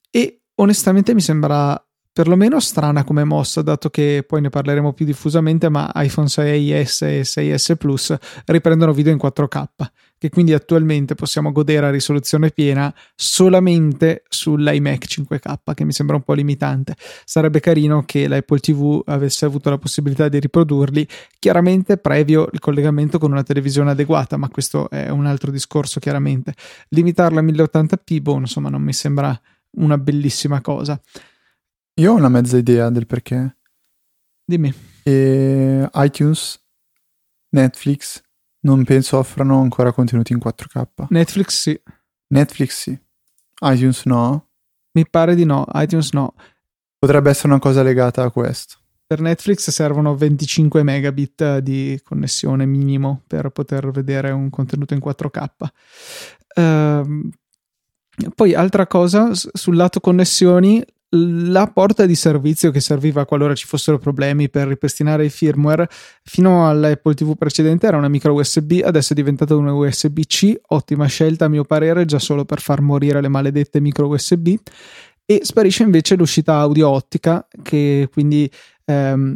e 0.09 0.43
onestamente 0.55 1.13
mi 1.13 1.19
sembra 1.19 1.79
perlomeno 2.13 2.61
strana 2.61 3.03
come 3.03 3.25
mossa, 3.25 3.61
dato 3.61 3.89
che 3.89 4.23
poi 4.25 4.39
ne 4.39 4.49
parleremo 4.49 4.93
più 4.93 5.05
diffusamente, 5.05 5.67
ma 5.67 5.91
iPhone 5.95 6.27
6S 6.27 7.05
e 7.05 7.21
6S 7.21 7.75
Plus 7.75 8.15
riprendono 8.45 8.93
video 8.93 9.11
in 9.11 9.19
4K, 9.21 9.65
che 10.17 10.29
quindi 10.29 10.53
attualmente 10.53 11.15
possiamo 11.15 11.51
godere 11.51 11.85
a 11.85 11.91
risoluzione 11.91 12.49
piena 12.49 12.93
solamente 13.15 14.23
sull'iMac 14.27 15.05
5K, 15.05 15.73
che 15.73 15.83
mi 15.83 15.91
sembra 15.91 16.15
un 16.15 16.23
po' 16.23 16.33
limitante. 16.33 16.95
Sarebbe 17.23 17.59
carino 17.59 18.03
che 18.03 18.27
l'Apple 18.27 18.59
TV 18.59 19.01
avesse 19.05 19.45
avuto 19.45 19.69
la 19.69 19.77
possibilità 19.77 20.27
di 20.27 20.39
riprodurli, 20.39 21.07
chiaramente 21.39 21.97
previo 21.97 22.49
il 22.51 22.59
collegamento 22.59 23.19
con 23.19 23.31
una 23.31 23.43
televisione 23.43 23.91
adeguata, 23.91 24.37
ma 24.37 24.49
questo 24.49 24.89
è 24.89 25.09
un 25.09 25.25
altro 25.25 25.51
discorso 25.51 25.99
chiaramente. 25.99 26.53
Limitarla 26.89 27.39
a 27.39 27.43
1080p, 27.43 28.21
boh, 28.21 28.37
insomma, 28.37 28.69
non 28.69 28.81
mi 28.81 28.93
sembra 28.93 29.39
una 29.77 29.97
bellissima 29.97 30.61
cosa. 30.61 30.99
Io 31.95 32.11
ho 32.11 32.15
una 32.15 32.29
mezza 32.29 32.57
idea 32.57 32.89
del 32.89 33.05
perché. 33.05 33.57
Dimmi. 34.45 34.73
E 35.03 35.89
iTunes, 35.93 36.63
Netflix, 37.49 38.21
non 38.67 38.83
penso 38.83 39.17
offrano 39.17 39.61
ancora 39.61 39.93
contenuti 39.93 40.33
in 40.33 40.39
4K. 40.43 41.05
Netflix 41.09 41.61
sì. 41.61 41.81
Netflix 42.27 42.81
sì. 42.81 42.99
iTunes 43.61 44.03
no. 44.03 44.47
Mi 44.91 45.07
pare 45.09 45.35
di 45.35 45.45
no, 45.45 45.65
iTunes 45.75 46.11
no. 46.11 46.33
Potrebbe 46.99 47.29
essere 47.29 47.49
una 47.49 47.59
cosa 47.59 47.81
legata 47.81 48.23
a 48.23 48.31
questo. 48.31 48.79
Per 49.05 49.21
Netflix 49.21 49.69
servono 49.69 50.15
25 50.15 50.83
megabit 50.83 51.59
di 51.59 51.97
connessione 52.03 52.65
minimo 52.65 53.21
per 53.25 53.49
poter 53.51 53.89
vedere 53.91 54.31
un 54.31 54.49
contenuto 54.49 54.93
in 54.93 54.99
4K. 55.01 55.43
Uh, 56.55 56.59
ehm, 56.59 57.29
poi 58.35 58.53
altra 58.53 58.85
cosa, 58.85 59.29
sul 59.33 59.77
lato 59.77 60.01
connessioni, 60.01 60.83
la 61.51 61.67
porta 61.67 62.05
di 62.05 62.15
servizio 62.15 62.71
che 62.71 62.79
serviva 62.79 63.25
qualora 63.25 63.55
ci 63.55 63.65
fossero 63.65 63.97
problemi 63.97 64.49
per 64.49 64.67
ripristinare 64.67 65.25
il 65.25 65.31
firmware 65.31 65.87
fino 66.23 66.67
all'Apple 66.67 67.13
TV 67.13 67.35
precedente 67.37 67.87
era 67.87 67.97
una 67.97 68.07
micro 68.07 68.33
USB, 68.33 68.81
adesso 68.83 69.13
è 69.13 69.15
diventata 69.15 69.55
una 69.55 69.73
USB-C, 69.73 70.61
ottima 70.67 71.05
scelta 71.07 71.45
a 71.45 71.49
mio 71.49 71.63
parere 71.63 72.05
già 72.05 72.19
solo 72.19 72.45
per 72.45 72.59
far 72.59 72.81
morire 72.81 73.21
le 73.21 73.27
maledette 73.27 73.79
micro 73.79 74.07
USB 74.07 74.55
e 75.29 75.41
sparisce 75.43 75.83
invece 75.83 76.15
l'uscita 76.15 76.55
audio 76.55 76.87
ottica 76.87 77.45
che 77.61 78.07
quindi 78.11 78.49
ehm, 78.89 79.35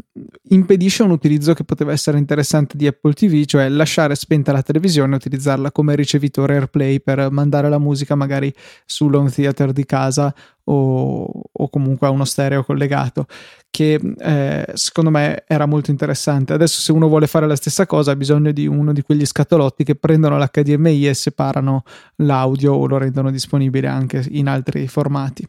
impedisce 0.50 1.04
un 1.04 1.12
utilizzo 1.12 1.54
che 1.54 1.66
poteva 1.66 1.92
essere 1.92 2.18
interessante 2.18 2.78
di 2.78 2.88
Apple 2.88 3.14
TV, 3.14 3.44
cioè 3.44 3.68
lasciare 3.68 4.16
spenta 4.16 4.52
la 4.52 4.62
televisione 4.62 5.14
e 5.14 5.18
utilizzarla 5.18 5.72
come 5.72 5.96
ricevitore 5.96 6.54
AirPlay 6.56 7.02
per 7.02 7.30
mandare 7.32 7.70
la 7.70 7.78
musica 7.78 8.16
magari 8.16 8.54
sull'home 8.86 9.30
theater 9.30 9.74
di 9.74 9.86
casa 9.86 10.34
o, 10.66 11.24
o 11.52 11.70
comunque 11.70 12.08
a 12.08 12.12
uno 12.12 12.24
stereo 12.24 12.64
collegato 12.64 13.26
che 13.70 14.00
eh, 14.18 14.66
secondo 14.74 15.10
me 15.10 15.44
era 15.48 15.66
molto 15.66 15.92
interessante. 15.92 16.54
Adesso 16.54 16.80
se 16.80 16.92
uno 16.92 17.08
vuole 17.08 17.28
fare 17.28 17.48
la 17.48 17.56
stessa 17.56 17.86
cosa 17.86 18.12
ha 18.12 18.16
bisogno 18.16 18.52
di 18.52 18.68
uno 18.68 18.94
di 18.94 19.02
quegli 19.02 19.26
scatolotti 19.26 19.84
che 19.84 19.96
prendono 19.96 20.38
l'HDMI 20.38 21.08
e 21.08 21.14
separano 21.14 21.84
l'audio 22.18 22.74
o 22.74 22.86
lo 22.86 22.98
rendono 22.98 23.32
disponibile 23.32 23.88
anche 23.88 24.26
in 24.30 24.48
altri 24.48 24.88
formati. 24.88 25.46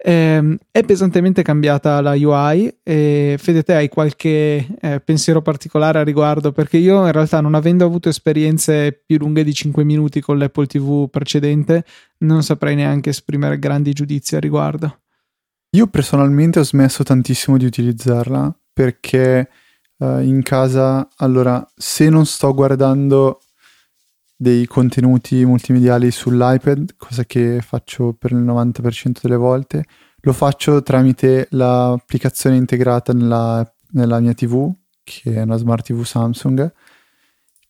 Eh, 0.00 0.58
è 0.70 0.84
pesantemente 0.84 1.42
cambiata 1.42 2.00
la 2.00 2.12
UI 2.12 2.72
e 2.84 3.34
Fede 3.36 3.64
te 3.64 3.74
hai 3.74 3.88
qualche 3.88 4.78
eh, 4.80 5.00
pensiero 5.00 5.42
particolare 5.42 5.98
a 5.98 6.04
riguardo 6.04 6.52
perché 6.52 6.76
io 6.76 7.04
in 7.04 7.10
realtà 7.10 7.40
non 7.40 7.56
avendo 7.56 7.84
avuto 7.84 8.08
esperienze 8.08 8.92
più 9.04 9.18
lunghe 9.18 9.42
di 9.42 9.52
5 9.52 9.82
minuti 9.82 10.20
con 10.20 10.38
l'Apple 10.38 10.66
TV 10.66 11.10
precedente 11.10 11.84
non 12.18 12.44
saprei 12.44 12.76
neanche 12.76 13.10
esprimere 13.10 13.58
grandi 13.58 13.92
giudizi 13.92 14.36
a 14.36 14.40
riguardo. 14.40 15.00
Io 15.70 15.86
personalmente 15.88 16.60
ho 16.60 16.64
smesso 16.64 17.02
tantissimo 17.02 17.58
di 17.58 17.66
utilizzarla 17.66 18.56
perché 18.72 19.48
uh, 19.98 20.20
in 20.20 20.42
casa, 20.42 21.08
allora, 21.16 21.66
se 21.74 22.08
non 22.08 22.24
sto 22.24 22.54
guardando 22.54 23.40
dei 24.40 24.66
contenuti 24.66 25.44
multimediali 25.44 26.12
sull'iPad, 26.12 26.94
cosa 26.96 27.24
che 27.24 27.60
faccio 27.60 28.12
per 28.12 28.30
il 28.30 28.38
90% 28.38 29.18
delle 29.20 29.36
volte, 29.36 29.84
lo 30.20 30.32
faccio 30.32 30.80
tramite 30.82 31.48
l'applicazione 31.50 32.54
integrata 32.54 33.12
nella, 33.12 33.68
nella 33.90 34.20
mia 34.20 34.34
TV, 34.34 34.72
che 35.02 35.34
è 35.34 35.42
una 35.42 35.56
smart 35.56 35.84
TV 35.84 36.04
Samsung, 36.04 36.72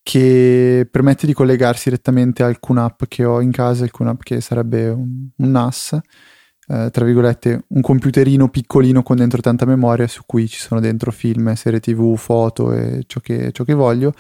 che 0.03 0.87
permette 0.91 1.27
di 1.27 1.33
collegarsi 1.33 1.89
direttamente 1.89 2.43
a 2.43 2.47
alcune 2.47 2.81
app 2.81 3.05
che 3.09 3.25
ho 3.25 3.41
in 3.41 3.51
casa, 3.51 3.85
alcune 3.85 4.11
app 4.11 4.21
che 4.23 4.43
sarebbe 4.43 4.89
un, 4.91 5.29
un 5.35 5.51
NAS 5.51 5.99
eh, 6.71 6.91
tra 6.91 7.05
virgolette, 7.05 7.65
un 7.69 7.81
computerino 7.81 8.49
piccolino 8.51 9.03
con 9.03 9.17
dentro 9.17 9.41
tanta 9.41 9.65
memoria 9.65 10.07
su 10.07 10.23
cui 10.27 10.47
ci 10.49 10.59
sono 10.59 10.81
dentro 10.81 11.11
film, 11.11 11.55
serie 11.55 11.81
tv, 11.81 12.15
foto 12.17 12.75
e 12.75 13.05
ciò 13.07 13.21
che, 13.21 13.53
ciò 13.53 13.65
che 13.65 13.73
voglio. 13.73 14.13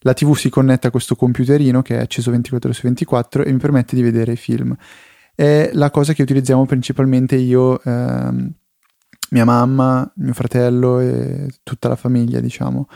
La 0.00 0.14
tv 0.14 0.34
si 0.34 0.48
connette 0.48 0.88
a 0.88 0.90
questo 0.90 1.16
computerino 1.16 1.82
che 1.82 1.96
è 1.96 2.00
acceso 2.00 2.30
24 2.30 2.68
ore 2.68 2.78
su 2.78 2.84
24 2.84 3.44
e 3.44 3.52
mi 3.52 3.58
permette 3.58 3.96
di 3.96 4.02
vedere 4.02 4.32
i 4.32 4.36
film. 4.36 4.76
È 5.34 5.70
la 5.72 5.90
cosa 5.90 6.12
che 6.12 6.22
utilizziamo 6.22 6.64
principalmente 6.66 7.36
io, 7.36 7.82
ehm, 7.82 8.52
mia 9.30 9.44
mamma, 9.44 10.10
mio 10.16 10.32
fratello 10.32 11.00
e 11.00 11.48
tutta 11.62 11.88
la 11.88 11.96
famiglia, 11.96 12.40
diciamo. 12.40 12.88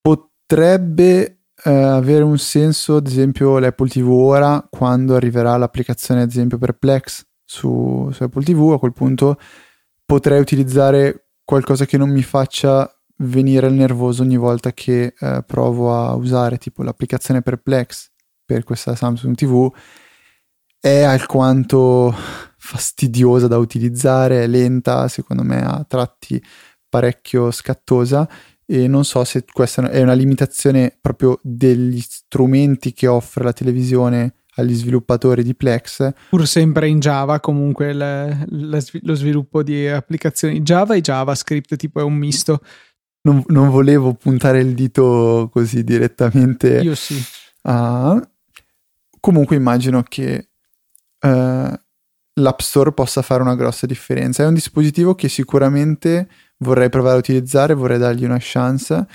Potrebbe 0.00 1.38
eh, 1.64 1.70
avere 1.70 2.24
un 2.24 2.38
senso, 2.38 2.96
ad 2.96 3.06
esempio, 3.06 3.58
l'Apple 3.58 3.88
TV 3.88 4.08
ora, 4.08 4.66
quando 4.68 5.14
arriverà 5.14 5.56
l'applicazione, 5.56 6.22
ad 6.22 6.30
esempio, 6.30 6.58
per 6.58 6.72
Plex, 6.74 7.26
su, 7.44 8.10
su 8.12 8.22
Apple 8.22 8.42
TV, 8.44 8.72
a 8.72 8.78
quel 8.78 8.92
punto 8.92 9.38
potrei 10.04 10.40
utilizzare 10.40 11.28
qualcosa 11.44 11.84
che 11.84 11.96
non 11.96 12.10
mi 12.10 12.22
faccia 12.22 12.90
venire 13.18 13.66
il 13.66 13.74
nervoso 13.74 14.22
ogni 14.22 14.36
volta 14.36 14.72
che 14.72 15.14
eh, 15.18 15.42
provo 15.46 15.94
a 15.94 16.14
usare 16.14 16.58
tipo 16.58 16.82
l'applicazione 16.82 17.42
Perplex 17.42 18.10
per 18.44 18.64
questa 18.64 18.94
Samsung 18.94 19.34
TV 19.34 19.70
è 20.80 21.02
alquanto 21.02 22.14
fastidiosa 22.56 23.48
da 23.48 23.58
utilizzare, 23.58 24.44
è 24.44 24.46
lenta, 24.46 25.08
secondo 25.08 25.42
me 25.42 25.62
a 25.62 25.84
tratti 25.86 26.42
parecchio 26.88 27.50
scattosa 27.50 28.28
e 28.64 28.86
non 28.86 29.04
so 29.04 29.24
se 29.24 29.44
questa 29.50 29.90
è 29.90 30.02
una 30.02 30.12
limitazione 30.12 30.96
proprio 31.00 31.38
degli 31.42 32.00
strumenti 32.00 32.92
che 32.92 33.06
offre 33.06 33.44
la 33.44 33.52
televisione 33.52 34.34
agli 34.56 34.74
sviluppatori 34.74 35.42
di 35.42 35.54
Plex. 35.54 36.12
Pur 36.28 36.46
sempre 36.46 36.88
in 36.88 37.00
Java, 37.00 37.40
comunque 37.40 37.92
le, 37.92 38.44
lo 38.48 39.14
sviluppo 39.14 39.62
di 39.62 39.86
applicazioni 39.88 40.60
Java 40.60 40.94
e 40.94 41.00
JavaScript 41.00 41.76
tipo 41.76 42.00
è 42.00 42.02
un 42.02 42.14
misto. 42.14 42.60
Non, 43.22 43.42
non 43.48 43.70
volevo 43.70 44.14
puntare 44.14 44.60
il 44.60 44.74
dito 44.74 45.48
così 45.52 45.84
direttamente. 45.84 46.80
Io 46.80 46.94
sì. 46.94 47.22
Uh, 47.62 48.20
comunque 49.20 49.56
immagino 49.56 50.02
che 50.02 50.48
uh, 51.20 51.28
l'App 52.34 52.58
Store 52.60 52.92
possa 52.92 53.22
fare 53.22 53.42
una 53.42 53.56
grossa 53.56 53.86
differenza. 53.86 54.42
È 54.42 54.46
un 54.46 54.54
dispositivo 54.54 55.14
che 55.14 55.28
sicuramente 55.28 56.28
vorrei 56.58 56.88
provare 56.88 57.16
a 57.16 57.18
utilizzare, 57.18 57.74
vorrei 57.74 57.98
dargli 57.98 58.24
una 58.24 58.38
chance 58.40 59.06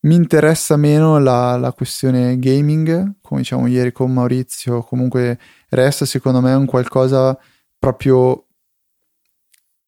mi 0.00 0.14
interessa 0.14 0.76
meno 0.76 1.18
la, 1.18 1.56
la, 1.56 1.72
questione 1.72 2.38
gaming, 2.38 3.16
come 3.20 3.40
diciamo 3.40 3.66
ieri 3.66 3.90
con 3.90 4.12
Maurizio, 4.12 4.82
comunque 4.82 5.38
resta 5.70 6.04
secondo 6.04 6.40
me 6.40 6.52
un 6.54 6.66
qualcosa 6.66 7.36
proprio 7.78 8.46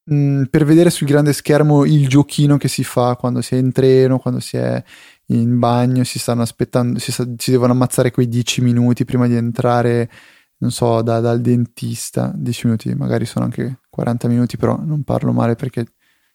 mh, 0.05 0.15
mm, 0.15 0.43
per 0.45 0.65
vedere 0.65 0.91
sul 0.91 1.07
grande 1.07 1.33
schermo 1.33 1.85
il 1.85 2.09
giochino 2.09 2.57
che 2.57 2.69
si 2.69 2.85
fa 2.85 3.17
quando 3.17 3.41
si 3.41 3.55
è 3.55 3.59
in 3.59 3.73
treno, 3.73 4.19
quando 4.19 4.41
si 4.41 4.57
è 4.57 4.83
in 5.27 5.59
bagno, 5.59 6.05
si 6.05 6.19
stanno 6.19 6.43
aspettando, 6.43 6.99
si, 6.99 7.13
si 7.13 7.51
devono 7.51 7.73
ammazzare 7.73 8.11
quei 8.11 8.29
10 8.29 8.63
minuti 8.63 9.05
prima 9.05 9.27
di 9.27 9.37
entrare, 9.37 10.11
non 10.59 10.71
so, 10.71 11.03
da, 11.03 11.21
dal 11.21 11.41
dentista, 11.41 12.33
10 12.35 12.67
minuti, 12.67 12.95
magari 12.95 13.27
sono 13.27 13.45
anche 13.45 13.81
40 13.89 14.29
minuti, 14.29 14.57
però 14.57 14.79
non 14.83 15.05
parlo 15.05 15.33
male 15.33 15.55
perché 15.55 15.85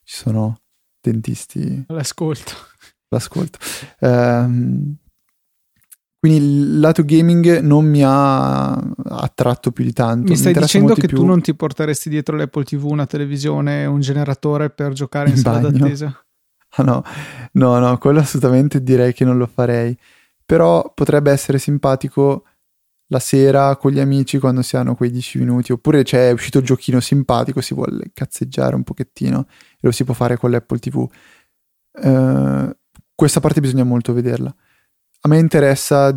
ci 0.04 0.16
sono 0.16 0.62
dentisti. 1.02 1.86
L'ascolto 1.88 2.54
l'ascolto. 3.10 3.60
Um, 4.00 4.98
quindi 6.26 6.44
il 6.44 6.80
lato 6.80 7.06
gaming 7.06 7.60
non 7.60 7.86
mi 7.86 8.02
ha 8.04 8.74
attratto 8.74 9.72
più 9.72 9.84
di 9.84 9.94
tanto. 9.94 10.32
Mi 10.32 10.36
stai 10.36 10.56
mi 10.56 10.62
dicendo 10.62 10.96
che 10.96 11.06
più... 11.06 11.18
tu 11.18 11.26
non 11.26 11.40
ti 11.40 11.54
porteresti 11.54 12.10
dietro 12.10 12.36
l'Apple 12.36 12.64
TV 12.64 12.84
una 12.86 13.06
televisione 13.06 13.86
un 13.86 14.00
generatore 14.00 14.72
per 14.72 14.94
giocare 14.94 15.30
in, 15.30 15.36
in 15.36 15.42
sala 15.42 15.70
d'attesa? 15.70 16.20
Ah 16.78 16.82
no, 16.84 17.04
no, 17.54 17.78
no, 17.78 17.98
quello 18.00 18.22
assolutamente 18.22 18.82
direi 18.82 19.14
che 19.14 19.24
non 19.24 19.38
lo 19.38 19.46
farei. 19.46 19.96
Però 20.44 20.92
potrebbe 20.96 21.32
essere 21.32 21.60
simpatico 21.60 22.46
la 23.10 23.20
sera 23.20 23.76
con 23.76 23.92
gli 23.92 24.00
amici 24.00 24.40
quando 24.40 24.64
si 24.64 24.76
hanno 24.78 24.96
quei 24.96 25.12
10 25.12 25.38
minuti. 25.38 25.74
Oppure 25.74 26.02
c'è 26.02 26.32
uscito 26.32 26.58
il 26.58 26.66
giochino 26.66 27.00
simpatico, 27.02 27.62
si 27.62 27.76
vuole 27.76 28.10
cazzeggiare 28.14 28.74
un 28.74 28.84
pochettino 28.84 29.46
e 29.48 29.80
lo 29.82 29.92
si 29.92 30.04
può 30.04 30.16
fare 30.16 30.38
con 30.38 30.50
l'Apple 30.50 30.80
TV. 30.80 30.96
Uh, 30.98 31.10
eh, 32.02 32.78
questa 33.14 33.40
parte 33.40 33.62
bisogna 33.62 33.84
molto 33.84 34.12
vederla. 34.12 34.54
A 35.26 35.28
me 35.28 35.40
interessa 35.40 36.14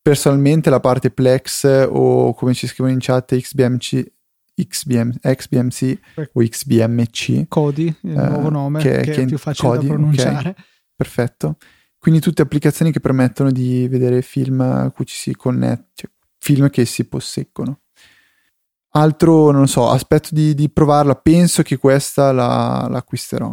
personalmente 0.00 0.70
la 0.70 0.78
parte 0.78 1.10
Plex 1.10 1.64
o 1.88 2.34
come 2.34 2.54
ci 2.54 2.68
scrivono 2.68 2.92
in 2.92 3.00
chat 3.00 3.36
XBMC, 3.36 4.12
XBM, 4.54 5.10
XBMC 5.20 5.98
o 6.32 6.40
XBMC. 6.40 7.48
Cody, 7.48 7.86
il 8.02 8.10
eh, 8.12 8.28
nuovo 8.28 8.50
nome 8.50 8.80
che, 8.80 9.00
che, 9.00 9.10
che 9.10 9.22
è 9.22 9.26
più 9.26 9.38
facile 9.38 9.68
Cody, 9.68 9.86
da 9.88 9.92
pronunciare. 9.92 10.48
Okay. 10.50 10.64
Perfetto. 10.94 11.56
Quindi 11.98 12.20
tutte 12.20 12.42
applicazioni 12.42 12.92
che 12.92 13.00
permettono 13.00 13.50
di 13.50 13.88
vedere 13.88 14.22
film 14.22 14.60
a 14.60 14.92
cui 14.92 15.04
ci 15.04 15.16
si 15.16 15.34
connette, 15.34 15.90
cioè 15.94 16.10
film 16.38 16.70
che 16.70 16.84
si 16.84 17.08
posseggono. 17.08 17.80
Altro, 18.90 19.50
non 19.50 19.66
so, 19.66 19.90
aspetto 19.90 20.28
di, 20.30 20.54
di 20.54 20.70
provarla, 20.70 21.16
penso 21.16 21.62
che 21.62 21.76
questa 21.76 22.30
la, 22.30 22.86
la 22.88 22.98
acquisterò. 22.98 23.52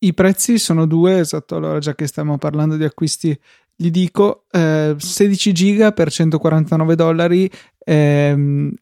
I 0.00 0.14
prezzi 0.14 0.58
sono 0.58 0.86
due, 0.86 1.18
esatto, 1.18 1.56
allora 1.56 1.80
già 1.80 1.94
che 1.94 2.06
stiamo 2.06 2.38
parlando 2.38 2.76
di 2.76 2.84
acquisti, 2.84 3.38
gli 3.80 3.92
dico 3.92 4.46
eh, 4.50 4.96
16 4.98 5.52
giga 5.52 5.92
per 5.92 6.10
149 6.10 6.96
dollari 6.96 7.48
ehm, 7.78 8.74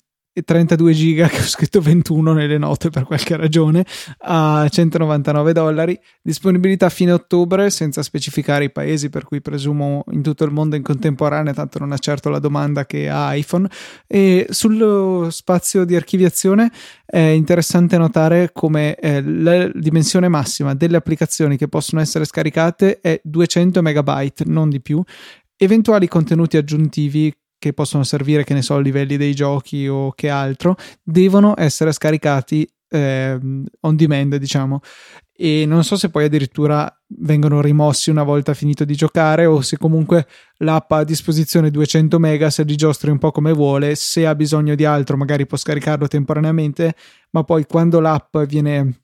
32 0.44 0.92
giga 0.92 1.28
che 1.28 1.38
ho 1.38 1.44
scritto 1.44 1.80
21 1.80 2.32
nelle 2.32 2.58
note 2.58 2.90
per 2.90 3.04
qualche 3.04 3.36
ragione 3.36 3.84
a 4.18 4.66
199 4.68 5.52
dollari. 5.52 5.98
Disponibilità 6.22 6.88
fine 6.88 7.12
ottobre 7.12 7.70
senza 7.70 8.02
specificare 8.02 8.64
i 8.64 8.70
paesi 8.70 9.08
per 9.08 9.24
cui 9.24 9.40
presumo 9.40 10.04
in 10.10 10.22
tutto 10.22 10.44
il 10.44 10.52
mondo 10.52 10.76
in 10.76 10.82
contemporanea 10.82 11.52
tanto 11.52 11.78
non 11.78 11.92
ha 11.92 11.98
certo 11.98 12.28
la 12.28 12.38
domanda 12.38 12.84
che 12.86 13.08
ha 13.08 13.34
iPhone. 13.34 13.68
E 14.06 14.46
sullo 14.50 15.28
spazio 15.30 15.84
di 15.84 15.96
archiviazione 15.96 16.70
è 17.04 17.18
interessante 17.18 17.96
notare 17.96 18.50
come 18.52 18.94
eh, 18.96 19.22
la 19.22 19.70
dimensione 19.72 20.28
massima 20.28 20.74
delle 20.74 20.96
applicazioni 20.96 21.56
che 21.56 21.68
possono 21.68 22.00
essere 22.00 22.24
scaricate 22.24 23.00
è 23.00 23.20
200 23.22 23.80
megabyte 23.82 24.44
non 24.46 24.68
di 24.68 24.80
più. 24.80 25.02
Eventuali 25.56 26.06
contenuti 26.06 26.58
aggiuntivi 26.58 27.34
che 27.58 27.72
possono 27.72 28.04
servire, 28.04 28.44
che 28.44 28.54
ne 28.54 28.62
so, 28.62 28.78
livelli 28.78 29.16
dei 29.16 29.34
giochi 29.34 29.86
o 29.88 30.12
che 30.12 30.28
altro, 30.28 30.76
devono 31.02 31.54
essere 31.56 31.92
scaricati 31.92 32.68
eh, 32.88 33.38
on 33.80 33.96
demand, 33.96 34.36
diciamo. 34.36 34.80
E 35.38 35.66
non 35.66 35.84
so 35.84 35.96
se 35.96 36.08
poi 36.08 36.24
addirittura 36.24 36.90
vengono 37.08 37.60
rimossi 37.60 38.08
una 38.08 38.22
volta 38.22 38.54
finito 38.54 38.86
di 38.86 38.94
giocare 38.94 39.44
o 39.44 39.60
se 39.60 39.76
comunque 39.76 40.26
l'app 40.58 40.90
ha 40.92 40.98
a 40.98 41.04
disposizione 41.04 41.70
200 41.70 42.18
mega, 42.18 42.48
se 42.48 42.62
li 42.62 42.74
giostri 42.74 43.10
un 43.10 43.18
po' 43.18 43.32
come 43.32 43.52
vuole, 43.52 43.96
se 43.96 44.26
ha 44.26 44.34
bisogno 44.34 44.74
di 44.74 44.86
altro 44.86 45.18
magari 45.18 45.46
può 45.46 45.58
scaricarlo 45.58 46.08
temporaneamente, 46.08 46.94
ma 47.32 47.44
poi 47.44 47.66
quando 47.66 48.00
l'app 48.00 48.38
viene 48.48 49.02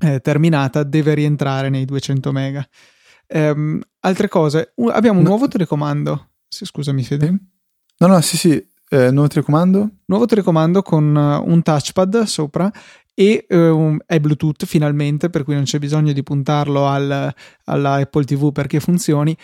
eh, 0.00 0.18
terminata 0.20 0.82
deve 0.82 1.14
rientrare 1.14 1.68
nei 1.68 1.84
200 1.84 2.32
mega. 2.32 2.68
Um, 3.28 3.80
altre 4.00 4.26
cose, 4.26 4.72
abbiamo 4.90 5.18
un 5.18 5.24
no. 5.24 5.30
nuovo 5.30 5.46
telecomando. 5.46 6.30
Sì, 6.48 6.64
scusami, 6.64 7.04
Fede. 7.04 7.38
No, 8.00 8.06
no, 8.06 8.20
sì, 8.20 8.36
sì, 8.36 8.66
eh, 8.90 9.10
nuovo 9.10 9.26
telecomando. 9.26 9.90
Nuovo 10.06 10.26
telecomando 10.26 10.82
con 10.82 11.14
uh, 11.14 11.50
un 11.50 11.62
touchpad 11.62 12.22
sopra 12.22 12.70
e 13.12 13.44
uh, 13.48 13.96
è 14.06 14.20
Bluetooth 14.20 14.66
finalmente, 14.66 15.30
per 15.30 15.42
cui 15.42 15.54
non 15.54 15.64
c'è 15.64 15.78
bisogno 15.80 16.12
di 16.12 16.22
puntarlo 16.22 16.86
al, 16.86 17.34
alla 17.64 17.94
Apple 17.94 18.24
TV 18.24 18.52
perché 18.52 18.78
funzioni. 18.78 19.36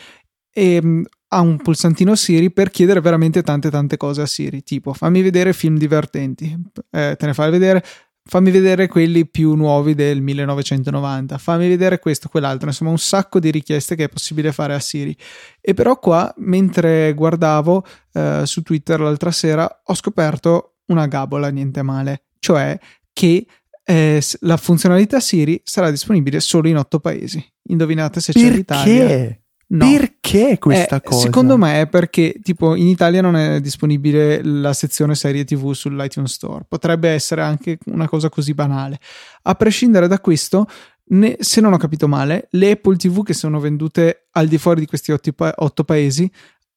E 0.53 0.79
um, 0.81 1.05
ha 1.29 1.41
un 1.41 1.57
pulsantino 1.57 2.15
Siri 2.15 2.53
per 2.53 2.71
chiedere 2.71 3.01
veramente 3.01 3.43
tante 3.43 3.71
tante 3.71 3.97
cose 3.97 4.23
a 4.23 4.27
Siri, 4.27 4.63
tipo 4.63 4.93
fammi 4.93 5.21
vedere 5.21 5.53
film 5.53 5.77
divertenti, 5.77 6.57
eh, 6.91 7.17
te 7.19 7.27
ne 7.27 7.35
fai 7.35 7.51
vedere, 7.51 7.83
fammi 8.27 8.51
vedere 8.51 8.89
quelli 8.89 9.27
più 9.27 9.55
nuovi 9.55 9.95
del 9.95 10.23
1990, 10.23 11.39
fammi 11.39 11.69
vedere 11.69 11.99
questo, 11.99 12.29
quell'altro, 12.29 12.69
insomma 12.69 12.91
un 12.91 12.99
sacco 12.99 13.39
di 13.39 13.51
richieste 13.51 13.95
che 13.95 14.05
è 14.05 14.09
possibile 14.09 14.53
fare 14.53 14.75
a 14.75 14.81
Siri. 14.81 15.17
E 15.61 15.75
però 15.75 15.99
qua, 15.99 16.33
mentre 16.39 17.13
guardavo 17.15 17.85
eh, 18.13 18.43
su 18.45 18.63
Twitter 18.63 19.01
l'altra 19.01 19.31
sera, 19.31 19.83
ho 19.85 19.95
scoperto 19.95 20.77
una 20.87 21.07
gabola, 21.07 21.49
niente 21.49 21.83
male, 21.83 22.25
cioè 22.39 22.79
che 23.13 23.47
eh, 23.85 24.23
la 24.41 24.57
funzionalità 24.57 25.21
Siri 25.21 25.61
sarà 25.63 25.91
disponibile 25.91 26.41
solo 26.41 26.69
in 26.69 26.79
otto 26.79 27.01
paesi. 27.01 27.45
Indovinate 27.65 28.21
se 28.21 28.33
Perché? 28.33 28.49
c'è 28.49 28.55
l'Italia. 28.55 29.39
No. 29.75 29.91
Perché 29.91 30.59
questa 30.59 30.97
eh, 30.97 31.03
cosa? 31.03 31.23
Secondo 31.23 31.57
me 31.57 31.81
è 31.81 31.89
perché 31.89 32.37
tipo 32.41 32.77
in 32.77 32.87
Italia 32.87 33.21
non 33.21 33.35
è 33.35 33.61
disponibile 33.61 34.41
la 34.43 34.73
sezione 34.73 35.17
serie 35.17 35.45
TV 35.45 35.73
sull'iTunes 35.73 36.33
Store. 36.33 36.65
Potrebbe 36.69 37.09
essere 37.09 37.43
anche 37.43 37.79
una 37.87 38.09
cosa 38.09 38.29
così 38.29 38.55
banale. 38.55 39.01
A 39.43 39.55
prescindere 39.57 40.07
da 40.07 40.21
questo, 40.21 40.69
ne, 41.07 41.37
se 41.41 41.61
non 41.61 41.73
ho 41.73 41.77
capito 41.77 42.07
male, 42.07 42.47
le 42.53 42.71
Apple 42.71 42.97
TV 42.97 43.25
che 43.25 43.35
sono 43.35 43.59
vendute 43.59 44.29
al 44.33 44.47
di 44.47 44.59
fuori 44.59 44.79
di 44.79 44.87
questi 44.87 45.11
otto, 45.11 45.33
pa- 45.33 45.55
otto 45.57 45.83
paesi 45.83 46.31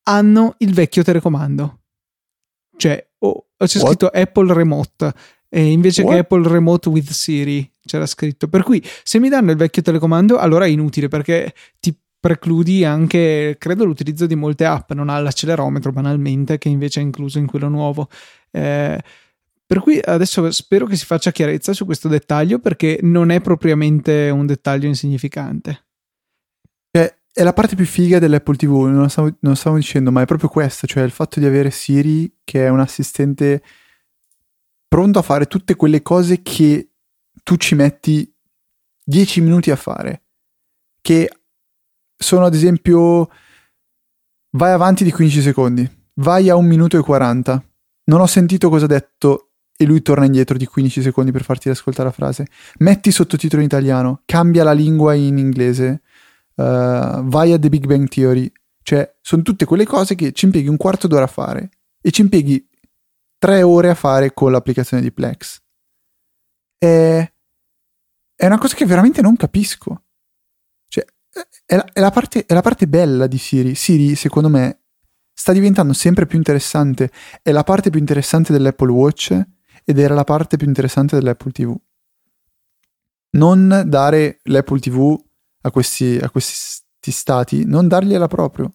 hanno 0.03 0.55
il 0.57 0.73
vecchio 0.73 1.03
telecomando. 1.03 1.81
Cioè, 2.77 3.09
oh, 3.19 3.49
c'è 3.57 3.77
What? 3.77 3.87
scritto 3.87 4.07
Apple 4.07 4.53
Remote 4.55 5.13
e 5.49 5.71
invece 5.71 6.01
What? 6.01 6.13
che 6.13 6.19
Apple 6.21 6.47
Remote 6.47 6.89
with 6.89 7.11
Siri 7.11 7.69
c'era 7.85 8.07
scritto. 8.07 8.47
Per 8.47 8.63
cui 8.63 8.83
se 9.03 9.19
mi 9.19 9.29
danno 9.29 9.51
il 9.51 9.57
vecchio 9.57 9.83
telecomando, 9.83 10.39
allora 10.39 10.65
è 10.65 10.69
inutile 10.69 11.09
perché 11.09 11.53
ti 11.79 11.95
precludi 12.19 12.83
anche, 12.83 13.55
credo, 13.57 13.85
l'utilizzo 13.85 14.25
di 14.25 14.35
molte 14.35 14.65
app, 14.65 14.91
non 14.91 15.09
ha 15.09 15.19
l'accelerometro 15.19 15.91
banalmente, 15.91 16.57
che 16.57 16.69
invece 16.69 16.99
è 16.99 17.03
incluso 17.03 17.37
in 17.37 17.47
quello 17.47 17.69
nuovo. 17.69 18.09
Eh, 18.51 19.01
per 19.65 19.81
cui 19.81 19.99
adesso 20.01 20.49
spero 20.51 20.85
che 20.85 20.95
si 20.95 21.05
faccia 21.05 21.31
chiarezza 21.31 21.73
su 21.73 21.85
questo 21.85 22.07
dettaglio 22.07 22.59
perché 22.59 22.99
non 23.01 23.31
è 23.31 23.41
propriamente 23.41 24.29
un 24.29 24.45
dettaglio 24.45 24.87
insignificante. 24.87 25.85
Cioè, 26.89 27.17
è 27.33 27.43
la 27.43 27.51
parte 27.51 27.75
più 27.75 27.85
figa 27.85 28.17
dell'Apple 28.17 28.55
TV, 28.55 28.85
non 28.85 29.09
stavo, 29.09 29.35
non 29.41 29.57
stavo 29.57 29.75
dicendo, 29.75 30.09
ma 30.09 30.21
è 30.21 30.25
proprio 30.25 30.47
questa, 30.47 30.87
cioè 30.87 31.03
il 31.03 31.11
fatto 31.11 31.41
di 31.41 31.45
avere 31.45 31.69
Siri 31.69 32.33
che 32.45 32.65
è 32.65 32.69
un 32.69 32.79
assistente 32.79 33.61
pronto 34.87 35.19
a 35.19 35.21
fare 35.21 35.47
tutte 35.47 35.75
quelle 35.75 36.01
cose 36.01 36.41
che 36.41 36.91
tu 37.43 37.57
ci 37.57 37.75
metti 37.75 38.33
10 39.03 39.41
minuti 39.41 39.69
a 39.69 39.75
fare, 39.75 40.23
che 41.01 41.29
sono 42.17 42.45
ad 42.45 42.53
esempio 42.53 43.29
vai 44.51 44.71
avanti 44.71 45.03
di 45.03 45.11
15 45.11 45.41
secondi, 45.41 45.89
vai 46.15 46.49
a 46.49 46.55
un 46.55 46.65
minuto 46.65 46.97
e 46.97 47.01
40, 47.01 47.63
non 48.05 48.21
ho 48.21 48.25
sentito 48.25 48.69
cosa 48.69 48.85
ha 48.85 48.87
detto 48.87 49.51
e 49.77 49.85
lui 49.85 50.01
torna 50.01 50.25
indietro 50.25 50.57
di 50.57 50.65
15 50.65 51.03
secondi 51.03 51.31
per 51.31 51.43
farti 51.43 51.69
ascoltare 51.69 52.09
la 52.09 52.13
frase, 52.13 52.47
metti 52.79 53.11
sottotitolo 53.11 53.61
in 53.61 53.67
italiano, 53.67 54.23
cambia 54.25 54.63
la 54.63 54.71
lingua 54.71 55.13
in 55.13 55.37
inglese, 55.37 56.01
uh, 56.55 57.23
vai 57.23 57.53
a 57.53 57.59
The 57.59 57.69
Big 57.69 57.85
Bang 57.85 58.07
Theory, 58.07 58.51
cioè 58.81 59.15
sono 59.21 59.43
tutte 59.43 59.65
quelle 59.65 59.85
cose 59.85 60.15
che 60.15 60.31
ci 60.31 60.45
impieghi 60.45 60.67
un 60.67 60.77
quarto 60.77 61.07
d'ora 61.07 61.25
a 61.25 61.27
fare 61.27 61.69
e 62.01 62.09
ci 62.09 62.21
impieghi 62.21 62.67
tre 63.37 63.61
ore 63.61 63.89
a 63.89 63.95
fare 63.95 64.33
con 64.33 64.51
l'applicazione 64.51 65.03
di 65.03 65.11
Plex. 65.11 65.61
È, 66.79 67.31
è 68.35 68.45
una 68.45 68.57
cosa 68.57 68.75
che 68.75 68.85
veramente 68.85 69.21
non 69.21 69.35
capisco 69.35 70.05
è 71.65 71.75
la, 71.75 71.85
è, 71.91 71.99
la 71.99 72.11
parte, 72.11 72.45
è 72.45 72.53
la 72.53 72.61
parte 72.61 72.87
bella 72.87 73.27
di 73.27 73.37
Siri. 73.37 73.75
Siri, 73.75 74.15
secondo 74.15 74.49
me, 74.49 74.81
sta 75.33 75.53
diventando 75.53 75.93
sempre 75.93 76.25
più 76.25 76.37
interessante. 76.37 77.11
È 77.41 77.51
la 77.51 77.63
parte 77.63 77.89
più 77.89 77.99
interessante 77.99 78.53
dell'Apple 78.53 78.91
Watch 78.91 79.39
ed 79.83 79.99
era 79.99 80.15
la 80.15 80.23
parte 80.23 80.57
più 80.57 80.67
interessante 80.67 81.15
dell'Apple 81.15 81.51
TV. 81.51 81.75
Non 83.31 83.83
dare 83.85 84.39
l'Apple 84.43 84.79
TV 84.79 85.21
a 85.61 85.71
questi, 85.71 86.17
a 86.21 86.29
questi 86.29 87.11
stati, 87.11 87.65
non 87.65 87.87
dargliela 87.87 88.27
proprio. 88.27 88.73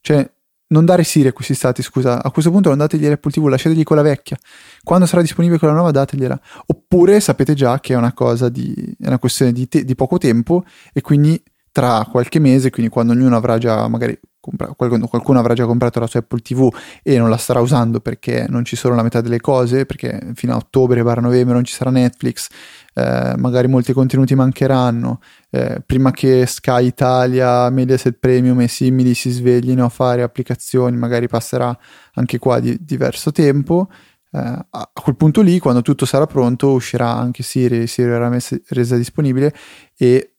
Cioè, 0.00 0.30
non 0.68 0.84
dare 0.84 1.04
Siri 1.04 1.28
a 1.28 1.32
questi 1.32 1.54
stati, 1.54 1.82
scusa. 1.82 2.22
A 2.22 2.30
questo 2.30 2.50
punto 2.50 2.68
non 2.68 2.78
dategli 2.78 3.06
l'Apple 3.08 3.30
TV, 3.30 3.46
lasciategli 3.46 3.82
quella 3.84 4.02
vecchia. 4.02 4.36
Quando 4.82 5.06
sarà 5.06 5.22
disponibile 5.22 5.58
quella 5.58 5.74
nuova, 5.74 5.90
dategliela. 5.90 6.40
Oppure 6.66 7.20
sapete 7.20 7.54
già 7.54 7.78
che 7.80 7.92
è 7.92 7.96
una 7.96 8.12
cosa 8.12 8.48
di. 8.48 8.74
è 8.98 9.06
una 9.06 9.18
questione 9.18 9.52
di, 9.52 9.68
te, 9.68 9.84
di 9.84 9.94
poco 9.94 10.18
tempo 10.18 10.64
e 10.92 11.00
quindi 11.00 11.40
tra 11.76 12.08
qualche 12.10 12.38
mese, 12.38 12.70
quindi 12.70 12.90
quando 12.90 13.12
ognuno 13.12 13.36
avrà 13.36 13.58
già 13.58 13.86
magari 13.86 14.18
compra- 14.40 14.68
qualcuno 14.68 15.38
avrà 15.38 15.52
già 15.52 15.66
comprato 15.66 16.00
la 16.00 16.06
sua 16.06 16.20
Apple 16.20 16.40
TV 16.40 16.74
e 17.02 17.18
non 17.18 17.28
la 17.28 17.36
starà 17.36 17.60
usando 17.60 18.00
perché 18.00 18.46
non 18.48 18.64
ci 18.64 18.76
sono 18.76 18.94
la 18.94 19.02
metà 19.02 19.20
delle 19.20 19.40
cose, 19.40 19.84
perché 19.84 20.30
fino 20.36 20.54
a 20.54 20.56
ottobre, 20.56 21.02
barra 21.02 21.20
novembre 21.20 21.52
non 21.52 21.64
ci 21.64 21.74
sarà 21.74 21.90
Netflix, 21.90 22.48
eh, 22.94 23.34
magari 23.36 23.68
molti 23.68 23.92
contenuti 23.92 24.34
mancheranno, 24.34 25.20
eh, 25.50 25.82
prima 25.84 26.12
che 26.12 26.46
Sky 26.46 26.86
Italia, 26.86 27.68
Mediaset 27.68 28.16
Premium 28.18 28.58
e 28.62 28.68
simili 28.68 29.12
si 29.12 29.28
sveglino 29.28 29.84
a 29.84 29.90
fare 29.90 30.22
applicazioni, 30.22 30.96
magari 30.96 31.28
passerà 31.28 31.78
anche 32.14 32.38
qua 32.38 32.58
di 32.58 32.78
diverso 32.80 33.32
tempo. 33.32 33.90
Eh, 34.32 34.38
a 34.38 34.90
quel 34.94 35.14
punto 35.14 35.42
lì, 35.42 35.58
quando 35.58 35.82
tutto 35.82 36.06
sarà 36.06 36.24
pronto, 36.24 36.70
uscirà 36.70 37.12
anche 37.12 37.42
Siri, 37.42 37.86
Siri 37.86 38.08
verrà 38.08 38.30
messa, 38.30 38.56
resa 38.68 38.96
disponibile 38.96 39.52
e 39.94 40.35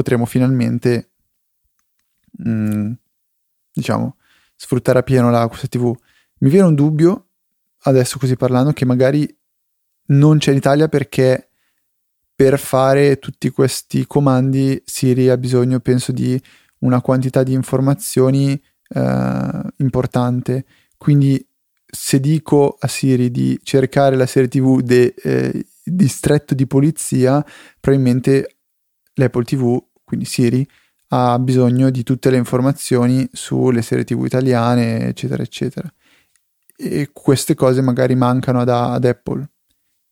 potremo 0.00 0.24
finalmente, 0.24 1.10
mh, 2.38 2.50
mm, 2.50 2.92
diciamo, 3.70 4.16
sfruttare 4.56 5.00
a 5.00 5.02
pieno 5.02 5.30
la 5.30 5.46
questa 5.46 5.68
TV. 5.68 5.94
Mi 6.38 6.48
viene 6.48 6.68
un 6.68 6.74
dubbio, 6.74 7.28
adesso 7.82 8.18
così 8.18 8.34
parlando, 8.36 8.72
che 8.72 8.86
magari 8.86 9.28
non 10.06 10.38
c'è 10.38 10.52
in 10.52 10.56
Italia 10.56 10.88
perché 10.88 11.50
per 12.34 12.58
fare 12.58 13.18
tutti 13.18 13.50
questi 13.50 14.06
comandi 14.06 14.82
Siri 14.86 15.28
ha 15.28 15.36
bisogno, 15.36 15.80
penso, 15.80 16.12
di 16.12 16.40
una 16.78 17.02
quantità 17.02 17.42
di 17.42 17.52
informazioni 17.52 18.60
eh, 18.88 19.62
importante. 19.76 20.64
Quindi 20.96 21.46
se 21.86 22.20
dico 22.20 22.78
a 22.80 22.88
Siri 22.88 23.30
di 23.30 23.60
cercare 23.62 24.16
la 24.16 24.24
serie 24.24 24.48
TV 24.48 24.80
de, 24.80 25.14
eh, 25.22 25.66
distretto 25.84 26.54
di 26.54 26.66
polizia, 26.66 27.44
probabilmente 27.78 28.56
l'Apple 29.14 29.44
TV, 29.44 29.89
quindi 30.10 30.26
Siri, 30.26 30.68
ha 31.12 31.38
bisogno 31.38 31.88
di 31.90 32.02
tutte 32.02 32.30
le 32.30 32.36
informazioni 32.36 33.28
sulle 33.32 33.80
serie 33.80 34.02
TV 34.02 34.24
italiane, 34.24 35.06
eccetera, 35.06 35.40
eccetera. 35.40 35.88
E 36.76 37.10
queste 37.12 37.54
cose 37.54 37.80
magari 37.80 38.16
mancano 38.16 38.60
ad, 38.60 38.68
ad 38.70 39.04
Apple 39.04 39.48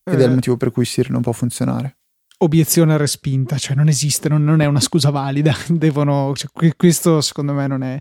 ed 0.05 0.13
eh. 0.13 0.23
è 0.23 0.25
il 0.25 0.31
eh. 0.31 0.35
motivo 0.35 0.55
per 0.55 0.71
cui 0.71 0.85
Siri 0.85 1.11
non 1.11 1.21
può 1.21 1.33
funzionare. 1.33 1.97
Obiezione 2.37 2.95
respinta, 2.95 3.57
cioè 3.57 3.75
non 3.75 3.89
esiste, 3.89 4.29
non, 4.29 4.45
non 4.45 4.61
è 4.61 4.65
una 4.65 4.79
scusa 4.79 5.09
valida. 5.09 5.53
Devono, 5.67 6.31
cioè, 6.33 6.49
questo 6.77 7.19
secondo 7.19 7.51
me 7.51 7.67
non 7.67 7.83
è, 7.83 7.99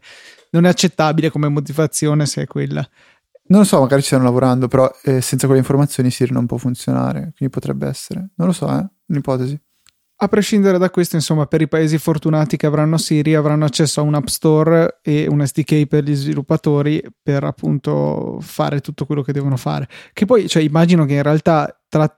non 0.51 0.65
è 0.65 0.69
accettabile 0.69 1.31
come 1.31 1.49
motivazione 1.49 2.27
se 2.27 2.43
è 2.43 2.47
quella. 2.47 2.89
Non 3.51 3.61
lo 3.61 3.67
so, 3.67 3.81
magari 3.81 4.03
ci 4.03 4.09
stanno 4.09 4.25
lavorando, 4.25 4.69
però 4.69 4.89
eh, 5.03 5.21
senza 5.21 5.47
quelle 5.47 5.61
informazioni 5.61 6.13
Siri 6.13 6.33
non 6.33 6.47
può 6.47 6.59
funzionare, 6.59 7.33
quindi 7.37 7.49
potrebbe 7.49 7.89
essere. 7.89 8.31
Non 8.37 8.47
lo 8.47 8.53
so, 8.53 8.69
è 8.69 8.79
eh? 8.79 8.87
un'ipotesi. 9.07 9.61
A 10.21 10.27
prescindere 10.27 10.79
da 10.79 10.91
questo, 10.91 11.15
insomma, 11.15 11.47
per 11.47 11.61
i 11.61 11.69
paesi 11.69 11.97
fortunati 11.97 12.57
che 12.57 12.67
avranno 12.67 12.99
Siri 12.99 13.37
avranno 13.37 13.65
accesso 13.65 14.01
a 14.01 14.03
un 14.03 14.15
App 14.15 14.27
Store 14.27 14.99
e 15.01 15.29
un 15.29 15.47
SDK 15.47 15.87
per 15.87 16.03
gli 16.03 16.15
sviluppatori 16.15 17.01
per 17.23 17.45
appunto 17.45 18.39
fare 18.41 18.81
tutto 18.81 19.07
quello 19.07 19.23
che 19.23 19.33
devono 19.33 19.57
fare. 19.57 19.89
Che 20.13 20.25
poi, 20.25 20.49
cioè, 20.49 20.65
immagino 20.65 21.05
che 21.05 21.15
in 21.15 21.23
realtà 21.23 21.73
tra 21.89 22.13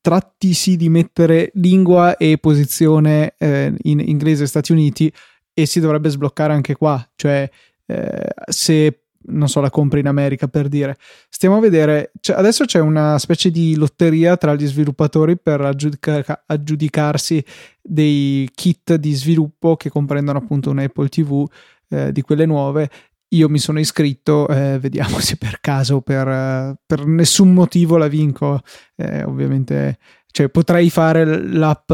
trattisi 0.00 0.76
di 0.76 0.88
mettere 0.88 1.50
lingua 1.54 2.16
e 2.16 2.38
posizione 2.38 3.34
eh, 3.38 3.72
in 3.82 4.00
inglese 4.00 4.46
Stati 4.46 4.72
Uniti 4.72 5.12
e 5.52 5.66
si 5.66 5.78
dovrebbe 5.78 6.08
sbloccare 6.08 6.54
anche 6.54 6.74
qua, 6.74 7.06
cioè 7.14 7.48
eh, 7.86 8.28
se 8.46 9.01
non 9.26 9.48
so, 9.48 9.60
la 9.60 9.70
compri 9.70 10.00
in 10.00 10.06
America 10.06 10.48
per 10.48 10.68
dire. 10.68 10.96
Stiamo 11.28 11.56
a 11.56 11.60
vedere, 11.60 12.12
cioè, 12.20 12.36
adesso 12.36 12.64
c'è 12.64 12.80
una 12.80 13.18
specie 13.18 13.50
di 13.50 13.74
lotteria 13.76 14.36
tra 14.36 14.54
gli 14.54 14.66
sviluppatori 14.66 15.38
per 15.38 15.60
aggiudica- 15.60 16.44
aggiudicarsi 16.46 17.44
dei 17.80 18.48
kit 18.54 18.94
di 18.94 19.12
sviluppo 19.12 19.76
che 19.76 19.90
comprendono 19.90 20.38
appunto 20.38 20.70
un 20.70 20.78
Apple 20.78 21.08
TV 21.08 21.46
eh, 21.88 22.12
di 22.12 22.22
quelle 22.22 22.46
nuove. 22.46 22.90
Io 23.28 23.48
mi 23.48 23.58
sono 23.58 23.78
iscritto, 23.78 24.46
eh, 24.48 24.78
vediamo 24.78 25.18
se 25.20 25.36
per 25.36 25.60
caso, 25.60 26.00
per, 26.00 26.76
per 26.84 27.06
nessun 27.06 27.52
motivo 27.52 27.96
la 27.96 28.08
vinco. 28.08 28.60
Eh, 28.96 29.22
ovviamente, 29.24 29.98
cioè, 30.30 30.48
potrei 30.48 30.90
fare 30.90 31.24
l'app 31.24 31.90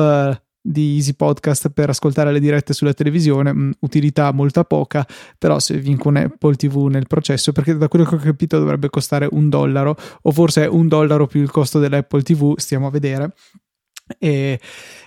di 0.69 0.97
Easy 0.97 1.15
Podcast 1.15 1.71
per 1.71 1.89
ascoltare 1.89 2.31
le 2.31 2.41
dirette 2.41 2.73
sulla 2.73 2.93
televisione, 2.93 3.53
mm, 3.53 3.71
utilità 3.81 4.33
molto 4.33 4.63
poca, 4.65 5.07
però 5.39 5.59
se 5.59 5.79
vinco 5.79 6.09
un 6.09 6.17
Apple 6.17 6.57
TV 6.57 6.87
nel 6.89 7.07
processo, 7.07 7.53
perché 7.53 7.77
da 7.77 7.89
quello 7.89 8.05
che 8.05 8.17
ho 8.17 8.19
capito 8.19 8.59
dovrebbe 8.59 8.91
costare 8.91 9.27
un 9.31 9.49
dollaro, 9.49 9.97
o 10.23 10.31
forse 10.31 10.67
un 10.67 10.87
dollaro 10.87 11.27
più 11.27 11.41
il 11.41 11.51
costo 11.51 11.79
dell'Apple 11.79 12.23
TV, 12.23 12.57
stiamo 12.59 12.87
a 12.87 12.91
vedere. 12.91 13.33
E, 14.19 14.59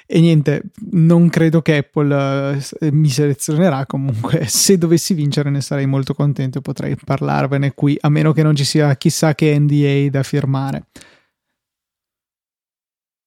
e, 0.05 0.19
niente, 0.19 0.63
non 0.91 1.29
credo 1.29 1.61
che 1.61 1.77
Apple 1.77 2.59
eh, 2.79 2.91
mi 2.91 3.09
selezionerà. 3.09 3.85
Comunque, 3.85 4.45
se 4.49 4.77
dovessi 4.77 5.13
vincere, 5.13 5.49
ne 5.49 5.61
sarei 5.61 5.87
molto 5.87 6.13
contento. 6.13 6.61
Potrei 6.61 6.95
parlarvene 7.03 7.73
qui, 7.73 7.97
a 7.99 8.09
meno 8.09 8.31
che 8.31 8.43
non 8.43 8.55
ci 8.55 8.63
sia 8.63 8.95
chissà 8.95 9.33
che 9.33 9.57
NDA 9.57 10.09
da 10.09 10.23
firmare. 10.23 10.85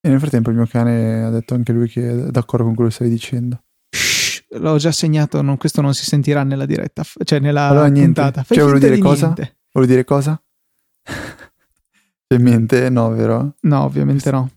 E 0.04 0.10
nel 0.10 0.18
frattempo 0.18 0.50
il 0.50 0.56
mio 0.56 0.66
cane 0.66 1.24
ha 1.24 1.30
detto 1.30 1.54
anche 1.54 1.72
lui 1.72 1.88
che 1.88 2.10
è 2.10 2.14
d'accordo 2.30 2.66
con 2.66 2.74
quello 2.74 2.90
che 2.90 2.94
stavi 2.94 3.10
dicendo. 3.10 3.62
Shh, 3.88 4.44
l'ho 4.58 4.76
già 4.76 4.92
segnato, 4.92 5.40
non, 5.40 5.56
questo 5.56 5.80
non 5.80 5.94
si 5.94 6.04
sentirà 6.04 6.42
nella 6.42 6.66
diretta, 6.66 7.02
cioè 7.24 7.38
nella 7.38 7.68
allora, 7.68 7.90
puntata. 7.90 8.42
Fai 8.42 8.58
cioè, 8.58 8.66
volevo 8.66 8.86
dire 8.86 8.98
cosa? 8.98 9.32
Niente. 9.32 9.56
Volevo 9.72 9.90
dire 9.90 10.04
cosa? 10.04 10.42
C'è 11.02 12.36
in 12.36 12.42
mente? 12.42 12.90
No, 12.90 13.08
vero? 13.12 13.54
No, 13.60 13.82
ovviamente 13.82 14.30
no. 14.30 14.50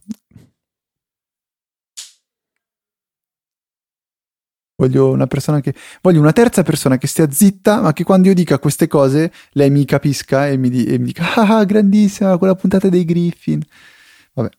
Voglio 4.75 5.11
una 5.11 5.27
persona 5.27 5.61
che. 5.61 5.73
Voglio 6.01 6.19
una 6.19 6.33
terza 6.33 6.61
persona 6.63 6.97
che 6.97 7.07
stia 7.07 7.31
zitta, 7.31 7.79
ma 7.79 7.93
che 7.93 8.03
quando 8.03 8.27
io 8.27 8.33
dica 8.33 8.59
queste 8.59 8.87
cose 8.87 9.31
lei 9.51 9.69
mi 9.69 9.85
capisca 9.85 10.49
e 10.49 10.57
mi, 10.57 10.69
di, 10.69 10.83
e 10.87 10.97
mi 10.97 11.05
dica: 11.05 11.35
Ah, 11.35 11.63
grandissima, 11.63 12.37
quella 12.37 12.55
puntata 12.55 12.89
dei 12.89 13.05
Griffin. 13.05 13.61
Vabbè 14.33 14.49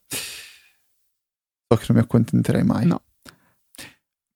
so 1.69 1.79
che 1.79 1.85
non 1.89 1.99
mi 1.99 2.03
accontenterei 2.03 2.65
mai. 2.65 2.87
No. 2.87 3.03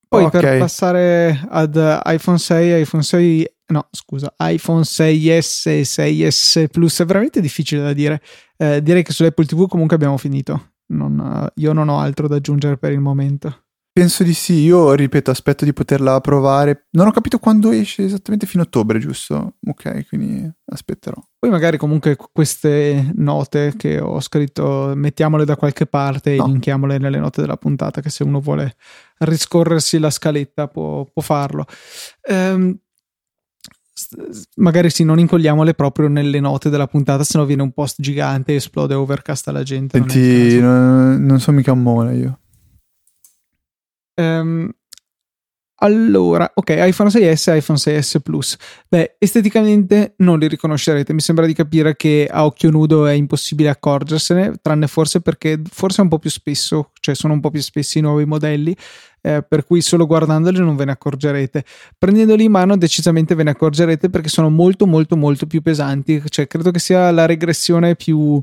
Poi 0.07 0.25
okay. 0.25 0.41
per 0.41 0.59
passare 0.59 1.43
ad 1.49 1.75
iPhone 2.05 2.37
6, 2.37 2.81
iPhone 2.81 3.01
6, 3.01 3.55
no 3.67 3.87
scusa, 3.89 4.31
iPhone 4.37 4.83
6S 4.83 5.69
e 5.69 5.81
6S 5.81 6.67
Plus 6.67 7.01
è 7.01 7.05
veramente 7.05 7.41
difficile 7.41 7.81
da 7.81 7.93
dire. 7.93 8.21
Eh, 8.55 8.83
direi 8.83 9.01
che 9.01 9.11
sull'Apple 9.11 9.45
TV 9.45 9.67
comunque 9.67 9.95
abbiamo 9.95 10.17
finito. 10.17 10.73
Non, 10.93 11.49
io 11.55 11.73
non 11.73 11.89
ho 11.89 11.99
altro 11.99 12.27
da 12.27 12.35
aggiungere 12.35 12.77
per 12.77 12.91
il 12.91 12.99
momento. 12.99 13.62
Penso 13.95 14.23
di 14.23 14.33
sì, 14.33 14.53
io 14.53 14.93
ripeto, 14.93 15.29
aspetto 15.29 15.65
di 15.65 15.71
poterla 15.71 16.19
provare. 16.19 16.87
Non 16.93 17.05
ho 17.05 17.11
capito 17.11 17.37
quando 17.37 17.69
esce 17.69 18.03
esattamente 18.03 18.47
fino 18.47 18.63
a 18.63 18.65
ottobre, 18.65 18.97
giusto? 18.97 19.57
Ok, 19.67 20.07
quindi 20.07 20.51
aspetterò. 20.65 21.21
Poi 21.37 21.51
magari 21.51 21.77
comunque 21.77 22.17
queste 22.31 23.11
note 23.13 23.75
che 23.77 23.99
ho 23.99 24.19
scritto 24.19 24.93
mettiamole 24.95 25.45
da 25.45 25.55
qualche 25.55 25.85
parte 25.85 26.35
no. 26.35 26.43
e 26.43 26.47
linkiamole 26.47 26.97
nelle 26.97 27.19
note 27.19 27.41
della 27.41 27.55
puntata, 27.55 28.01
che 28.01 28.09
se 28.09 28.23
uno 28.23 28.39
vuole 28.39 28.77
riscorrersi 29.19 29.99
la 29.99 30.09
scaletta 30.09 30.67
può, 30.67 31.05
può 31.05 31.21
farlo. 31.21 31.67
Ehm, 32.27 32.75
magari 34.55 34.89
sì, 34.89 35.03
non 35.03 35.19
incolliamole 35.19 35.75
proprio 35.75 36.07
nelle 36.07 36.39
note 36.39 36.71
della 36.71 36.87
puntata, 36.87 37.23
se 37.23 37.37
no 37.37 37.45
viene 37.45 37.61
un 37.61 37.73
post 37.73 38.01
gigante 38.01 38.53
e 38.53 38.55
esplode 38.55 38.95
overcast 38.95 39.49
alla 39.49 39.61
gente. 39.61 39.99
Senti, 39.99 40.59
non, 40.59 41.23
non 41.23 41.39
sono 41.39 41.57
mica 41.57 41.73
un 41.73 41.83
mole 41.83 42.15
io. 42.15 42.37
Um, 44.15 44.71
allora, 45.83 46.49
ok, 46.53 46.75
iPhone 46.77 47.09
6S 47.09 47.51
e 47.51 47.57
iPhone 47.57 47.77
6S 47.77 48.21
Plus. 48.21 48.55
Beh, 48.87 49.17
esteticamente 49.19 50.13
non 50.17 50.39
li 50.39 50.47
riconoscerete. 50.47 51.11
Mi 51.11 51.19
sembra 51.19 51.45
di 51.45 51.53
capire 51.53 51.97
che 51.97 52.25
a 52.31 52.45
occhio 52.45 52.69
nudo 52.71 53.05
è 53.05 53.11
impossibile 53.11 53.67
accorgersene, 53.67 54.53
tranne 54.61 54.87
forse 54.87 55.19
perché 55.19 55.61
forse 55.69 55.99
è 55.99 56.03
un 56.03 56.07
po' 56.07 56.19
più 56.19 56.29
spesso, 56.29 56.91
cioè 57.01 57.15
sono 57.15 57.33
un 57.33 57.41
po' 57.41 57.49
più 57.49 57.59
spessi 57.59 57.97
i 57.97 58.01
nuovi 58.01 58.23
modelli, 58.23 58.73
eh, 59.19 59.43
per 59.45 59.65
cui 59.65 59.81
solo 59.81 60.05
guardandoli 60.05 60.59
non 60.59 60.77
ve 60.77 60.85
ne 60.85 60.91
accorgerete. 60.91 61.65
Prendendoli 61.97 62.45
in 62.45 62.51
mano 62.51 62.77
decisamente 62.77 63.35
ve 63.35 63.43
ne 63.43 63.49
accorgerete 63.49 64.09
perché 64.09 64.29
sono 64.29 64.49
molto 64.49 64.85
molto 64.87 65.17
molto 65.17 65.47
più 65.47 65.61
pesanti, 65.61 66.23
cioè 66.29 66.47
credo 66.47 66.71
che 66.71 66.79
sia 66.79 67.11
la 67.11 67.25
regressione 67.25 67.97
più 67.97 68.41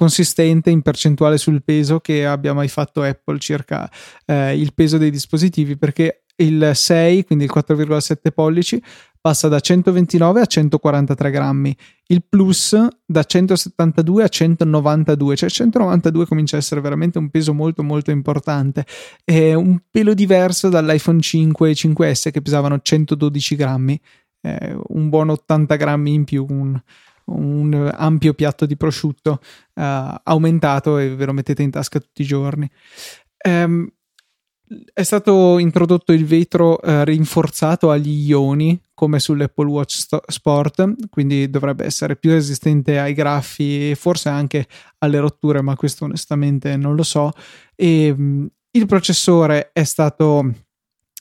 consistente 0.00 0.70
in 0.70 0.80
percentuale 0.80 1.36
sul 1.36 1.62
peso 1.62 2.00
che 2.00 2.24
abbia 2.24 2.54
mai 2.54 2.68
fatto 2.68 3.02
Apple 3.02 3.38
circa 3.38 3.90
eh, 4.24 4.58
il 4.58 4.72
peso 4.72 4.96
dei 4.96 5.10
dispositivi 5.10 5.76
perché 5.76 6.22
il 6.36 6.70
6, 6.72 7.26
quindi 7.26 7.44
il 7.44 7.50
4,7 7.54 8.32
pollici, 8.34 8.82
passa 9.20 9.48
da 9.48 9.60
129 9.60 10.40
a 10.40 10.46
143 10.46 11.30
grammi, 11.30 11.76
il 12.06 12.24
Plus 12.26 12.74
da 13.04 13.22
172 13.22 14.24
a 14.24 14.28
192, 14.28 15.36
cioè 15.36 15.50
192 15.50 16.24
comincia 16.24 16.56
a 16.56 16.60
essere 16.60 16.80
veramente 16.80 17.18
un 17.18 17.28
peso 17.28 17.52
molto 17.52 17.82
molto 17.82 18.10
importante, 18.10 18.86
è 19.22 19.52
un 19.52 19.80
pelo 19.90 20.14
diverso 20.14 20.70
dall'iPhone 20.70 21.20
5 21.20 21.68
e 21.68 21.74
5S 21.74 22.30
che 22.30 22.40
pesavano 22.40 22.80
112 22.80 23.54
grammi, 23.54 24.00
eh, 24.40 24.78
un 24.82 25.10
buon 25.10 25.28
80 25.28 25.76
grammi 25.76 26.14
in 26.14 26.24
più, 26.24 26.46
un, 26.48 26.80
un 27.30 27.90
ampio 27.94 28.34
piatto 28.34 28.66
di 28.66 28.76
prosciutto 28.76 29.40
uh, 29.74 29.82
aumentato 30.22 30.98
e 30.98 31.14
ve 31.14 31.24
lo 31.24 31.32
mettete 31.32 31.62
in 31.62 31.70
tasca 31.70 31.98
tutti 32.00 32.22
i 32.22 32.26
giorni. 32.26 32.70
Um, 33.46 33.88
è 34.92 35.02
stato 35.02 35.58
introdotto 35.58 36.12
il 36.12 36.24
vetro 36.24 36.74
uh, 36.74 37.02
rinforzato 37.02 37.90
agli 37.90 38.28
ioni 38.28 38.80
come 38.94 39.18
sull'Apple 39.18 39.68
Watch 39.68 39.94
Sto- 39.94 40.22
Sport, 40.26 41.08
quindi 41.08 41.50
dovrebbe 41.50 41.84
essere 41.84 42.16
più 42.16 42.30
resistente 42.30 42.98
ai 42.98 43.14
graffi 43.14 43.90
e 43.90 43.94
forse 43.96 44.28
anche 44.28 44.68
alle 44.98 45.18
rotture, 45.18 45.60
ma 45.60 45.74
questo 45.74 46.04
onestamente 46.04 46.76
non 46.76 46.94
lo 46.94 47.02
so. 47.02 47.32
E 47.74 48.14
um, 48.16 48.48
il 48.72 48.86
processore 48.86 49.70
è 49.72 49.82
stato 49.82 50.52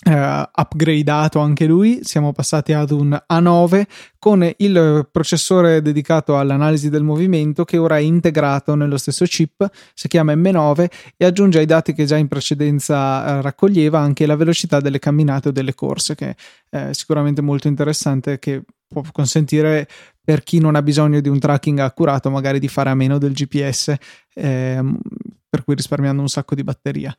Uh, 0.02 0.44
upgradato 0.56 1.40
anche 1.40 1.66
lui, 1.66 2.00
siamo 2.04 2.32
passati 2.32 2.72
ad 2.72 2.92
un 2.92 3.22
A9 3.32 3.84
con 4.18 4.50
il 4.58 5.10
processore 5.12 5.82
dedicato 5.82 6.38
all'analisi 6.38 6.90
del 6.90 7.04
movimento 7.04 7.66
che 7.66 7.78
ora 7.78 7.98
è 7.98 8.00
integrato 8.00 8.76
nello 8.76 8.98
stesso 8.98 9.26
chip, 9.26 9.70
si 9.94 10.08
chiama 10.08 10.34
M9 10.34 10.88
e 11.18 11.26
aggiunge 11.26 11.60
ai 11.60 11.66
dati 11.66 11.92
che 11.94 12.06
già 12.06 12.16
in 12.16 12.30
precedenza 12.30 13.40
uh, 13.40 13.42
raccoglieva 13.42 14.00
anche 14.00 14.26
la 14.26 14.38
velocità 14.38 14.80
delle 14.80 15.00
camminate 15.00 15.50
o 15.50 15.52
delle 15.52 15.76
corse 15.76 16.16
che 16.16 16.36
è 16.70 16.94
sicuramente 16.94 17.42
molto 17.42 17.68
interessante 17.68 18.40
che 18.40 18.64
può 18.88 19.04
consentire 19.12 19.86
per 20.24 20.44
chi 20.44 20.60
non 20.60 20.76
ha 20.76 20.82
bisogno 20.82 21.20
di 21.20 21.28
un 21.28 21.40
tracking 21.40 21.80
accurato 21.80 22.30
magari 22.30 22.60
di 22.60 22.68
fare 22.68 22.90
a 22.90 22.96
meno 22.96 23.18
del 23.18 23.34
GPS 23.34 23.96
eh, 24.34 24.82
per 25.50 25.64
cui 25.64 25.76
risparmiando 25.76 26.22
un 26.22 26.30
sacco 26.30 26.56
di 26.56 26.64
batteria. 26.64 27.16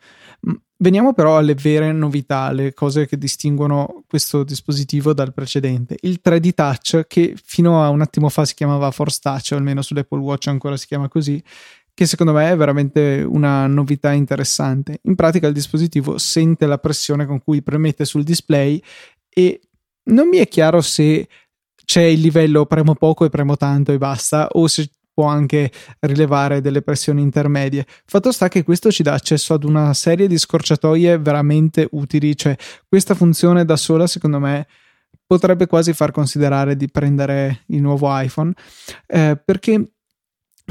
Veniamo 0.83 1.12
però 1.12 1.37
alle 1.37 1.55
vere 1.55 1.93
novità, 1.93 2.51
le 2.53 2.72
cose 2.72 3.07
che 3.07 3.18
distinguono 3.18 4.03
questo 4.09 4.45
dispositivo 4.45 5.12
dal 5.12 5.35
precedente. 5.35 5.97
Il 6.01 6.20
3D 6.24 6.55
Touch, 6.55 7.05
che 7.07 7.35
fino 7.37 7.85
a 7.85 7.91
un 7.91 8.01
attimo 8.01 8.31
fa 8.31 8.47
si 8.47 8.55
chiamava 8.55 8.91
Force 8.91 9.18
Touch, 9.20 9.51
o 9.53 9.57
almeno 9.57 9.83
sull'Apple 9.83 10.20
Watch 10.20 10.47
ancora 10.47 10.78
si 10.78 10.87
chiama 10.87 11.09
così, 11.09 11.43
che 11.93 12.07
secondo 12.07 12.33
me 12.33 12.51
è 12.51 12.57
veramente 12.57 13.22
una 13.28 13.66
novità 13.66 14.12
interessante. 14.12 15.01
In 15.03 15.16
pratica 15.16 15.47
il 15.47 15.53
dispositivo 15.53 16.16
sente 16.16 16.64
la 16.64 16.78
pressione 16.78 17.26
con 17.26 17.43
cui 17.43 17.62
premette 17.62 18.07
sul 18.07 18.24
display 18.24 18.83
e 19.28 19.61
non 20.05 20.28
mi 20.28 20.39
è 20.39 20.49
chiaro 20.49 20.81
se 20.81 21.28
c'è 21.85 22.05
il 22.05 22.20
livello 22.20 22.64
premo 22.64 22.95
poco 22.95 23.26
e 23.26 23.28
premo 23.28 23.59
tanto 23.59 23.93
e 23.93 23.99
basta 23.99 24.49
o 24.53 24.66
se 24.66 24.89
può 25.13 25.27
anche 25.27 25.71
rilevare 26.01 26.61
delle 26.61 26.83
pressioni 26.83 27.23
intermedie. 27.23 27.87
Fatto 28.05 28.33
sta 28.33 28.49
che 28.49 28.63
questo 28.63 28.91
ci 28.91 29.03
dà 29.03 29.15
accesso 29.15 29.55
ad 29.55 29.65
una 29.65 29.93
serie 29.95 30.27
di 30.27 30.39
scorciatoie 30.39 31.19
veramente 31.19 31.89
utili, 31.93 32.37
cioè 32.37 32.57
questa 32.89 33.15
funzione 33.15 33.65
da 33.65 33.77
sola 33.77 34.07
secondo 34.07 34.39
me 34.39 34.67
potrebbe 35.27 35.67
quasi 35.67 35.93
far 35.93 36.11
considerare 36.11 36.77
di 36.77 36.91
prendere 36.91 37.63
il 37.67 37.81
nuovo 37.81 38.09
iPhone 38.19 38.53
eh, 39.07 39.41
perché 39.45 39.93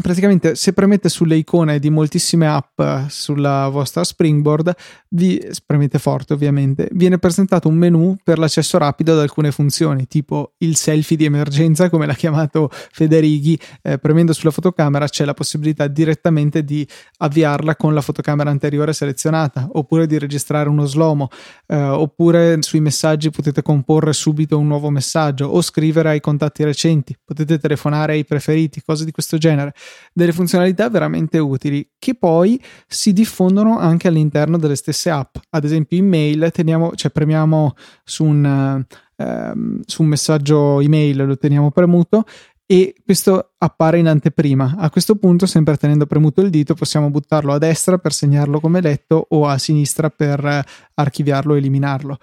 praticamente 0.01 0.55
se 0.55 0.73
premete 0.73 1.09
sulle 1.09 1.35
icone 1.35 1.79
di 1.79 1.89
moltissime 1.89 2.47
app 2.47 2.81
sulla 3.07 3.67
vostra 3.69 4.03
Springboard, 4.03 4.75
vi 5.09 5.41
premete 5.65 5.99
forte 5.99 6.33
ovviamente, 6.33 6.87
viene 6.91 7.17
presentato 7.17 7.67
un 7.67 7.75
menu 7.75 8.15
per 8.23 8.37
l'accesso 8.37 8.77
rapido 8.77 9.13
ad 9.13 9.19
alcune 9.19 9.51
funzioni, 9.51 10.07
tipo 10.07 10.53
il 10.59 10.75
selfie 10.75 11.17
di 11.17 11.25
emergenza, 11.25 11.89
come 11.89 12.05
l'ha 12.05 12.13
chiamato 12.13 12.69
Federighi, 12.71 13.59
eh, 13.81 13.97
premendo 13.97 14.33
sulla 14.33 14.51
fotocamera 14.51 15.07
c'è 15.07 15.25
la 15.25 15.33
possibilità 15.33 15.87
direttamente 15.87 16.63
di 16.63 16.87
avviarla 17.17 17.75
con 17.75 17.93
la 17.93 18.01
fotocamera 18.01 18.49
anteriore 18.49 18.93
selezionata, 18.93 19.69
oppure 19.73 20.07
di 20.07 20.17
registrare 20.17 20.69
uno 20.69 20.85
slomo, 20.85 21.29
eh, 21.67 21.75
oppure 21.75 22.61
sui 22.61 22.79
messaggi 22.79 23.29
potete 23.29 23.61
comporre 23.61 24.13
subito 24.13 24.57
un 24.57 24.67
nuovo 24.67 24.89
messaggio 24.89 25.45
o 25.45 25.61
scrivere 25.61 26.09
ai 26.09 26.19
contatti 26.19 26.63
recenti, 26.63 27.15
potete 27.23 27.57
telefonare 27.57 28.13
ai 28.13 28.25
preferiti, 28.25 28.81
cose 28.81 29.05
di 29.05 29.11
questo 29.11 29.37
genere 29.37 29.73
delle 30.13 30.31
funzionalità 30.31 30.89
veramente 30.89 31.37
utili 31.37 31.87
che 31.97 32.15
poi 32.15 32.61
si 32.87 33.13
diffondono 33.13 33.77
anche 33.77 34.07
all'interno 34.07 34.57
delle 34.57 34.75
stesse 34.75 35.09
app. 35.09 35.37
Ad 35.49 35.63
esempio, 35.63 35.97
in 35.97 36.07
mail 36.07 36.49
teniamo, 36.51 36.95
cioè 36.95 37.11
premiamo 37.11 37.75
su 38.03 38.23
un, 38.23 38.85
ehm, 39.15 39.81
su 39.85 40.01
un 40.01 40.07
messaggio 40.07 40.79
email, 40.79 41.25
lo 41.25 41.37
teniamo 41.37 41.71
premuto 41.71 42.25
e 42.71 42.93
questo 43.03 43.53
appare 43.57 43.97
in 43.97 44.07
anteprima. 44.07 44.75
A 44.77 44.91
questo 44.91 45.15
punto, 45.15 45.47
sempre 45.47 45.75
tenendo 45.75 46.05
premuto 46.05 46.41
il 46.41 46.51
dito, 46.51 46.75
possiamo 46.75 47.09
buttarlo 47.09 47.53
a 47.53 47.57
destra 47.57 47.97
per 47.97 48.13
segnarlo 48.13 48.59
come 48.59 48.79
letto 48.79 49.25
o 49.29 49.47
a 49.47 49.57
sinistra 49.57 50.11
per 50.11 50.63
archiviarlo 50.93 51.53
o 51.53 51.57
eliminarlo. 51.57 52.19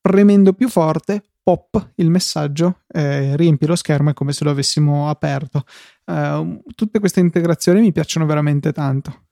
Premendo 0.00 0.52
più 0.52 0.68
forte, 0.68 1.24
pop 1.42 1.92
il 1.96 2.10
messaggio, 2.10 2.82
eh, 2.86 3.34
riempi 3.36 3.66
lo 3.66 3.74
schermo, 3.74 4.10
è 4.10 4.14
come 4.14 4.32
se 4.32 4.44
lo 4.44 4.50
avessimo 4.50 5.08
aperto. 5.08 5.64
Uh, 6.08 6.62
tutte 6.74 7.00
queste 7.00 7.20
integrazioni 7.20 7.80
mi 7.80 7.92
piacciono 7.92 8.24
veramente 8.24 8.72
tanto. 8.72 9.26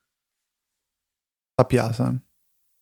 La 1.55 1.65
piazza. 1.65 2.13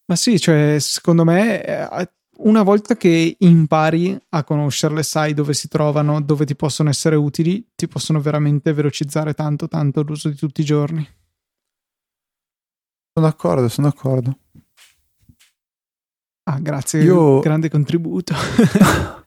Ma 0.08 0.16
sì, 0.16 0.38
cioè, 0.38 0.78
secondo 0.80 1.24
me, 1.24 1.64
eh, 1.64 2.12
una 2.40 2.62
volta 2.62 2.98
che 2.98 3.38
impari 3.40 4.20
a 4.30 4.44
conoscerle, 4.44 5.02
sai 5.02 5.34
dove 5.34 5.54
si 5.54 5.70
trovano, 5.70 6.22
dove 6.22 6.46
ti 6.46 6.56
possono 6.56 6.90
essere 6.90 7.16
utili, 7.16 7.72
ti 7.74 7.88
possono 7.88 8.20
veramente 8.20 8.74
velocizzare 8.74 9.34
tanto, 9.34 9.68
tanto 9.70 10.02
l'uso 10.02 10.28
di 10.28 10.36
tutti 10.36 10.62
i 10.62 10.66
giorni. 10.66 11.08
Sono 13.14 13.28
d'accordo, 13.28 13.70
sono 13.70 13.88
d'accordo. 13.88 14.40
Ah, 16.44 16.60
grazie, 16.60 17.02
Io... 17.02 17.40
grande 17.40 17.70
contributo. 17.70 18.36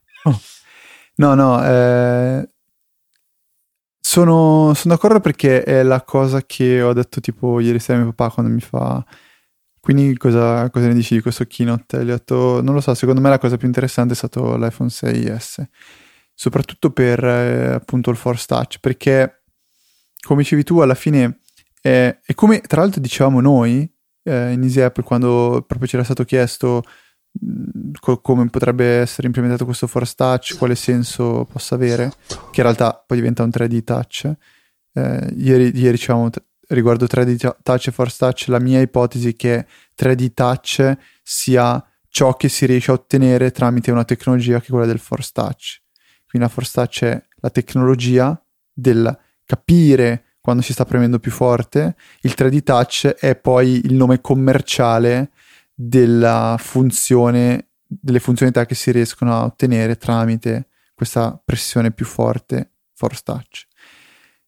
No, 1.19 1.35
no, 1.35 1.65
eh, 1.65 2.49
sono, 4.09 4.73
sono, 4.73 4.95
d'accordo 4.95 5.21
perché 5.21 5.63
è 5.63 5.83
la 5.83 6.01
cosa 6.01 6.41
che 6.41 6.81
ho 6.81 6.95
detto 6.95 7.21
tipo 7.21 7.61
ieri 7.61 7.79
sera 7.79 7.99
a 7.99 8.03
mio 8.03 8.13
papà 8.15 8.33
quando 8.33 8.51
mi 8.51 8.61
fa... 8.61 9.05
Quindi 9.79 10.17
cosa, 10.17 10.69
cosa 10.71 10.87
ne 10.87 10.95
dici 10.95 11.15
di 11.15 11.21
questo 11.21 11.45
keynote? 11.45 11.99
Gli 12.05 12.11
ho 12.11 12.17
detto, 12.17 12.63
non 12.63 12.73
lo 12.73 12.81
so, 12.81 12.95
secondo 12.95 13.21
me 13.21 13.29
la 13.29 13.39
cosa 13.39 13.59
più 13.59 13.67
interessante 13.67 14.15
è 14.15 14.17
stato 14.17 14.57
l'iPhone 14.57 14.89
6S, 14.89 15.63
soprattutto 16.33 16.91
per 16.91 17.23
eh, 17.23 17.75
appunto 17.75 18.09
il 18.11 18.17
Force 18.17 18.47
Touch, 18.47 18.79
perché 18.81 19.43
come 20.27 20.41
dicevi 20.41 20.63
tu 20.63 20.81
alla 20.81 20.95
fine 20.95 21.41
è, 21.81 22.19
è 22.25 22.35
come 22.35 22.61
tra 22.61 22.81
l'altro 22.81 23.03
dicevamo 23.03 23.41
noi 23.41 23.91
eh, 24.25 24.53
in 24.53 24.63
Easy 24.63 24.81
Apple 24.81 25.05
quando 25.05 25.65
proprio 25.67 25.87
ci 25.87 25.97
era 25.97 26.05
stato 26.05 26.25
chiesto 26.25 26.83
co- 28.01 28.21
come 28.21 28.49
potrebbe 28.49 28.85
essere 29.01 29.27
implementato 29.27 29.65
questo 29.65 29.87
Force 29.87 30.15
Touch, 30.17 30.57
quale 30.57 30.75
senso 30.75 31.47
possa 31.51 31.75
avere, 31.75 32.13
che 32.27 32.61
in 32.61 32.63
realtà 32.63 33.03
poi 33.07 33.19
diventa 33.19 33.43
un 33.43 33.51
3D 33.51 33.85
Touch. 33.85 34.33
Eh, 34.93 35.35
ieri, 35.37 35.71
ieri 35.75 35.93
dicevamo 35.93 36.31
t- 36.31 36.43
riguardo 36.69 37.07
3D 37.07 37.57
Touch 37.63 37.87
e 37.89 37.93
Force 37.93 38.17
Touch, 38.19 38.49
la 38.49 38.61
mia 38.61 38.81
ipotesi 38.81 39.31
è 39.31 39.37
che 39.37 39.67
3D 39.97 40.33
Touch 40.35 40.97
sia 41.23 41.83
ciò 42.09 42.35
che 42.35 42.49
si 42.49 42.67
riesce 42.67 42.91
a 42.91 42.95
ottenere 42.95 43.51
tramite 43.51 43.91
una 43.91 44.05
tecnologia 44.05 44.59
che 44.61 44.67
è 44.67 44.71
quella 44.71 44.87
del 44.87 44.99
Force 44.99 45.31
Touch. 45.33 45.83
Quindi 46.29 46.49
la 46.49 46.53
Force 46.53 46.73
Touch 46.73 47.03
è 47.05 47.23
la 47.37 47.51
tecnologia 47.51 48.41
del 48.73 49.17
capire 49.45 50.25
quando 50.49 50.65
si 50.65 50.73
sta 50.73 50.87
premendo 50.87 51.19
più 51.19 51.31
forte, 51.31 51.95
il 52.23 52.35
3D 52.35 52.63
Touch 52.63 53.07
è 53.07 53.37
poi 53.37 53.85
il 53.85 53.93
nome 53.93 54.23
commerciale 54.23 55.31
della 55.81 56.57
funzione, 56.59 57.69
delle 57.87 58.19
funzionalità 58.19 58.67
che 58.67 58.75
si 58.75 58.91
riescono 58.91 59.33
a 59.33 59.45
ottenere 59.45 59.97
tramite 59.97 60.71
questa 60.93 61.41
pressione 61.45 61.93
più 61.93 62.05
forte 62.05 62.73
Force 62.95 63.23
Touch. 63.23 63.67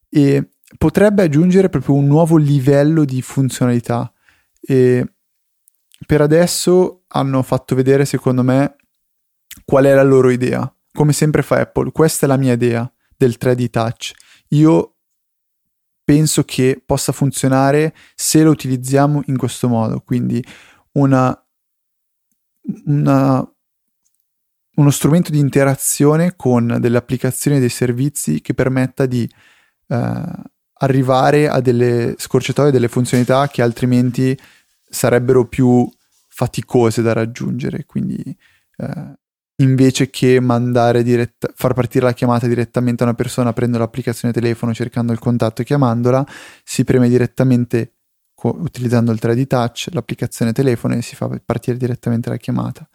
E 0.09 0.51
potrebbe 0.76 1.22
aggiungere 1.22 1.68
proprio 1.68 1.95
un 1.95 2.07
nuovo 2.07 2.37
livello 2.37 3.05
di 3.05 3.22
funzionalità. 3.22 4.12
E 4.61 5.14
per 6.05 6.20
adesso 6.20 7.05
hanno 7.07 7.43
fatto 7.43 7.76
vedere, 7.76 8.05
secondo 8.07 8.43
me, 8.43 8.74
qual 9.64 9.85
è 9.85 9.95
la 9.95 10.03
loro 10.03 10.31
idea. 10.31 10.74
Come 10.93 11.12
sempre 11.12 11.43
fa 11.43 11.61
Apple, 11.61 11.93
questa 11.93 12.26
è 12.26 12.28
la 12.28 12.37
mia 12.37 12.55
idea 12.55 12.93
del 13.16 13.37
3D 13.41 13.70
Touch. 13.70 14.14
Io 14.49 14.97
penso 16.03 16.43
che 16.43 16.83
possa 16.85 17.12
funzionare 17.12 17.95
se 18.16 18.43
lo 18.43 18.51
utilizziamo 18.51 19.22
in 19.26 19.37
questo 19.37 19.68
modo, 19.68 20.01
quindi 20.01 20.45
una, 20.93 21.47
una, 22.86 23.55
uno 24.74 24.91
strumento 24.91 25.30
di 25.30 25.38
interazione 25.38 26.34
con 26.36 26.78
delle 26.80 26.99
applicazioni 26.99 27.57
e 27.57 27.61
dei 27.61 27.68
servizi 27.68 28.41
che 28.41 28.55
permetta 28.55 29.07
di 29.07 29.28
eh, 29.88 30.22
arrivare 30.72 31.49
a 31.49 31.61
delle 31.61 32.14
scorciatoie, 32.16 32.70
delle 32.70 32.88
funzionalità 32.88 33.49
che 33.49 33.62
altrimenti 33.62 34.38
sarebbero 34.88 35.47
più 35.47 35.88
faticose 36.28 37.03
da 37.03 37.12
raggiungere. 37.12 37.84
Quindi 37.84 38.36
eh, 38.76 39.18
invece 39.57 40.11
che 40.11 40.41
mandare 40.41 41.03
diretta, 41.03 41.51
far 41.55 41.74
partire 41.74 42.07
la 42.07 42.14
chiamata 42.14 42.47
direttamente 42.47 43.03
a 43.03 43.07
una 43.07 43.14
persona, 43.14 43.53
prendo 43.53 43.78
l'applicazione 43.78 44.32
telefono 44.32 44.72
cercando 44.72 45.12
il 45.12 45.18
contatto 45.18 45.62
e 45.62 45.64
chiamandola, 45.64 46.26
si 46.64 46.84
preme 46.84 47.09
direttamente 47.09 47.97
utilizzando 48.49 49.12
il 49.12 49.18
3D 49.20 49.47
Touch, 49.47 49.88
l'applicazione 49.93 50.53
telefono 50.53 50.95
e 50.95 51.03
si 51.03 51.14
fa 51.14 51.28
partire 51.45 51.76
direttamente 51.76 52.28
la 52.28 52.36
chiamata. 52.36 52.88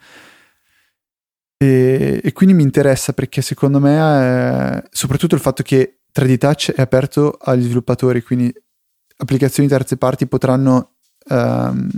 E, 1.58 2.20
e 2.24 2.34
quindi 2.34 2.54
mi 2.54 2.64
interessa 2.64 3.14
perché 3.14 3.42
secondo 3.42 3.80
me, 3.80 3.98
è, 3.98 4.84
soprattutto 4.90 5.36
il 5.36 5.42
fatto 5.42 5.64
che 5.64 6.02
3D 6.14 6.38
Touch 6.38 6.72
è 6.72 6.82
aperto 6.82 7.38
agli 7.40 7.64
sviluppatori, 7.64 8.22
quindi 8.24 8.54
applicazioni 9.18 9.70
terze 9.70 9.98
parti 9.98 10.28
potranno 10.28 10.96
um, 11.30 11.90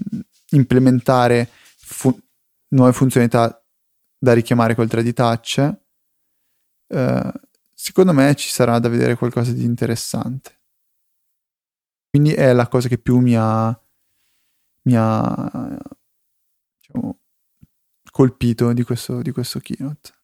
implementare 0.51 1.49
fu- 1.77 2.17
nuove 2.69 2.93
funzionalità 2.93 3.63
da 4.17 4.33
richiamare 4.33 4.75
col 4.75 4.87
3D 4.87 5.13
Touch. 5.13 5.75
Uh, 6.87 7.31
secondo 7.73 8.13
me 8.13 8.33
ci 8.35 8.49
sarà 8.49 8.79
da 8.79 8.89
vedere 8.89 9.15
qualcosa 9.15 9.51
di 9.51 9.63
interessante. 9.63 10.56
Quindi 12.17 12.33
è 12.33 12.51
la 12.51 12.67
cosa 12.67 12.87
che 12.87 12.97
più 12.97 13.19
mi 13.19 13.35
ha, 13.37 13.79
mi 14.85 14.95
ha 14.97 15.77
diciamo, 16.79 17.19
colpito 18.09 18.73
di 18.73 18.81
questo, 18.81 19.21
di 19.21 19.29
questo 19.29 19.59
keynote. 19.59 20.17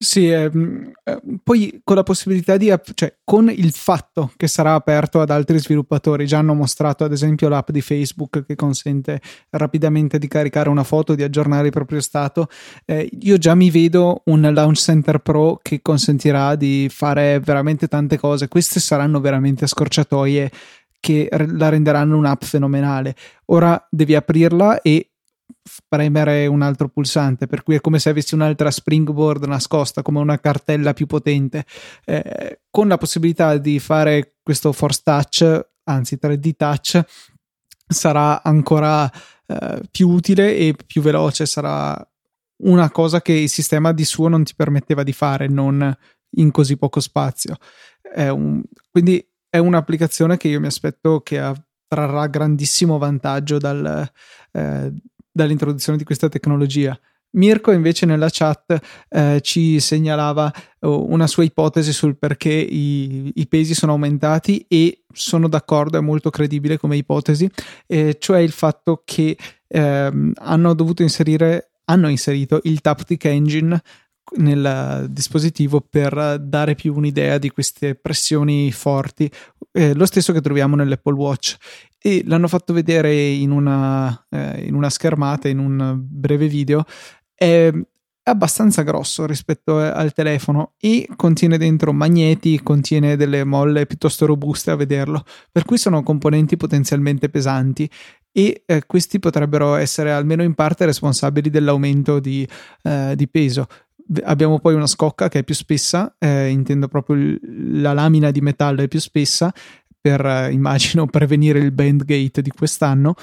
Sì, 0.00 0.30
ehm, 0.30 0.92
eh, 1.02 1.20
poi 1.42 1.80
con 1.82 1.96
la 1.96 2.04
possibilità 2.04 2.56
di, 2.56 2.72
cioè 2.94 3.16
con 3.24 3.50
il 3.50 3.72
fatto 3.72 4.30
che 4.36 4.46
sarà 4.46 4.74
aperto 4.74 5.20
ad 5.20 5.28
altri 5.28 5.58
sviluppatori, 5.58 6.24
già 6.24 6.38
hanno 6.38 6.54
mostrato 6.54 7.02
ad 7.02 7.10
esempio 7.10 7.48
l'app 7.48 7.70
di 7.70 7.80
Facebook 7.80 8.44
che 8.46 8.54
consente 8.54 9.20
rapidamente 9.50 10.18
di 10.18 10.28
caricare 10.28 10.68
una 10.68 10.84
foto, 10.84 11.16
di 11.16 11.24
aggiornare 11.24 11.66
il 11.66 11.72
proprio 11.72 12.00
stato, 12.00 12.46
eh, 12.84 13.10
io 13.22 13.38
già 13.38 13.56
mi 13.56 13.70
vedo 13.70 14.22
un 14.26 14.42
Launch 14.42 14.78
Center 14.78 15.18
Pro 15.18 15.58
che 15.60 15.82
consentirà 15.82 16.54
di 16.54 16.86
fare 16.88 17.40
veramente 17.40 17.88
tante 17.88 18.18
cose, 18.18 18.46
queste 18.46 18.78
saranno 18.78 19.18
veramente 19.18 19.66
scorciatoie 19.66 20.48
che 21.00 21.28
la 21.30 21.68
renderanno 21.68 22.16
un'app 22.16 22.42
fenomenale. 22.42 23.14
Ora 23.46 23.86
devi 23.90 24.14
aprirla 24.14 24.80
e 24.82 25.10
premere 25.86 26.46
un 26.46 26.62
altro 26.62 26.88
pulsante, 26.88 27.46
per 27.46 27.62
cui 27.62 27.76
è 27.76 27.80
come 27.80 27.98
se 27.98 28.10
avessi 28.10 28.34
un'altra 28.34 28.70
springboard 28.70 29.44
nascosta, 29.44 30.02
come 30.02 30.18
una 30.18 30.38
cartella 30.38 30.92
più 30.92 31.06
potente, 31.06 31.64
eh, 32.04 32.60
con 32.70 32.88
la 32.88 32.98
possibilità 32.98 33.56
di 33.56 33.78
fare 33.78 34.36
questo 34.42 34.72
Force 34.72 35.00
Touch, 35.02 35.68
anzi 35.84 36.18
3D 36.20 36.52
Touch, 36.56 37.00
sarà 37.86 38.42
ancora 38.42 39.10
eh, 39.46 39.80
più 39.90 40.08
utile 40.08 40.56
e 40.56 40.74
più 40.86 41.00
veloce, 41.00 41.46
sarà 41.46 41.96
una 42.64 42.90
cosa 42.90 43.22
che 43.22 43.32
il 43.32 43.48
sistema 43.48 43.92
di 43.92 44.04
suo 44.04 44.28
non 44.28 44.44
ti 44.44 44.54
permetteva 44.54 45.02
di 45.02 45.12
fare, 45.12 45.48
non 45.48 45.96
in 46.32 46.50
così 46.50 46.76
poco 46.76 47.00
spazio. 47.00 47.56
Un, 48.16 48.62
quindi 48.90 49.24
è 49.48 49.58
un'applicazione 49.58 50.36
che 50.36 50.48
io 50.48 50.60
mi 50.60 50.66
aspetto 50.66 51.20
che 51.20 51.52
trarrà 51.86 52.26
grandissimo 52.26 52.98
vantaggio 52.98 53.58
dal, 53.58 54.08
eh, 54.52 54.92
dall'introduzione 55.30 55.98
di 55.98 56.04
questa 56.04 56.28
tecnologia. 56.28 56.98
Mirko 57.30 57.72
invece 57.72 58.06
nella 58.06 58.28
chat 58.30 58.78
eh, 59.10 59.40
ci 59.42 59.80
segnalava 59.80 60.50
oh, 60.80 61.10
una 61.10 61.26
sua 61.26 61.44
ipotesi 61.44 61.92
sul 61.92 62.16
perché 62.16 62.50
i, 62.50 63.32
i, 63.34 63.46
pesi 63.46 63.74
sono 63.74 63.92
aumentati 63.92 64.64
e 64.66 65.04
sono 65.12 65.46
d'accordo, 65.46 65.98
è 65.98 66.00
molto 66.00 66.30
credibile 66.30 66.78
come 66.78 66.96
ipotesi, 66.96 67.50
eh, 67.86 68.16
cioè 68.18 68.38
il 68.38 68.52
fatto 68.52 69.02
che 69.04 69.36
ehm, 69.66 70.32
hanno 70.36 70.74
dovuto 70.74 71.02
inserire, 71.02 71.72
hanno 71.84 72.08
inserito 72.08 72.60
il 72.62 72.80
Taptic 72.80 73.26
Engine 73.26 73.78
nel 74.36 75.06
dispositivo 75.10 75.80
per 75.80 76.38
dare 76.40 76.74
più 76.74 76.94
un'idea 76.94 77.38
di 77.38 77.50
queste 77.50 77.94
pressioni 77.94 78.70
forti, 78.72 79.30
eh, 79.72 79.94
lo 79.94 80.06
stesso 80.06 80.32
che 80.32 80.40
troviamo 80.40 80.76
nell'Apple 80.76 81.14
Watch. 81.14 81.56
E 81.98 82.22
l'hanno 82.26 82.48
fatto 82.48 82.72
vedere 82.72 83.14
in 83.14 83.50
una, 83.50 84.26
eh, 84.30 84.64
in 84.66 84.74
una 84.74 84.90
schermata, 84.90 85.48
in 85.48 85.58
un 85.58 85.96
breve 85.98 86.46
video. 86.46 86.84
È, 87.34 87.72
abbastanza 88.28 88.82
grosso 88.82 89.26
rispetto 89.26 89.78
al 89.78 90.12
telefono 90.12 90.72
e 90.78 91.08
contiene 91.16 91.58
dentro 91.58 91.92
magneti, 91.92 92.62
contiene 92.62 93.16
delle 93.16 93.44
molle 93.44 93.86
piuttosto 93.86 94.26
robuste 94.26 94.70
a 94.70 94.76
vederlo, 94.76 95.24
per 95.50 95.64
cui 95.64 95.78
sono 95.78 96.02
componenti 96.02 96.56
potenzialmente 96.56 97.28
pesanti 97.28 97.88
e 98.30 98.62
eh, 98.66 98.82
questi 98.86 99.18
potrebbero 99.18 99.74
essere 99.74 100.12
almeno 100.12 100.42
in 100.42 100.54
parte 100.54 100.84
responsabili 100.84 101.50
dell'aumento 101.50 102.20
di, 102.20 102.46
eh, 102.82 103.14
di 103.16 103.28
peso 103.28 103.66
abbiamo 104.22 104.58
poi 104.58 104.74
una 104.74 104.86
scocca 104.86 105.28
che 105.28 105.40
è 105.40 105.44
più 105.44 105.54
spessa, 105.54 106.14
eh, 106.18 106.48
intendo 106.48 106.88
proprio 106.88 107.16
il, 107.16 107.80
la 107.80 107.92
lamina 107.92 108.30
di 108.30 108.40
metallo 108.40 108.82
è 108.82 108.88
più 108.88 109.00
spessa 109.00 109.52
per, 110.00 110.24
eh, 110.24 110.52
immagino, 110.52 111.06
prevenire 111.08 111.58
il 111.58 111.72
bandgate 111.72 112.42
di 112.42 112.50
quest'anno 112.50 113.14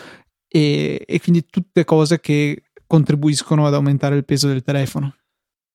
e, 0.48 1.04
e, 1.06 1.20
quindi 1.20 1.46
tutte 1.50 1.84
cose 1.84 2.20
che 2.20 2.64
contribuiscono 2.88 3.66
ad 3.66 3.74
aumentare 3.74 4.16
il 4.16 4.26
peso 4.26 4.48
del 4.48 4.64
telefono. 4.64 5.16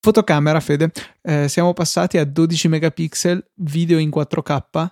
Fotocamera, 0.03 0.61
Fede, 0.61 0.93
eh, 1.23 1.49
siamo 1.49 1.75
passati 1.75 2.17
a 2.17 2.25
12 2.25 2.69
megapixel, 2.69 3.51
video 3.57 3.99
in 3.99 4.09
4K, 4.09 4.87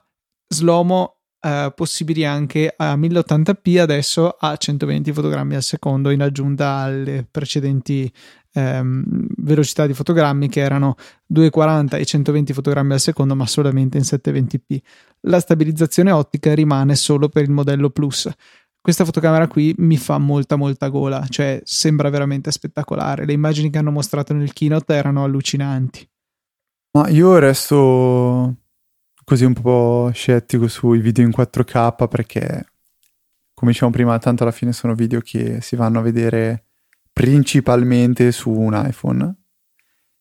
slomo 0.49 1.19
eh, 1.41 1.73
possibili 1.75 2.25
anche 2.25 2.73
a 2.77 2.97
1080p 2.97 3.79
adesso 3.79 4.37
a 4.39 4.57
120 4.57 5.13
fotogrammi 5.13 5.55
al 5.55 5.63
secondo 5.63 6.11
in 6.11 6.21
aggiunta 6.21 6.79
alle 6.79 7.25
precedenti 7.31 8.13
ehm, 8.59 9.27
velocità 9.39 9.87
di 9.87 9.95
fotogrammi 9.95 10.49
che 10.49 10.61
erano 10.61 10.97
240 11.27 11.97
e 11.97 12.05
120 12.05 12.53
fotogrammi 12.53 12.93
al 12.93 13.01
secondo 13.01 13.35
ma 13.35 13.47
solamente 13.47 13.99
in 13.99 14.05
720p. 14.05 14.79
La 15.23 15.41
stabilizzazione 15.41 16.11
ottica 16.11 16.55
rimane 16.55 16.95
solo 16.95 17.29
per 17.29 17.43
il 17.43 17.51
modello 17.51 17.91
Plus. 17.91 18.29
Questa 18.81 19.05
fotocamera 19.05 19.49
qui 19.49 19.75
mi 19.79 19.97
fa 19.97 20.19
molta 20.19 20.57
molta 20.57 20.89
gola, 20.89 21.25
cioè 21.29 21.61
sembra 21.65 22.09
veramente 22.11 22.51
spettacolare. 22.51 23.27
Le 23.27 23.33
immagini 23.33 23.71
che 23.71 23.79
hanno 23.79 23.91
mostrato 23.91 24.33
nel 24.33 24.53
keynote 24.53 24.95
erano 24.95 25.25
allucinanti. 25.25 26.09
Ma 26.93 27.09
io 27.09 27.39
resto 27.39 28.57
così 29.25 29.45
un 29.45 29.53
po' 29.53 30.11
scettico 30.15 30.69
sui 30.69 31.01
video 31.01 31.23
in 31.23 31.33
4K 31.37 32.09
perché, 32.09 32.67
come 33.53 33.73
dicevamo 33.73 33.93
prima, 33.93 34.19
tanto 34.19 34.45
alla 34.45 34.53
fine 34.53 34.73
sono 34.73 34.95
video 34.95 35.21
che 35.21 35.61
si 35.61 35.77
vanno 35.77 35.99
a 35.99 36.03
vedere 36.03 36.68
principalmente 37.19 38.31
su 38.31 38.49
un 38.49 38.81
iPhone 38.87 39.35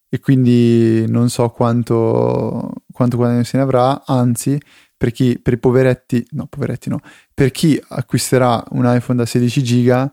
e 0.09 0.19
quindi 0.19 1.05
non 1.07 1.29
so 1.29 1.47
quanto, 1.49 2.71
quanto 2.91 3.17
guadagno 3.17 3.43
se 3.43 3.57
ne 3.57 3.63
avrà, 3.63 4.03
anzi 4.03 4.59
per 4.97 5.11
chi, 5.11 5.37
per 5.37 5.53
i 5.53 5.57
poveretti, 5.59 6.25
no 6.31 6.47
poveretti 6.47 6.89
no, 6.89 6.99
per 7.35 7.51
chi 7.51 7.79
acquisterà 7.89 8.63
un 8.71 8.91
iPhone 8.91 9.19
da 9.19 9.27
16 9.27 9.63
giga 9.63 10.11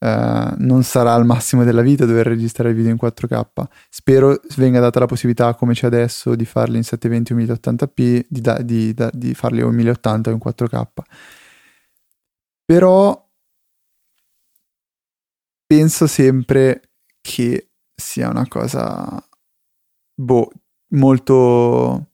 eh, 0.00 0.54
non 0.56 0.82
sarà 0.82 1.14
al 1.14 1.24
massimo 1.24 1.62
della 1.62 1.82
vita 1.82 2.04
dover 2.04 2.26
registrare 2.26 2.74
video 2.74 2.90
in 2.90 2.98
4K. 3.00 3.66
Spero 3.88 4.40
venga 4.56 4.80
data 4.80 4.98
la 4.98 5.06
possibilità, 5.06 5.54
come 5.54 5.74
c'è 5.74 5.86
adesso, 5.86 6.34
di 6.34 6.44
farli 6.44 6.78
in 6.78 6.82
720 6.82 7.32
o 7.32 7.36
1080p, 7.36 8.24
di, 8.28 8.40
da, 8.40 8.60
di, 8.60 8.92
da, 8.92 9.08
di 9.12 9.34
farli 9.34 9.62
o 9.62 9.68
in 9.68 9.76
1080 9.76 10.30
o 10.30 10.32
in 10.32 10.40
4K. 10.44 10.86
Però 12.64 13.23
penso 15.66 16.06
sempre 16.06 16.90
che 17.20 17.70
sia 17.94 18.28
una 18.28 18.46
cosa 18.48 19.22
boh, 20.14 20.50
molto 20.88 22.10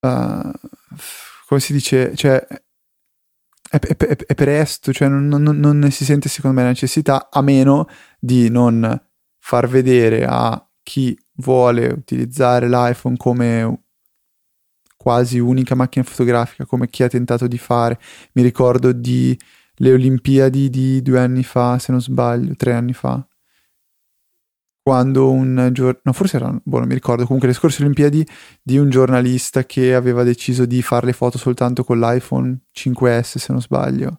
uh, 0.00 0.52
come 1.48 1.60
si 1.60 1.72
dice, 1.72 2.14
cioè 2.14 2.46
è, 3.70 3.78
è, 3.78 3.96
è, 3.96 4.16
è 4.16 4.34
presto, 4.34 4.92
cioè 4.92 5.08
non, 5.08 5.26
non, 5.26 5.42
non, 5.42 5.78
ne 5.78 5.90
si 5.90 6.04
sente 6.04 6.28
secondo 6.28 6.56
me 6.56 6.62
la 6.62 6.68
necessità 6.68 7.28
a 7.30 7.40
meno 7.40 7.86
di 8.18 8.50
non 8.50 9.00
far 9.38 9.68
vedere 9.68 10.26
a 10.26 10.62
chi 10.82 11.18
vuole 11.36 11.86
utilizzare 11.86 12.68
l'iPhone 12.68 13.16
come 13.16 13.82
quasi 14.96 15.38
unica 15.38 15.74
macchina 15.74 16.04
fotografica 16.04 16.66
come 16.66 16.88
chi 16.88 17.02
ha 17.02 17.08
tentato 17.08 17.46
di 17.46 17.58
fare. 17.58 17.98
Mi 18.32 18.42
ricordo 18.42 18.92
di 18.92 19.38
le 19.78 19.92
Olimpiadi 19.92 20.70
di 20.70 21.02
due 21.02 21.18
anni 21.18 21.42
fa, 21.42 21.78
se 21.78 21.92
non 21.92 22.00
sbaglio, 22.00 22.54
tre 22.56 22.72
anni 22.72 22.92
fa, 22.92 23.26
quando 24.88 25.30
un 25.30 25.68
giorno, 25.72 26.00
no 26.02 26.12
forse 26.14 26.36
erano, 26.36 26.62
boh 26.64 26.78
non 26.78 26.88
mi 26.88 26.94
ricordo, 26.94 27.24
comunque 27.24 27.48
le 27.48 27.54
scorse 27.54 27.82
Olimpiadi 27.82 28.26
di 28.62 28.78
un 28.78 28.88
giornalista 28.88 29.64
che 29.64 29.94
aveva 29.94 30.22
deciso 30.22 30.64
di 30.64 30.80
fare 30.80 31.04
le 31.04 31.12
foto 31.12 31.36
soltanto 31.36 31.84
con 31.84 31.98
l'iPhone 32.00 32.60
5S, 32.74 33.36
se 33.36 33.52
non 33.52 33.60
sbaglio, 33.60 34.18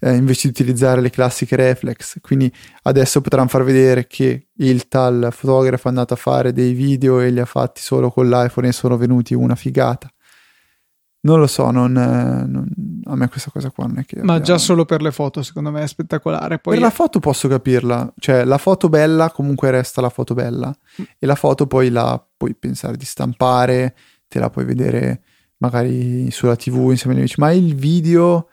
eh, 0.00 0.14
invece 0.14 0.48
di 0.48 0.60
utilizzare 0.60 1.02
le 1.02 1.10
classiche 1.10 1.56
reflex. 1.56 2.20
Quindi 2.22 2.50
adesso 2.84 3.20
potranno 3.20 3.48
far 3.48 3.64
vedere 3.64 4.06
che 4.06 4.48
il 4.50 4.88
tal 4.88 5.28
fotografo 5.30 5.88
è 5.88 5.90
andato 5.90 6.14
a 6.14 6.16
fare 6.16 6.54
dei 6.54 6.72
video 6.72 7.20
e 7.20 7.28
li 7.28 7.40
ha 7.40 7.44
fatti 7.44 7.82
solo 7.82 8.10
con 8.10 8.30
l'iPhone 8.30 8.68
e 8.68 8.72
sono 8.72 8.96
venuti 8.96 9.34
una 9.34 9.56
figata. 9.56 10.10
Non 11.24 11.38
lo 11.38 11.46
so, 11.46 11.70
non, 11.70 11.92
non, 11.92 12.68
a 13.04 13.14
me 13.14 13.28
questa 13.28 13.50
cosa 13.52 13.70
qua 13.70 13.86
non 13.86 13.98
è 13.98 14.04
che... 14.04 14.16
Ma 14.16 14.34
abbiamo... 14.34 14.40
già 14.40 14.58
solo 14.58 14.84
per 14.84 15.02
le 15.02 15.12
foto 15.12 15.42
secondo 15.42 15.70
me 15.70 15.82
è 15.82 15.86
spettacolare. 15.86 16.58
Poi 16.58 16.74
per 16.74 16.82
la 16.82 16.90
foto 16.90 17.20
posso 17.20 17.46
capirla, 17.46 18.12
cioè 18.18 18.44
la 18.44 18.58
foto 18.58 18.88
bella 18.88 19.30
comunque 19.30 19.70
resta 19.70 20.00
la 20.00 20.08
foto 20.08 20.34
bella 20.34 20.68
mm. 20.68 21.04
e 21.18 21.26
la 21.26 21.36
foto 21.36 21.68
poi 21.68 21.90
la 21.90 22.24
puoi 22.36 22.56
pensare 22.56 22.96
di 22.96 23.04
stampare, 23.04 23.94
te 24.26 24.40
la 24.40 24.50
puoi 24.50 24.64
vedere 24.64 25.22
magari 25.58 26.28
sulla 26.32 26.56
tv 26.56 26.90
insieme 26.90 27.14
agli 27.14 27.20
amici, 27.20 27.38
ma 27.38 27.52
il 27.52 27.76
video 27.76 28.48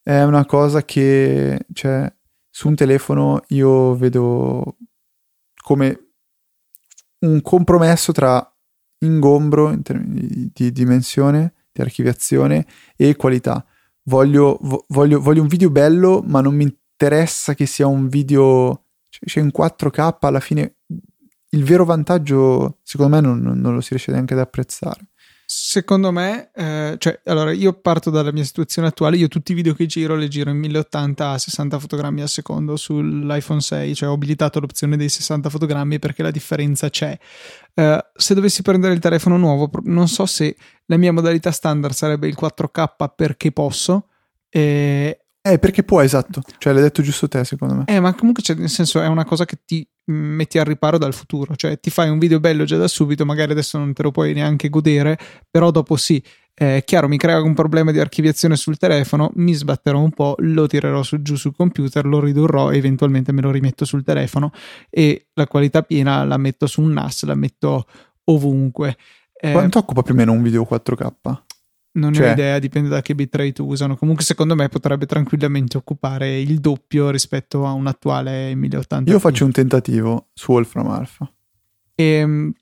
è 0.00 0.22
una 0.22 0.46
cosa 0.46 0.84
che, 0.84 1.66
cioè, 1.72 2.10
su 2.48 2.68
un 2.68 2.76
telefono 2.76 3.42
io 3.48 3.96
vedo 3.96 4.76
come 5.60 6.10
un 7.20 7.42
compromesso 7.42 8.12
tra 8.12 8.56
ingombro 9.00 9.72
in 9.72 9.82
termini 9.82 10.50
di 10.52 10.70
dimensione 10.70 11.54
di 11.78 11.82
archiviazione 11.82 12.66
e 12.96 13.16
qualità. 13.16 13.64
Voglio, 14.04 14.58
voglio, 14.88 15.20
voglio, 15.20 15.42
un 15.42 15.48
video 15.48 15.70
bello, 15.70 16.22
ma 16.24 16.40
non 16.40 16.54
mi 16.54 16.64
interessa 16.64 17.54
che 17.54 17.66
sia 17.66 17.86
un 17.86 18.08
video 18.08 18.84
cioè 19.08 19.42
in 19.42 19.50
4K. 19.56 20.16
Alla 20.20 20.40
fine, 20.40 20.76
il 21.50 21.64
vero 21.64 21.84
vantaggio, 21.84 22.78
secondo 22.82 23.16
me, 23.16 23.22
non, 23.22 23.40
non 23.40 23.74
lo 23.74 23.80
si 23.80 23.90
riesce 23.90 24.12
neanche 24.12 24.34
ad 24.34 24.40
apprezzare. 24.40 25.07
Secondo 25.50 26.12
me, 26.12 26.50
eh, 26.54 26.96
cioè, 26.98 27.20
allora 27.24 27.52
io 27.52 27.72
parto 27.72 28.10
dalla 28.10 28.32
mia 28.32 28.44
situazione 28.44 28.88
attuale. 28.88 29.16
Io 29.16 29.28
tutti 29.28 29.52
i 29.52 29.54
video 29.54 29.72
che 29.72 29.86
giro 29.86 30.14
li 30.14 30.28
giro 30.28 30.50
in 30.50 30.58
1080 30.58 31.30
a 31.30 31.38
60 31.38 31.78
fotogrammi 31.78 32.20
al 32.20 32.28
secondo 32.28 32.76
sull'iPhone 32.76 33.62
6, 33.62 33.94
cioè 33.94 34.10
ho 34.10 34.12
abilitato 34.12 34.60
l'opzione 34.60 34.98
dei 34.98 35.08
60 35.08 35.48
fotogrammi 35.48 35.98
perché 35.98 36.22
la 36.22 36.30
differenza 36.30 36.90
c'è. 36.90 37.18
Eh, 37.72 38.04
se 38.14 38.34
dovessi 38.34 38.60
prendere 38.60 38.92
il 38.92 38.98
telefono 39.00 39.38
nuovo, 39.38 39.70
non 39.84 40.06
so 40.06 40.26
se 40.26 40.54
la 40.84 40.98
mia 40.98 41.14
modalità 41.14 41.50
standard 41.50 41.94
sarebbe 41.94 42.28
il 42.28 42.36
4K 42.38 43.14
perché 43.16 43.50
posso. 43.50 44.08
Eh, 44.50 45.18
eh, 45.52 45.58
perché 45.58 45.82
può, 45.82 46.00
esatto. 46.00 46.42
Cioè, 46.58 46.72
l'hai 46.72 46.82
detto 46.82 47.02
giusto 47.02 47.28
te, 47.28 47.44
secondo 47.44 47.74
me. 47.74 47.84
Eh, 47.86 48.00
ma 48.00 48.14
comunque, 48.14 48.42
cioè, 48.42 48.56
nel 48.56 48.68
senso, 48.68 49.00
è 49.00 49.06
una 49.06 49.24
cosa 49.24 49.44
che 49.44 49.58
ti 49.64 49.86
metti 50.06 50.58
al 50.58 50.64
riparo 50.64 50.98
dal 50.98 51.14
futuro. 51.14 51.54
Cioè, 51.56 51.78
ti 51.80 51.90
fai 51.90 52.08
un 52.08 52.18
video 52.18 52.40
bello 52.40 52.64
già 52.64 52.76
da 52.76 52.88
subito, 52.88 53.24
magari 53.24 53.52
adesso 53.52 53.78
non 53.78 53.92
te 53.92 54.02
lo 54.02 54.10
puoi 54.10 54.32
neanche 54.32 54.68
godere, 54.68 55.18
però 55.50 55.70
dopo 55.70 55.96
sì. 55.96 56.22
È 56.58 56.82
chiaro, 56.84 57.06
mi 57.06 57.18
crea 57.18 57.40
un 57.40 57.54
problema 57.54 57.92
di 57.92 58.00
archiviazione 58.00 58.56
sul 58.56 58.78
telefono, 58.78 59.30
mi 59.36 59.54
sbatterò 59.54 60.00
un 60.00 60.10
po', 60.10 60.34
lo 60.38 60.66
tirerò 60.66 61.04
su, 61.04 61.22
giù 61.22 61.36
sul 61.36 61.54
computer, 61.54 62.04
lo 62.04 62.18
ridurrò 62.18 62.72
e 62.72 62.78
eventualmente 62.78 63.30
me 63.30 63.42
lo 63.42 63.52
rimetto 63.52 63.84
sul 63.84 64.02
telefono 64.02 64.50
e 64.90 65.28
la 65.34 65.46
qualità 65.46 65.82
piena 65.82 66.24
la 66.24 66.36
metto 66.36 66.66
su 66.66 66.80
un 66.80 66.94
NAS, 66.94 67.22
la 67.26 67.36
metto 67.36 67.86
ovunque. 68.24 68.96
Eh, 69.40 69.52
Quanto 69.52 69.78
occupa 69.78 70.02
più 70.02 70.14
o 70.14 70.16
meno 70.16 70.32
un 70.32 70.42
video 70.42 70.66
4K? 70.68 71.42
Non 71.98 72.12
cioè... 72.12 72.28
ho 72.28 72.32
idea, 72.32 72.58
dipende 72.58 72.88
da 72.88 73.02
che 73.02 73.14
bitrate 73.14 73.60
usano. 73.60 73.96
Comunque, 73.96 74.24
secondo 74.24 74.54
me 74.54 74.68
potrebbe 74.68 75.06
tranquillamente 75.06 75.76
occupare 75.76 76.40
il 76.40 76.60
doppio 76.60 77.10
rispetto 77.10 77.66
a 77.66 77.72
un 77.72 77.86
attuale 77.86 78.54
1080. 78.54 79.10
Io 79.10 79.18
faccio 79.18 79.44
un 79.44 79.50
tentativo 79.50 80.28
su 80.32 80.52
Wolfram 80.52 80.88
Alpha. 80.88 81.30
E 81.94 82.04
ehm, 82.04 82.52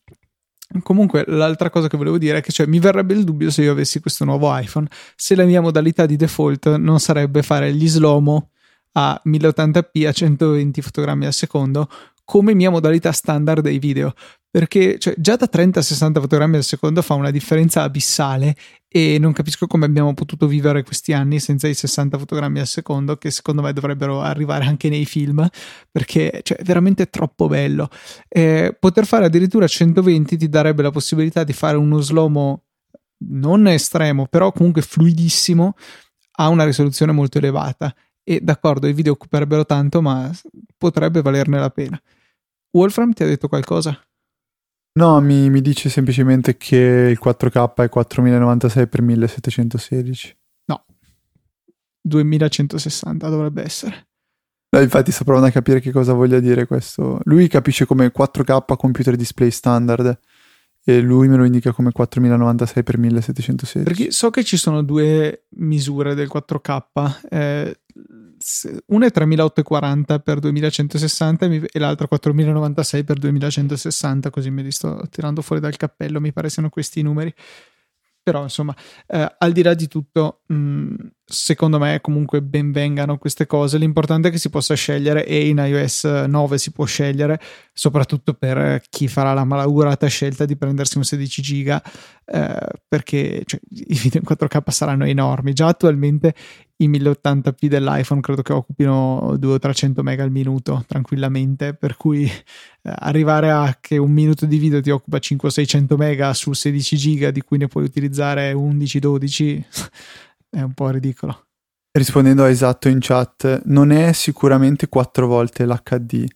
comunque, 0.83 1.25
l'altra 1.27 1.69
cosa 1.71 1.89
che 1.89 1.97
volevo 1.97 2.19
dire 2.19 2.39
è 2.39 2.41
che 2.41 2.53
cioè, 2.53 2.67
mi 2.67 2.79
verrebbe 2.79 3.15
il 3.15 3.25
dubbio 3.25 3.51
se 3.51 3.63
io 3.63 3.73
avessi 3.73 4.01
questo 4.01 4.25
nuovo 4.25 4.57
iPhone, 4.57 4.89
se 5.15 5.35
la 5.35 5.45
mia 5.45 5.61
modalità 5.61 6.07
di 6.07 6.17
default 6.17 6.77
non 6.77 6.99
sarebbe 6.99 7.43
fare 7.43 7.73
gli 7.75 7.89
slow 7.89 8.49
a 8.93 9.21
1080p 9.27 10.07
a 10.07 10.13
120 10.13 10.81
fotogrammi 10.81 11.27
al 11.27 11.35
secondo 11.35 11.89
come 12.27 12.55
mia 12.55 12.71
modalità 12.71 13.13
standard 13.13 13.63
dei 13.63 13.79
video. 13.79 14.13
Perché 14.51 14.99
cioè, 14.99 15.15
già 15.17 15.37
da 15.37 15.47
30 15.47 15.81
a 15.81 15.83
60 15.83 16.21
fotogrammi 16.21 16.57
al 16.57 16.65
secondo 16.65 17.03
fa 17.03 17.15
una 17.15 17.31
differenza 17.31 17.83
abissale 17.83 18.57
e 18.89 19.19
non 19.19 19.33
capisco 19.33 19.67
come 19.67 19.85
abbiamo 19.85 20.13
potuto 20.15 20.47
vivere 20.47 20.83
questi 20.83 21.13
anni 21.13 21.39
senza 21.41 21.69
i 21.69 21.75
60 21.75 22.19
fotogrammi 22.19 22.59
al 22.59 22.67
secondo 22.67 23.17
che 23.17 23.31
secondo 23.31 23.61
me 23.61 23.73
dovrebbero 23.73 24.23
arrivare 24.23 24.65
anche 24.65 24.89
nei 24.89 25.05
film 25.05 25.47
perché 25.91 26.41
cioè, 26.43 26.59
è 26.59 26.63
veramente 26.65 27.11
troppo 27.11 27.47
bello. 27.49 27.89
Eh, 28.29 28.75
poter 28.79 29.07
fare 29.07 29.27
addirittura 29.27 29.67
120 29.67 30.37
ti 30.37 30.49
darebbe 30.49 30.83
la 30.83 30.91
possibilità 30.91 31.45
di 31.45 31.53
fare 31.53 31.77
uno 31.77 32.01
slow 32.01 32.63
non 33.19 33.67
estremo 33.69 34.27
però 34.27 34.53
comunque 34.53 34.83
fluidissimo 34.83 35.75
a 36.39 36.49
una 36.49 36.65
risoluzione 36.65 37.13
molto 37.13 37.39
elevata. 37.39 37.95
E 38.25 38.41
d'accordo 38.41 38.89
i 38.89 38.93
video 38.93 39.13
occuperebbero 39.13 39.65
tanto 39.67 40.01
ma 40.01 40.31
potrebbe 40.77 41.23
valerne 41.23 41.59
la 41.59 41.71
pena 41.71 42.01
Wolfram 42.77 43.13
ti 43.13 43.23
ha 43.23 43.27
detto 43.27 43.49
qualcosa? 43.49 43.99
No, 44.99 45.21
mi, 45.21 45.51
mi, 45.51 45.61
dice 45.61 45.89
semplicemente 45.89 46.57
che 46.57 47.09
il 47.11 47.19
4K 47.23 47.75
è 47.75 47.89
4096 47.89 48.87
x 48.87 48.99
1716. 48.99 50.37
No, 50.67 50.85
2160 52.03 53.29
dovrebbe 53.29 53.63
essere. 53.63 54.09
No, 54.71 54.81
infatti 54.81 55.11
sto 55.11 55.25
provando 55.25 55.49
a 55.49 55.53
capire 55.53 55.81
che 55.81 55.91
cosa 55.91 56.13
voglia 56.13 56.39
dire 56.41 56.67
questo. 56.67 57.21
Lui 57.25 57.49
capisce 57.49 57.87
come 57.87 58.13
4K 58.13 58.77
computer 58.77 59.17
display 59.17 59.51
standard 59.51 60.19
e 60.85 61.01
lui 61.01 61.29
me 61.29 61.37
lo 61.37 61.45
indica 61.45 61.73
come 61.73 61.93
4096 61.93 62.83
x 62.83 62.95
1716. 62.95 63.85
Perché 63.85 64.13
so 64.13 64.31
che 64.31 64.45
ci 64.45 64.57
sono 64.57 64.83
due 64.83 65.47
misure 65.57 66.15
del 66.15 66.31
4K. 66.33 67.29
Eh, 67.29 67.81
una 68.87 69.07
è 69.07 69.11
3840 69.11 70.23
x 70.25 70.39
2160 70.39 71.47
e 71.47 71.79
l'altra 71.79 72.07
4096 72.07 73.03
x 73.03 73.13
2160 73.13 74.31
così 74.31 74.51
me 74.51 74.63
li 74.63 74.71
sto 74.71 75.03
tirando 75.11 75.43
fuori 75.43 75.61
dal 75.61 75.77
cappello 75.77 76.21
mi 76.21 76.33
pare 76.33 76.49
siano 76.49 76.69
questi 76.69 77.01
i 77.01 77.03
numeri. 77.03 77.35
Però 78.23 78.43
insomma 78.43 78.75
eh, 79.07 79.35
al 79.39 79.53
di 79.53 79.63
là 79.63 79.75
di 79.75 79.87
tutto 79.87 80.41
mh, 80.47 80.55
mm, 80.57 80.95
secondo 81.25 81.79
me 81.79 82.01
comunque 82.01 82.43
ben 82.43 82.73
vengano 82.73 83.19
queste 83.19 83.47
cose. 83.47 83.79
L'importante 83.79 84.29
è 84.29 84.31
che 84.33 84.39
si 84.39 84.51
possa 84.51 84.75
scegliere 84.75 85.25
e 85.25 85.49
in 85.49 85.59
iOS 85.59 86.05
9 86.05 86.59
si 86.59 86.73
può 86.73 86.85
scegliere 86.85 87.41
soprattutto 87.73 88.35
per 88.35 88.83
chi 88.91 89.07
farà 89.07 89.33
la 89.33 89.45
malaugurata 89.45 90.09
scelta 90.09 90.45
di 90.45 90.57
prendersi 90.57 90.97
un 90.97 91.05
16 91.05 91.43
giga 91.43 91.81
eh, 92.25 92.67
perché 92.89 93.43
cioè, 93.45 93.61
i 93.71 93.95
video 93.95 94.21
in 94.21 94.27
4K 94.29 94.71
saranno 94.71 95.05
enormi. 95.05 95.53
Già 95.53 95.69
attualmente 95.69 96.35
i 96.79 96.89
1080p 96.89 97.67
dell'iPhone 97.67 98.21
credo 98.21 98.43
che 98.43 98.53
occupino 98.53 99.37
200 99.39 99.49
o 99.49 99.59
300 99.59 100.03
mega 100.03 100.23
al 100.23 100.31
minuto 100.31 100.85
tranquillamente 100.87 101.75
per 101.75 101.97
cui 101.97 102.25
eh, 102.25 102.33
arrivare 102.83 103.51
a 103.51 103.79
che 103.81 103.97
un 103.97 104.11
minuto 104.11 104.45
di 104.45 104.59
video 104.59 104.81
ti 104.81 104.91
occupa 104.91 105.19
500-600 105.19 105.97
mega 105.97 106.35
su 106.35 106.53
16 106.53 106.97
giga 106.97 107.31
di 107.31 107.41
cui 107.41 107.59
ne 107.59 107.69
puoi 107.69 107.85
utilizzare 107.85 108.53
11-12 108.53 109.65
è 110.51 110.61
un 110.61 110.73
po' 110.75 110.91
ridicolo. 110.91 111.45
Rispondendo 111.93 112.45
a 112.45 112.51
esatto 112.51 112.89
in 112.89 112.99
chat 113.01 113.63
non 113.65 113.91
è 113.91 114.13
sicuramente 114.13 114.89
4 114.89 115.27
volte 115.27 115.65
l'HD 115.65 116.27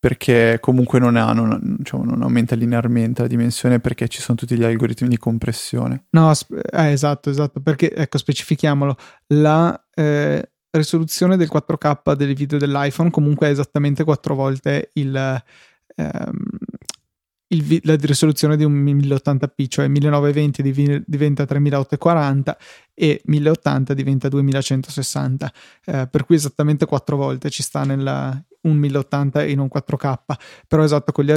perché 0.00 0.56
comunque 0.60 0.98
non, 0.98 1.14
ha, 1.16 1.30
non, 1.34 1.76
diciamo, 1.76 2.04
non, 2.04 2.22
aumenta 2.22 2.54
linearmente 2.54 3.20
la 3.20 3.28
dimensione 3.28 3.80
perché 3.80 4.08
ci 4.08 4.22
sono 4.22 4.38
tutti 4.38 4.56
gli 4.56 4.64
algoritmi 4.64 5.08
di 5.08 5.18
compressione. 5.18 6.06
No, 6.10 6.30
eh, 6.30 6.90
esatto, 6.90 7.28
esatto, 7.28 7.60
perché 7.60 7.92
ecco, 7.92 8.16
specifichiamolo, 8.16 8.96
la 9.34 9.78
eh, 9.94 10.50
risoluzione 10.70 11.36
del 11.36 11.50
4K 11.52 12.14
dei 12.14 12.32
video 12.32 12.56
dell'iPhone 12.56 13.10
comunque 13.10 13.48
è 13.48 13.50
esattamente 13.50 14.02
4 14.02 14.34
volte 14.34 14.88
il, 14.94 15.14
ehm, 15.96 16.44
il, 17.52 17.80
la 17.84 17.96
risoluzione 17.96 18.56
di 18.56 18.64
un 18.64 18.72
1080p, 18.72 19.66
cioè 19.68 19.88
1920 19.88 20.62
div- 20.62 21.02
diventa 21.06 21.44
3840 21.44 22.56
e 22.94 23.20
1080 23.24 23.94
diventa 23.94 24.28
2160, 24.28 25.52
eh, 25.86 26.08
per 26.10 26.24
cui 26.24 26.36
esattamente 26.36 26.86
4 26.86 27.16
volte 27.16 27.50
ci 27.50 27.62
sta 27.62 27.84
nella, 27.84 28.40
un 28.62 28.76
1080 28.76 29.44
in 29.44 29.58
un 29.58 29.68
4K, 29.72 30.14
però 30.66 30.84
esatto, 30.84 31.12
con 31.12 31.24
gli, 31.24 31.32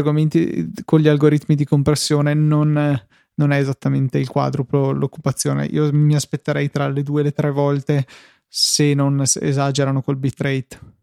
con 0.86 0.99
gli 0.99 1.07
algoritmi 1.07 1.55
di 1.55 1.66
compressione 1.66 2.34
non, 2.34 3.01
non, 3.36 3.51
è 3.51 3.57
esattamente 3.57 4.20
il 4.20 4.28
quadruplo 4.28 4.91
l'occupazione. 4.91 5.66
Io 5.66 5.89
mi 5.93 6.16
aspetterei 6.16 6.70
tra 6.70 6.88
le 6.89 7.03
due 7.03 7.22
e 7.22 7.24
le 7.24 7.32
tre 7.32 7.51
volte 7.51 8.05
se 8.47 8.93
non 8.93 9.22
esagerano 9.22 10.01
col 10.01 10.18
bitrate. 10.18 11.01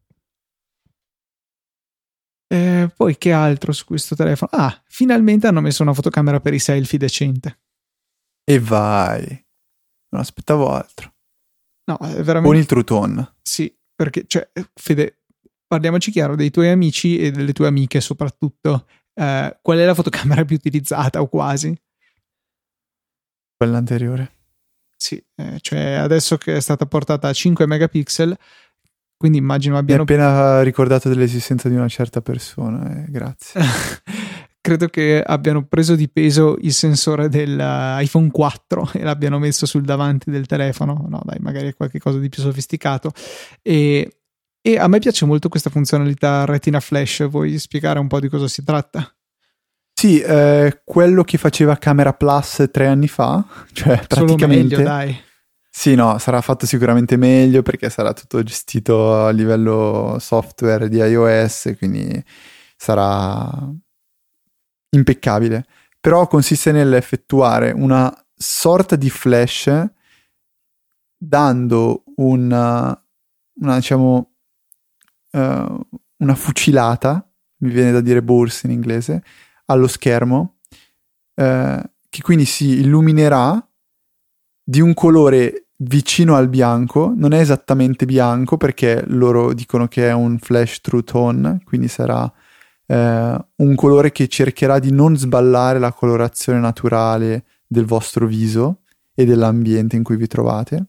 Eh, 2.52 2.90
poi 2.96 3.16
che 3.16 3.30
altro 3.30 3.70
su 3.70 3.84
questo 3.84 4.16
telefono? 4.16 4.50
Ah, 4.52 4.82
finalmente 4.86 5.46
hanno 5.46 5.60
messo 5.60 5.82
una 5.82 5.94
fotocamera 5.94 6.40
per 6.40 6.52
i 6.52 6.58
selfie 6.58 6.98
decente. 6.98 7.60
E 8.44 8.58
vai. 8.58 9.28
Non 10.08 10.20
aspettavo 10.20 10.68
altro. 10.68 11.14
No, 11.84 11.96
è 11.98 12.22
veramente... 12.22 12.48
Con 12.48 12.56
il 12.56 12.66
True 12.66 12.82
Tone. 12.82 13.36
Sì, 13.40 13.72
perché, 13.94 14.24
cioè, 14.26 14.50
Fede, 14.74 15.20
parliamoci 15.64 16.10
chiaro, 16.10 16.34
dei 16.34 16.50
tuoi 16.50 16.70
amici 16.70 17.18
e 17.18 17.30
delle 17.30 17.52
tue 17.52 17.68
amiche 17.68 18.00
soprattutto, 18.00 18.88
eh, 19.14 19.58
qual 19.62 19.78
è 19.78 19.84
la 19.84 19.94
fotocamera 19.94 20.42
più 20.46 20.56
utilizzata 20.56 21.20
o 21.20 21.28
quasi? 21.28 21.72
Quella 23.56 23.78
anteriore. 23.78 24.38
Sì, 24.96 25.24
eh, 25.36 25.58
cioè 25.60 25.92
adesso 25.92 26.36
che 26.36 26.56
è 26.56 26.60
stata 26.60 26.84
portata 26.86 27.28
a 27.28 27.32
5 27.32 27.66
megapixel, 27.66 28.36
quindi 29.20 29.36
immagino 29.36 29.76
abbiano... 29.76 30.04
Mi 30.06 30.14
appena 30.14 30.62
ricordato 30.62 31.10
dell'esistenza 31.10 31.68
di 31.68 31.74
una 31.74 31.88
certa 31.88 32.22
persona, 32.22 33.04
eh, 33.04 33.04
grazie. 33.10 33.60
Credo 34.62 34.86
che 34.86 35.22
abbiano 35.22 35.66
preso 35.66 35.94
di 35.94 36.08
peso 36.08 36.56
il 36.62 36.72
sensore 36.72 37.28
dell'iPhone 37.28 38.30
4 38.30 38.92
e 38.94 39.02
l'abbiano 39.02 39.38
messo 39.38 39.66
sul 39.66 39.82
davanti 39.82 40.30
del 40.30 40.46
telefono. 40.46 41.04
No, 41.06 41.20
dai, 41.22 41.36
magari 41.40 41.68
è 41.68 41.74
qualcosa 41.74 42.18
di 42.18 42.30
più 42.30 42.40
sofisticato. 42.40 43.12
E 43.60 44.20
e 44.62 44.78
a 44.78 44.88
me 44.88 44.98
piace 45.00 45.26
molto 45.26 45.50
questa 45.50 45.68
funzionalità 45.68 46.46
Retina 46.46 46.80
Flash. 46.80 47.28
Vuoi 47.28 47.58
spiegare 47.58 47.98
un 47.98 48.06
po' 48.06 48.20
di 48.20 48.28
cosa 48.28 48.48
si 48.48 48.64
tratta? 48.64 49.06
Sì, 49.92 50.18
eh, 50.18 50.80
quello 50.82 51.24
che 51.24 51.36
faceva 51.36 51.76
Camera 51.76 52.14
Plus 52.14 52.68
tre 52.72 52.86
anni 52.86 53.08
fa, 53.08 53.44
cioè 53.72 54.02
Solo 54.08 54.24
praticamente... 54.24 54.76
meglio, 54.76 54.82
dai. 54.82 55.20
Sì, 55.72 55.94
no, 55.94 56.18
sarà 56.18 56.40
fatto 56.40 56.66
sicuramente 56.66 57.16
meglio 57.16 57.62
perché 57.62 57.90
sarà 57.90 58.12
tutto 58.12 58.42
gestito 58.42 59.24
a 59.24 59.30
livello 59.30 60.16
software 60.18 60.88
di 60.88 60.96
iOS, 60.98 61.74
quindi 61.78 62.22
sarà 62.76 63.48
impeccabile. 64.90 65.66
Però 66.00 66.26
consiste 66.26 66.72
nell'effettuare 66.72 67.70
una 67.70 68.12
sorta 68.34 68.96
di 68.96 69.10
flash 69.10 69.86
dando 71.16 72.04
una, 72.16 73.06
una 73.60 73.74
diciamo, 73.76 74.32
uh, 75.32 75.88
una 76.16 76.34
fucilata, 76.34 77.26
mi 77.58 77.70
viene 77.70 77.92
da 77.92 78.00
dire 78.00 78.22
burst 78.22 78.64
in 78.64 78.70
inglese, 78.70 79.22
allo 79.66 79.86
schermo, 79.86 80.56
uh, 81.36 81.80
che 82.08 82.22
quindi 82.22 82.44
si 82.44 82.80
illuminerà 82.80 83.64
di 84.70 84.80
un 84.80 84.94
colore 84.94 85.64
vicino 85.78 86.36
al 86.36 86.48
bianco, 86.48 87.12
non 87.16 87.32
è 87.32 87.40
esattamente 87.40 88.06
bianco 88.06 88.56
perché 88.56 89.02
loro 89.08 89.52
dicono 89.52 89.88
che 89.88 90.08
è 90.08 90.12
un 90.12 90.38
flash 90.38 90.80
true 90.80 91.02
tone, 91.02 91.60
quindi 91.64 91.88
sarà 91.88 92.32
eh, 92.86 93.36
un 93.56 93.74
colore 93.74 94.12
che 94.12 94.28
cercherà 94.28 94.78
di 94.78 94.92
non 94.92 95.16
sballare 95.16 95.80
la 95.80 95.92
colorazione 95.92 96.60
naturale 96.60 97.46
del 97.66 97.84
vostro 97.84 98.28
viso 98.28 98.82
e 99.12 99.24
dell'ambiente 99.24 99.96
in 99.96 100.04
cui 100.04 100.16
vi 100.16 100.28
trovate 100.28 100.86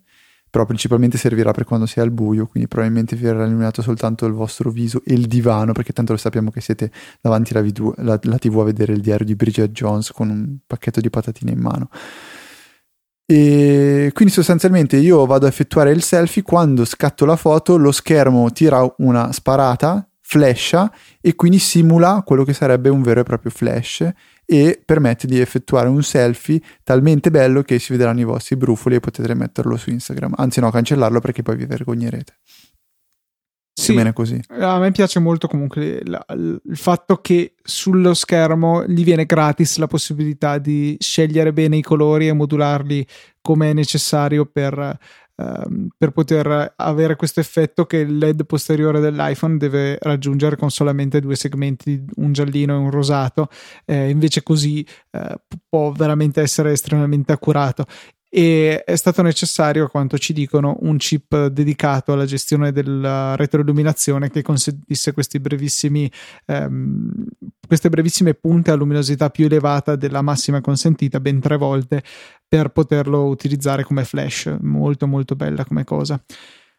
però 0.51 0.65
principalmente 0.65 1.17
servirà 1.17 1.51
per 1.53 1.63
quando 1.63 1.85
si 1.85 1.99
è 1.99 2.01
al 2.01 2.11
buio, 2.11 2.45
quindi 2.45 2.67
probabilmente 2.67 3.15
vi 3.15 3.23
verrà 3.23 3.45
illuminato 3.45 3.81
soltanto 3.81 4.25
il 4.25 4.33
vostro 4.33 4.69
viso 4.69 5.01
e 5.05 5.13
il 5.13 5.27
divano, 5.27 5.71
perché 5.71 5.93
tanto 5.93 6.11
lo 6.11 6.17
sappiamo 6.17 6.51
che 6.51 6.59
siete 6.59 6.91
davanti 7.21 7.53
alla, 7.53 7.61
vidu- 7.61 7.93
la, 7.99 8.19
la 8.23 8.37
TV 8.37 8.59
a 8.59 8.65
vedere 8.65 8.91
il 8.91 8.99
diario 8.99 9.25
di 9.25 9.33
Bridget 9.35 9.71
Jones 9.71 10.11
con 10.11 10.29
un 10.29 10.57
pacchetto 10.67 10.99
di 10.99 11.09
patatine 11.09 11.51
in 11.51 11.59
mano. 11.59 11.89
E 13.33 14.11
quindi 14.13 14.33
sostanzialmente 14.33 14.97
io 14.97 15.25
vado 15.25 15.45
a 15.45 15.47
effettuare 15.47 15.91
il 15.91 16.03
selfie, 16.03 16.41
quando 16.41 16.83
scatto 16.83 17.23
la 17.23 17.37
foto 17.37 17.77
lo 17.77 17.93
schermo 17.93 18.51
tira 18.51 18.85
una 18.97 19.31
sparata, 19.31 20.05
flasha 20.19 20.91
e 21.21 21.33
quindi 21.35 21.57
simula 21.57 22.23
quello 22.25 22.43
che 22.43 22.51
sarebbe 22.51 22.89
un 22.89 23.01
vero 23.01 23.21
e 23.21 23.23
proprio 23.23 23.49
flash 23.49 24.05
e 24.45 24.81
permette 24.83 25.27
di 25.27 25.39
effettuare 25.39 25.87
un 25.87 26.03
selfie 26.03 26.59
talmente 26.83 27.31
bello 27.31 27.61
che 27.61 27.79
si 27.79 27.93
vedranno 27.93 28.19
i 28.19 28.25
vostri 28.25 28.57
brufoli 28.57 28.95
e 28.95 28.99
potete 28.99 29.33
metterlo 29.33 29.77
su 29.77 29.91
Instagram. 29.91 30.33
Anzi 30.35 30.59
no, 30.59 30.69
cancellarlo 30.69 31.21
perché 31.21 31.41
poi 31.41 31.55
vi 31.55 31.65
vergognerete. 31.65 32.33
Sì, 33.81 33.93
bene 33.93 34.13
così. 34.13 34.39
A 34.49 34.79
me 34.79 34.91
piace 34.91 35.19
molto 35.19 35.47
comunque 35.47 36.01
la, 36.05 36.23
il 36.29 36.59
fatto 36.73 37.17
che 37.17 37.55
sullo 37.61 38.13
schermo 38.13 38.85
gli 38.85 39.03
viene 39.03 39.25
gratis 39.25 39.77
la 39.77 39.87
possibilità 39.87 40.57
di 40.57 40.95
scegliere 40.99 41.53
bene 41.53 41.77
i 41.77 41.81
colori 41.81 42.27
e 42.27 42.33
modularli 42.33 43.05
come 43.41 43.71
è 43.71 43.73
necessario 43.73 44.45
per 44.45 44.97
ehm, 45.35 45.87
per 45.97 46.11
poter 46.11 46.73
avere 46.75 47.15
questo 47.15 47.39
effetto 47.39 47.85
che 47.85 47.97
il 47.97 48.17
LED 48.17 48.45
posteriore 48.45 48.99
dell'iPhone 48.99 49.57
deve 49.57 49.97
raggiungere 50.01 50.55
con 50.55 50.69
solamente 50.69 51.19
due 51.19 51.35
segmenti, 51.35 52.03
un 52.15 52.31
giallino 52.31 52.73
e 52.73 52.77
un 52.77 52.91
rosato, 52.91 53.49
eh, 53.85 54.09
invece 54.09 54.43
così 54.43 54.85
eh, 55.11 55.35
può 55.67 55.91
veramente 55.91 56.41
essere 56.41 56.71
estremamente 56.71 57.31
accurato 57.31 57.85
e 58.33 58.81
è 58.85 58.95
stato 58.95 59.21
necessario, 59.21 59.83
a 59.83 59.89
quanto 59.89 60.17
ci 60.17 60.31
dicono, 60.31 60.77
un 60.83 60.95
chip 60.95 61.47
dedicato 61.47 62.13
alla 62.13 62.23
gestione 62.23 62.71
della 62.71 63.35
retroilluminazione 63.35 64.29
che 64.29 64.41
consentisse 64.41 65.13
ehm, 66.45 67.25
queste 67.67 67.89
brevissime 67.89 68.33
punte 68.33 68.71
a 68.71 68.75
luminosità 68.75 69.29
più 69.29 69.45
elevata 69.45 69.97
della 69.97 70.21
massima 70.21 70.61
consentita, 70.61 71.19
ben 71.19 71.41
tre 71.41 71.57
volte, 71.57 72.03
per 72.47 72.69
poterlo 72.69 73.25
utilizzare 73.25 73.83
come 73.83 74.05
flash. 74.05 74.55
Molto 74.61 75.07
molto 75.07 75.35
bella 75.35 75.65
come 75.65 75.83
cosa. 75.83 76.17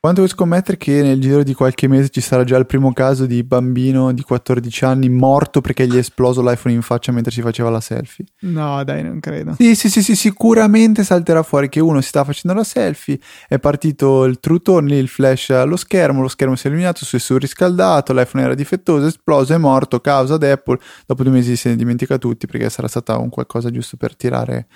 Quanto 0.05 0.23
vuoi 0.23 0.35
scommettere 0.35 0.79
che 0.79 1.01
nel 1.01 1.21
giro 1.21 1.45
di 1.45 1.55
qualche 1.55 1.87
mese 1.87 2.09
ci 2.09 2.21
sarà 2.21 2.43
già 2.43 2.57
il 2.57 2.67
primo 2.67 2.93
caso 2.93 3.25
di 3.25 3.45
bambino 3.45 4.11
di 4.11 4.23
14 4.23 4.85
anni 4.85 5.09
morto 5.09 5.61
perché 5.61 5.87
gli 5.87 5.95
è 5.95 5.99
esploso 5.99 6.43
l'iPhone 6.43 6.75
in 6.75 6.83
faccia 6.83 7.13
mentre 7.13 7.31
si 7.31 7.41
faceva 7.41 7.71
la 7.71 7.81
selfie? 7.81 8.25
No, 8.41 8.83
dai, 8.83 9.05
non 9.05 9.21
credo. 9.21 9.55
Sì, 9.57 9.77
sì, 9.77 9.89
sì, 9.89 10.03
sì 10.03 10.17
sicuramente 10.17 11.05
salterà 11.05 11.45
fuori 11.45 11.69
che 11.69 11.79
uno 11.79 12.01
si 12.01 12.09
sta 12.09 12.25
facendo 12.25 12.53
la 12.53 12.65
selfie, 12.65 13.21
è 13.47 13.61
partito 13.61 14.25
il 14.25 14.41
true 14.41 14.59
tone, 14.61 14.97
il 14.97 15.07
flash 15.07 15.51
allo 15.51 15.77
schermo, 15.77 16.21
lo 16.21 16.27
schermo 16.27 16.57
si 16.57 16.67
è 16.67 16.71
illuminato, 16.71 17.05
si 17.05 17.15
è 17.15 17.21
surriscaldato, 17.21 18.13
l'iPhone 18.13 18.43
era 18.43 18.55
difettoso, 18.55 19.05
è 19.05 19.07
esploso, 19.07 19.55
è 19.55 19.57
morto, 19.57 20.01
causa 20.01 20.35
ad 20.35 20.43
Apple. 20.43 20.81
Dopo 21.07 21.23
due 21.23 21.31
mesi 21.31 21.55
se 21.55 21.69
ne 21.69 21.77
dimentica 21.77 22.19
tutti 22.19 22.49
perché 22.49 22.69
sarà 22.71 22.89
stata 22.89 23.19
un 23.19 23.29
qualcosa 23.29 23.71
giusto 23.71 23.97
per 23.97 24.17
tirare 24.17 24.67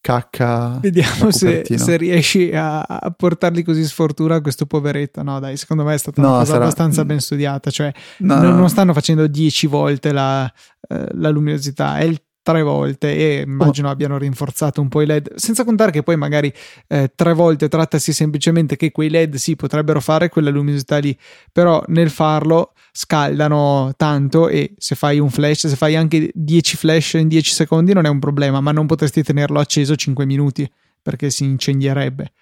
cacca. 0.00 0.78
Vediamo 0.80 1.30
se, 1.30 1.64
se, 1.64 1.96
riesci 1.96 2.50
a, 2.52 2.80
a, 2.80 3.10
portargli 3.10 3.62
così 3.62 3.84
sfortuna 3.84 4.36
a 4.36 4.40
questo 4.40 4.66
poveretto. 4.66 5.22
No, 5.22 5.38
dai, 5.40 5.56
secondo 5.56 5.84
me 5.84 5.94
è 5.94 5.98
stata 5.98 6.20
no, 6.20 6.28
una 6.28 6.38
cosa 6.38 6.52
sarà... 6.52 6.64
abbastanza 6.64 7.04
ben 7.04 7.20
studiata. 7.20 7.70
Cioè, 7.70 7.92
no, 8.18 8.40
non, 8.40 8.56
non, 8.56 8.68
stanno 8.68 8.92
facendo 8.92 9.26
10 9.26 9.66
volte 9.66 10.12
la, 10.12 10.50
eh, 10.88 11.06
la 11.12 11.28
luminosità, 11.30 11.98
è 11.98 12.04
il 12.04 12.20
tre 12.42 12.62
volte 12.62 13.14
e 13.14 13.42
immagino 13.46 13.88
oh. 13.88 13.90
abbiano 13.90 14.16
rinforzato 14.16 14.80
un 14.80 14.88
po' 14.88 15.02
i 15.02 15.06
LED, 15.06 15.34
senza 15.34 15.64
contare 15.64 15.90
che 15.90 16.02
poi 16.02 16.16
magari 16.16 16.52
eh, 16.88 17.12
tre 17.14 17.34
volte 17.34 17.68
trattasi 17.68 18.12
semplicemente 18.12 18.76
che 18.76 18.90
quei 18.90 19.10
LED 19.10 19.36
sì 19.36 19.56
potrebbero 19.56 20.00
fare 20.00 20.30
quella 20.30 20.50
luminosità 20.50 20.98
lì, 20.98 21.16
però 21.52 21.82
nel 21.88 22.10
farlo 22.10 22.72
scaldano 23.00 23.94
tanto 23.96 24.48
e 24.48 24.74
se 24.76 24.94
fai 24.94 25.18
un 25.18 25.30
flash, 25.30 25.68
se 25.68 25.76
fai 25.76 25.96
anche 25.96 26.30
10 26.34 26.76
flash 26.76 27.14
in 27.14 27.28
10 27.28 27.50
secondi 27.50 27.94
non 27.94 28.04
è 28.04 28.10
un 28.10 28.18
problema, 28.18 28.60
ma 28.60 28.72
non 28.72 28.84
potresti 28.86 29.22
tenerlo 29.22 29.58
acceso 29.58 29.96
5 29.96 30.26
minuti 30.26 30.70
perché 31.00 31.30
si 31.30 31.44
incendierebbe 31.44 32.32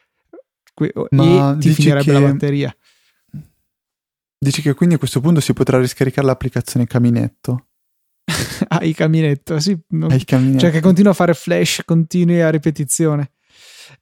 que- 0.74 0.92
e 0.92 1.56
ti 1.60 1.70
finirebbe 1.70 2.12
la 2.12 2.20
batteria. 2.20 2.76
Dici 4.36 4.60
che 4.60 4.74
quindi 4.74 4.96
a 4.96 4.98
questo 4.98 5.20
punto 5.20 5.38
si 5.38 5.52
potrà 5.52 5.78
riscaricare 5.78 6.26
l'applicazione 6.26 6.88
Caminetto? 6.88 7.66
ah, 8.66 8.82
il 8.84 8.96
caminetto, 8.96 9.60
sì. 9.60 9.78
Non... 9.90 10.10
il 10.10 10.24
caminetto. 10.24 10.58
Cioè 10.58 10.70
che 10.72 10.80
continua 10.80 11.12
a 11.12 11.14
fare 11.14 11.34
flash 11.34 11.82
continui 11.84 12.40
a 12.40 12.50
ripetizione. 12.50 13.30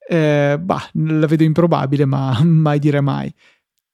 Eh, 0.08 0.58
bah, 0.58 0.88
la 0.94 1.26
vedo 1.26 1.42
improbabile, 1.44 2.06
ma 2.06 2.40
mai 2.44 2.78
dire 2.78 3.02
mai. 3.02 3.32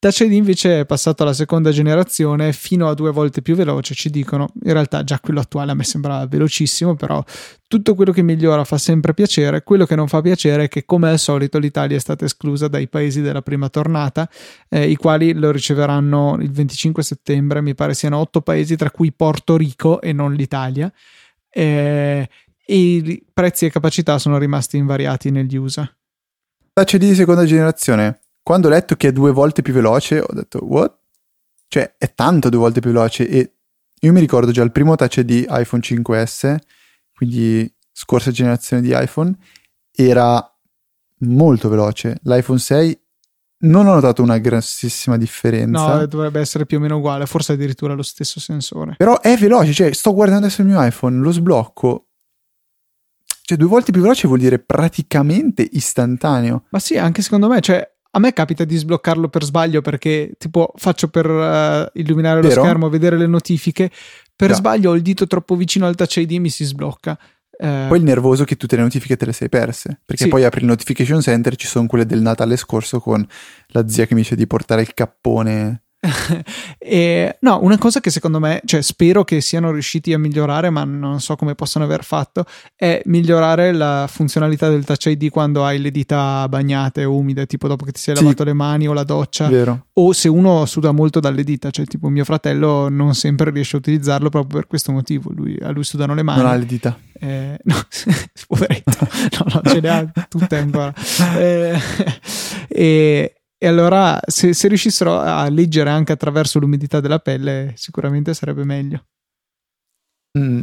ID 0.05 0.33
invece 0.33 0.81
è 0.81 0.85
passato 0.85 1.23
alla 1.23 1.33
seconda 1.33 1.71
generazione 1.71 2.53
fino 2.53 2.89
a 2.89 2.95
due 2.95 3.13
volte 3.13 3.41
più 3.41 3.55
veloce, 3.55 3.95
ci 3.95 4.11
dicono. 4.11 4.49
In 4.65 4.73
realtà 4.73 5.05
già 5.05 5.21
quello 5.21 5.39
attuale 5.39 5.71
a 5.71 5.75
me 5.75 5.85
sembra 5.85 6.27
velocissimo, 6.27 6.97
però 6.97 7.23
tutto 7.69 7.95
quello 7.95 8.11
che 8.11 8.23
migliora 8.23 8.65
fa 8.65 8.79
sempre 8.79 9.15
piacere. 9.15 9.63
Quello 9.63 9.87
che 9.87 9.95
non 9.95 10.09
fa 10.09 10.21
piacere 10.21 10.65
è 10.65 10.69
che 10.69 10.85
come 10.85 11.09
al 11.09 11.21
solito 11.21 11.59
l'Italia 11.59 11.97
è 11.97 12.01
stata 12.01 12.25
esclusa 12.25 12.67
dai 12.67 12.89
paesi 12.89 13.21
della 13.21 13.43
prima 13.43 13.69
tornata, 13.69 14.29
eh, 14.69 14.91
i 14.91 14.97
quali 14.97 15.35
lo 15.35 15.53
riceveranno 15.53 16.37
il 16.41 16.51
25 16.51 17.01
settembre, 17.05 17.61
mi 17.61 17.77
pare 17.77 17.95
siano 17.95 18.19
otto 18.19 18.41
paesi 18.41 18.75
tra 18.75 18.91
cui 18.91 19.13
Porto 19.13 19.57
Rico 19.57 20.01
e 20.01 20.13
non 20.13 20.35
l'Italia. 20.35 20.93
Eh, 21.49 22.29
e 22.65 22.77
i 22.77 23.25
prezzi 23.33 23.67
e 23.67 23.71
capacità 23.71 24.19
sono 24.19 24.37
rimasti 24.39 24.79
invariati 24.79 25.31
negli 25.31 25.57
USA. 25.57 25.89
ID 26.75 26.97
di 26.97 27.15
seconda 27.15 27.45
generazione 27.45 28.23
quando 28.43 28.67
ho 28.67 28.71
letto 28.71 28.97
che 28.97 29.09
è 29.09 29.13
due 29.13 29.33
volte 29.33 29.63
più 29.63 29.73
veloce, 29.73 30.21
ho 30.21 30.33
detto, 30.33 30.59
what? 30.65 30.99
Cioè, 31.69 31.95
è 31.97 32.13
tanto 32.15 32.49
due 32.49 32.61
volte 32.61 32.81
più 32.81 32.91
veloce 32.91 33.29
e 33.29 33.55
io 34.01 34.13
mi 34.13 34.21
ricordo 34.21 34.51
già 34.51 34.63
il 34.63 34.73
primo 34.73 34.97
touch 34.97 35.21
di 35.21 35.47
iPhone 35.49 35.83
5S, 35.83 36.57
quindi 37.15 37.73
scorsa 37.93 38.31
generazione 38.31 38.83
di 38.83 38.93
iPhone, 38.93 39.37
era 39.91 40.45
molto 41.19 41.69
veloce. 41.69 42.19
L'iPhone 42.25 42.59
6 42.59 43.01
non 43.63 43.87
ho 43.87 43.95
notato 43.95 44.23
una 44.23 44.39
grossissima 44.39 45.17
differenza. 45.17 45.99
No, 45.99 46.07
dovrebbe 46.07 46.41
essere 46.41 46.67
più 46.67 46.79
o 46.79 46.81
meno 46.81 46.97
uguale, 46.97 47.27
forse 47.27 47.53
addirittura 47.53 47.95
lo 47.95 48.03
stesso 48.03 48.41
sensore. 48.41 48.97
Però 48.97 49.21
è 49.21 49.37
veloce, 49.37 49.73
cioè 49.73 49.93
sto 49.93 50.13
guardando 50.13 50.47
adesso 50.47 50.63
il 50.63 50.67
mio 50.67 50.85
iPhone, 50.85 51.19
lo 51.19 51.31
sblocco. 51.31 52.09
Cioè, 53.45 53.57
due 53.57 53.69
volte 53.69 53.93
più 53.93 54.01
veloce 54.01 54.27
vuol 54.27 54.41
dire 54.41 54.59
praticamente 54.59 55.67
istantaneo. 55.71 56.65
Ma 56.71 56.79
sì, 56.79 56.97
anche 56.97 57.23
secondo 57.23 57.49
me, 57.49 57.61
cioè, 57.61 57.89
a 58.15 58.19
me 58.19 58.33
capita 58.33 58.65
di 58.65 58.77
sbloccarlo 58.77 59.29
per 59.29 59.43
sbaglio 59.43 59.81
perché 59.81 60.33
tipo 60.37 60.73
faccio 60.77 61.09
per 61.09 61.27
uh, 61.29 61.99
illuminare 61.99 62.43
lo 62.43 62.49
Vero? 62.49 62.63
schermo, 62.63 62.89
vedere 62.91 63.17
le 63.17 63.27
notifiche. 63.27 63.91
Per 64.35 64.51
Già. 64.51 64.57
sbaglio 64.57 64.91
ho 64.91 64.95
il 64.95 65.03
dito 65.03 65.27
troppo 65.27 65.57
vicino 65.57 65.87
al 65.87 65.95
touch 65.95 66.17
ID 66.17 66.33
e 66.33 66.39
mi 66.39 66.51
si 66.51 66.65
sblocca. 66.65 67.19
Eh, 67.59 67.87
poi 67.89 67.99
il 67.99 68.05
nervoso 68.05 68.45
che 68.45 68.57
tutte 68.57 68.77
le 68.77 68.83
notifiche 68.83 69.17
te 69.17 69.25
le 69.25 69.33
sei 69.33 69.49
perse. 69.49 70.01
Perché 70.05 70.25
sì. 70.25 70.29
poi 70.29 70.45
apri 70.45 70.61
il 70.61 70.67
notification 70.67 71.21
center, 71.21 71.57
ci 71.57 71.67
sono 71.67 71.87
quelle 71.87 72.05
del 72.05 72.21
Natale 72.21 72.57
scorso 72.57 73.01
con 73.01 73.27
la 73.69 73.89
zia 73.89 74.07
che 74.07 74.15
mi 74.15 74.21
dice 74.23 74.37
di 74.37 74.47
portare 74.47 74.83
il 74.83 74.93
cappone 74.93 75.82
e, 76.79 77.37
no, 77.41 77.61
una 77.63 77.79
cosa 77.79 78.01
che 78.01 78.11
secondo 78.11 78.41
me, 78.41 78.61
cioè 78.65 78.83
spero 78.83 79.23
che 79.23 79.41
siano 79.41 79.71
riusciti 79.71 80.13
a 80.13 80.19
migliorare, 80.19 80.69
ma 80.69 80.83
non 80.83 81.21
so 81.21 81.37
come 81.37 81.55
possono 81.55 81.85
aver 81.85 82.03
fatto, 82.03 82.45
è 82.75 83.01
migliorare 83.05 83.73
la 83.73 84.09
funzionalità 84.11 84.69
del 84.69 84.85
Touch 84.85 85.07
ID 85.07 85.31
quando 85.31 85.65
hai 85.65 85.79
le 85.79 85.93
dita 85.93 86.49
bagnate 86.49 87.05
o 87.05 87.17
umide, 87.17 87.47
tipo 87.47 87.69
dopo 87.69 87.85
che 87.85 87.93
ti 87.93 88.01
sei 88.01 88.17
lavato 88.17 88.43
sì. 88.43 88.45
le 88.45 88.53
mani 88.53 88.89
o 88.89 88.93
la 88.93 89.05
doccia, 89.05 89.47
Vero. 89.47 89.87
o 89.93 90.13
se 90.13 90.29
uno 90.29 90.67
suda 90.67 90.91
molto 90.91 91.21
dalle 91.21 91.45
dita, 91.45 91.71
cioè 91.71 91.87
tipo 91.87 92.09
mio 92.09 92.25
fratello 92.25 92.89
non 92.89 93.15
sempre 93.15 93.51
riesce 93.51 93.77
a 93.77 93.79
utilizzarlo 93.79 94.29
proprio 94.29 94.59
per 94.59 94.67
questo 94.67 94.91
motivo, 94.91 95.31
lui, 95.33 95.57
a 95.63 95.71
lui 95.71 95.85
sudano 95.85 96.15
le 96.15 96.23
mani. 96.25 96.43
Non 96.43 96.51
ha 96.51 96.57
le 96.57 96.67
dita. 96.67 96.99
Eh, 97.13 97.59
no, 97.63 97.77
poveretto, 98.49 98.91
no, 99.39 99.61
no, 99.63 99.71
ce 99.71 99.81
le 99.81 99.89
ha 99.89 100.13
tutte 100.29 100.57
ancora. 100.57 100.93
Eh, 101.39 101.79
e 102.67 103.35
e 103.63 103.69
allora, 103.69 104.19
se, 104.27 104.55
se, 104.55 104.67
riuscissero 104.67 105.21
a 105.21 105.49
leggere 105.49 105.89
anche 105.89 106.11
attraverso 106.11 106.59
l'umidità 106.59 106.99
della 106.99 107.21
pelle, 107.21 107.75
sicuramente 107.77 108.35
sarebbe 108.35 108.65
meglio. 108.65 109.07
Mm. 110.37 110.63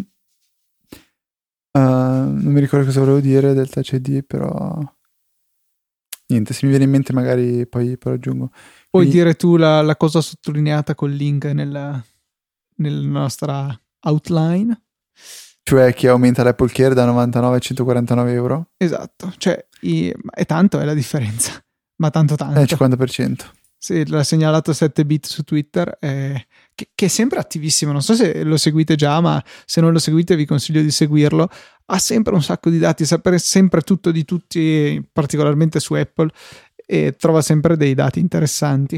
Uh, 1.72 1.80
non 1.80 2.52
mi 2.52 2.60
ricordo 2.60 2.88
cosa 2.88 3.00
volevo 3.00 3.22
dire 3.22 3.54
del 3.54 3.70
Touch 3.70 3.94
ID, 3.94 4.26
però. 4.26 4.78
Niente, 6.28 6.54
se 6.54 6.66
mi 6.66 6.72
viene 6.72 6.84
in 6.84 6.92
mente, 6.92 7.14
magari 7.14 7.66
poi, 7.68 7.98
poi 7.98 8.16
aggiungo. 8.16 8.50
Puoi 8.90 9.06
Quindi... 9.06 9.12
dire 9.12 9.36
tu 9.36 9.56
la, 9.56 9.82
la, 9.82 9.96
cosa 9.96 10.20
sottolineata 10.20 10.94
col 10.94 11.12
link 11.12 11.46
nella, 11.46 12.04
nella 12.80 13.08
nostra 13.08 13.82
outline? 14.08 14.78
Cioè 15.64 15.94
che 15.94 16.10
aumenta 16.10 16.44
l'Apple 16.44 16.68
Care 16.68 16.94
da 16.94 17.06
99 17.06 17.56
a 17.56 17.60
149 17.60 18.34
euro? 18.34 18.72
Esatto, 18.76 19.34
cioè 19.38 19.66
è 20.34 20.46
tanto 20.46 20.82
è 20.82 20.84
la 20.84 20.94
differenza 20.94 21.64
ma 22.00 22.10
tanto 22.10 22.36
tanto. 22.36 22.60
Eh, 22.60 22.64
50%. 22.64 23.58
Sì, 23.82 24.06
l'ha 24.10 24.26
segnalato 24.26 24.72
7bit 24.74 25.26
su 25.26 25.44
Twitter, 25.44 25.98
eh, 26.02 26.48
che, 26.76 26.90
che, 26.94 27.06
è 27.06 27.08
sempre 27.08 27.40
attivissimo. 27.40 27.94
Non 27.94 28.02
so 28.02 28.14
se 28.14 28.44
lo 28.44 28.58
seguite 28.58 28.96
già, 28.96 29.22
ma 29.22 29.42
se 29.66 29.80
non 29.80 29.94
lo 29.94 30.00
seguite 30.00 30.36
vi 30.36 30.46
consiglio 30.46 30.82
di 30.82 30.92
seguirlo. 30.92 31.50
Ha 31.86 31.98
sempre 31.98 32.34
un 32.34 32.44
sacco 32.44 32.70
di 32.70 32.78
dati, 32.78 33.06
sapere 33.06 33.40
sempre 33.40 33.82
tutto 33.82 34.12
di 34.12 34.26
tutti, 34.26 35.02
particolarmente 35.14 35.80
su 35.80 35.94
Apple, 35.94 36.30
e 36.86 37.16
trova 37.18 37.42
sempre 37.42 37.78
dei 37.78 37.94
dati 37.94 38.20
interessanti. 38.20 38.98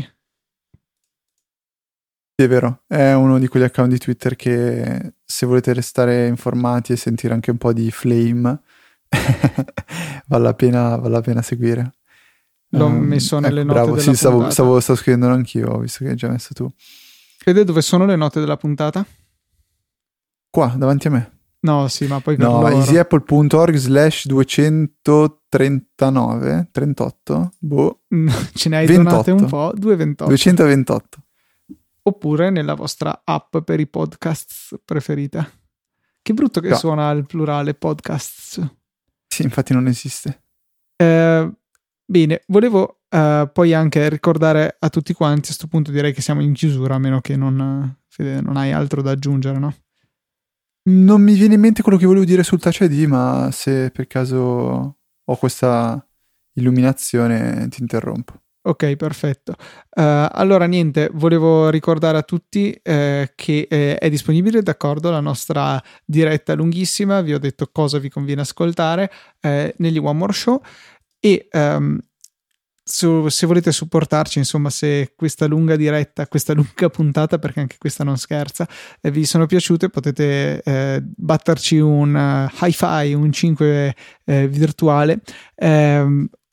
Sì, 2.36 2.44
è 2.44 2.48
vero, 2.48 2.82
è 2.88 3.14
uno 3.14 3.38
di 3.38 3.48
quegli 3.48 3.64
account 3.64 3.91
di 3.91 3.99
Twitter 3.99 4.36
che 4.36 5.14
se 5.23 5.45
volete 5.45 5.73
restare 5.73 6.26
informati 6.26 6.94
e 6.94 6.98
sentire 6.98 7.36
anche 7.36 7.52
un 7.52 7.57
po' 7.57 7.72
di 7.72 7.91
flame, 7.91 8.61
vale, 10.26 10.44
la 10.44 10.56
pena, 10.56 10.95
vale 10.95 11.14
la 11.14 11.22
pena 11.22 11.44
seguire. 11.44 11.91
L'ho 12.73 12.85
um, 12.85 12.99
messo 12.99 13.39
nelle 13.39 13.61
ecco, 13.61 13.73
note 13.73 13.81
bravo, 13.81 13.99
sì, 13.99 14.15
stavo, 14.15 14.49
stavo, 14.49 14.80
stavo, 14.80 14.98
scrivendo 14.98 15.27
anch'io, 15.27 15.80
visto 15.80 16.03
che 16.03 16.11
hai 16.11 16.15
già 16.15 16.30
messo 16.30 16.53
tu. 16.53 16.69
Vede 17.43 17.64
dove 17.64 17.81
sono 17.81 18.06
le 18.06 18.15
note 18.15 18.39
della 18.39 18.56
puntata? 18.56 19.03
Qua, 20.49 20.73
davanti 20.77 21.07
a 21.07 21.10
me. 21.10 21.39
No, 21.61 21.88
sì, 21.89 22.07
ma 22.07 22.19
poi 22.22 22.38
No, 22.38 22.68
easyapple.org 22.68 23.76
slash 23.76 24.26
239, 24.26 26.69
38, 26.72 27.52
boh. 27.60 28.03
Ce 28.53 28.69
ne 28.69 28.77
hai 28.77 28.88
28. 28.88 29.10
donate 29.10 29.31
un 29.31 29.45
po', 29.48 29.73
228. 29.76 30.30
228. 30.30 31.23
Oppure 32.03 32.49
nella 32.49 32.73
vostra 32.73 33.22
app 33.23 33.57
per 33.60 33.80
i 33.80 33.88
podcast 33.88 34.81
preferita. 34.84 35.48
Che 36.22 36.34
brutto 36.34 36.61
che 36.61 36.69
no. 36.69 36.76
suona 36.76 37.11
il 37.11 37.26
plurale 37.26 37.73
podcasts. 37.73 38.61
Sì, 39.27 39.43
infatti 39.43 39.73
non 39.73 39.88
esiste. 39.88 40.43
Eh, 40.95 41.52
Bene, 42.11 42.41
volevo 42.47 43.03
uh, 43.07 43.49
poi 43.53 43.73
anche 43.73 44.09
ricordare 44.09 44.75
a 44.77 44.89
tutti 44.89 45.13
quanti, 45.13 45.43
a 45.43 45.45
questo 45.45 45.67
punto 45.67 45.91
direi 45.91 46.11
che 46.11 46.19
siamo 46.19 46.41
in 46.41 46.51
chiusura, 46.51 46.95
a 46.95 46.99
meno 46.99 47.21
che 47.21 47.38
non, 47.38 47.99
Fede, 48.09 48.41
non 48.41 48.57
hai 48.57 48.73
altro 48.73 49.01
da 49.01 49.11
aggiungere, 49.11 49.57
no? 49.57 49.73
Non 50.89 51.21
mi 51.21 51.35
viene 51.35 51.53
in 51.53 51.61
mente 51.61 51.81
quello 51.81 51.97
che 51.97 52.05
volevo 52.05 52.25
dire 52.25 52.43
sul 52.43 52.59
Touch 52.59 52.81
ID, 52.81 53.05
ma 53.05 53.47
se 53.53 53.91
per 53.91 54.07
caso 54.07 54.97
ho 55.23 55.35
questa 55.38 56.05
illuminazione 56.55 57.69
ti 57.69 57.79
interrompo. 57.79 58.41
Ok, 58.63 58.93
perfetto. 58.97 59.53
Uh, 59.95 60.27
allora, 60.31 60.65
niente, 60.65 61.09
volevo 61.13 61.69
ricordare 61.69 62.17
a 62.17 62.23
tutti 62.23 62.77
eh, 62.83 63.31
che 63.35 63.67
eh, 63.69 63.97
è 63.97 64.09
disponibile, 64.09 64.61
d'accordo, 64.61 65.09
la 65.11 65.21
nostra 65.21 65.81
diretta 66.03 66.55
lunghissima, 66.55 67.21
vi 67.21 67.33
ho 67.33 67.39
detto 67.39 67.69
cosa 67.71 67.99
vi 67.99 68.09
conviene 68.09 68.41
ascoltare 68.41 69.09
eh, 69.39 69.73
negli 69.77 69.97
One 69.97 70.17
More 70.17 70.33
Show 70.33 70.61
e 71.22 71.48
um, 71.53 71.98
su, 72.84 73.30
se 73.30 73.45
volete 73.45 73.72
supportarci, 73.72 74.39
insomma, 74.39 74.69
se 74.69 75.14
questa 75.15 75.45
lunga 75.45 75.76
diretta, 75.76 76.27
questa 76.27 76.53
lunga 76.53 76.89
puntata, 76.89 77.39
perché 77.39 77.61
anche 77.61 77.77
questa 77.77 78.03
non 78.03 78.18
scherza, 78.18 78.68
eh, 78.99 79.11
vi 79.11 79.26
sono 79.26 79.45
piaciute, 79.45 79.89
potete 79.89 80.61
eh, 80.64 81.02
batterci 81.02 81.77
un 81.77 82.15
uh, 82.15 82.65
hi-fi, 82.65 83.14
un 83.14 83.31
5 83.31 83.95
eh, 84.26 84.48
virtuale. 84.48 85.22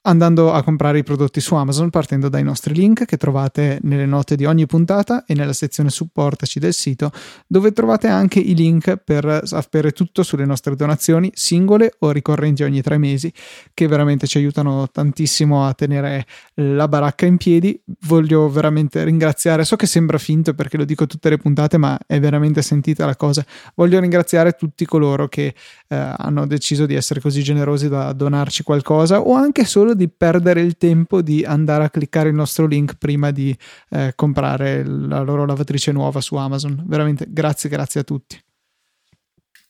Andando 0.09 0.55
a 0.55 0.63
comprare 0.63 0.97
i 0.97 1.03
prodotti 1.03 1.39
su 1.39 1.55
Amazon 1.55 1.91
partendo 1.91 2.31
dai 2.31 2.43
nostri 2.43 2.73
link 2.73 3.05
che 3.05 3.19
trovate 3.19 3.79
nelle 3.83 4.07
note 4.07 4.37
di 4.37 4.47
ogni 4.47 4.65
puntata 4.65 5.27
e 5.27 5.35
nella 5.35 5.53
sezione 5.53 5.91
supportaci 5.91 6.59
del 6.59 6.73
sito 6.73 7.13
dove 7.47 7.73
trovate 7.73 8.07
anche 8.07 8.39
i 8.39 8.55
link 8.55 8.97
per 8.97 9.43
sapere 9.45 9.93
tutto 9.93 10.23
sulle 10.23 10.47
nostre 10.47 10.75
donazioni 10.77 11.31
singole 11.35 11.97
o 11.99 12.11
ricorrenti 12.11 12.63
ogni 12.63 12.81
tre 12.81 12.97
mesi 12.97 13.31
che 13.75 13.87
veramente 13.87 14.27
ci 14.27 14.39
aiutano 14.39 14.89
tantissimo 14.91 15.67
a 15.67 15.75
tenere 15.75 16.25
la 16.55 16.89
baracca 16.89 17.27
in 17.27 17.37
piedi. 17.37 17.79
Voglio 18.07 18.49
veramente 18.49 19.05
ringraziare 19.05 19.63
so 19.67 19.77
che 19.77 19.87
sembra 19.87 20.17
finto 20.17 20.55
perché 20.55 20.79
lo 20.79 20.87
dico 20.87 21.07
tutte 21.07 21.29
le 21.29 21.37
puntate 21.37 21.77
ma 21.77 21.99
è 22.07 22.19
veramente 22.19 22.63
sentita 22.63 23.05
la 23.05 23.15
cosa. 23.15 23.45
Voglio 23.75 24.01
ringraziare 24.01 24.53
tutti 24.53 24.87
coloro 24.87 25.29
che 25.29 25.55
eh, 25.89 26.15
hanno 26.17 26.47
deciso 26.47 26.87
di 26.87 26.95
essere 26.95 27.21
così 27.21 27.43
generosi 27.43 27.91
da 27.91 28.15
donarci 28.15 28.63
qualcosa 28.63 29.21
o 29.21 29.35
anche 29.35 29.67
solo 29.67 29.97
di 29.99 30.09
perdere 30.09 30.63
il 30.63 30.79
tempo 30.79 31.21
di 31.21 31.45
andare 31.45 31.85
a 31.85 31.91
cliccare 31.91 32.31
il 32.31 32.35
nostro 32.35 32.67
link 32.67 32.95
prima 32.97 33.31
di 33.31 33.55
eh, 33.91 34.13
comprare 34.17 34.83
la 34.85 35.21
loro 35.21 35.45
lavatrice 35.45 35.93
nuova 35.93 36.23
su 36.23 36.37
Amazon. 36.37 36.83
Veramente 36.87 37.27
grazie, 37.29 37.69
grazie 37.69 38.01
a 38.01 38.05
tutti. 38.05 38.41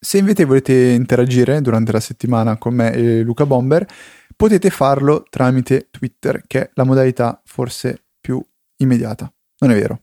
Se 0.00 0.18
invece 0.18 0.44
volete 0.44 0.72
interagire 0.90 1.60
durante 1.60 1.90
la 1.90 1.98
settimana 1.98 2.56
con 2.56 2.72
me 2.72 2.92
e 2.92 3.22
Luca 3.22 3.44
Bomber, 3.46 3.84
potete 4.36 4.70
farlo 4.70 5.24
tramite 5.28 5.88
Twitter, 5.90 6.42
che 6.46 6.60
è 6.60 6.70
la 6.74 6.84
modalità 6.84 7.42
forse 7.44 8.04
più 8.20 8.40
immediata. 8.76 9.32
Non 9.58 9.72
è 9.72 9.74
vero? 9.74 10.02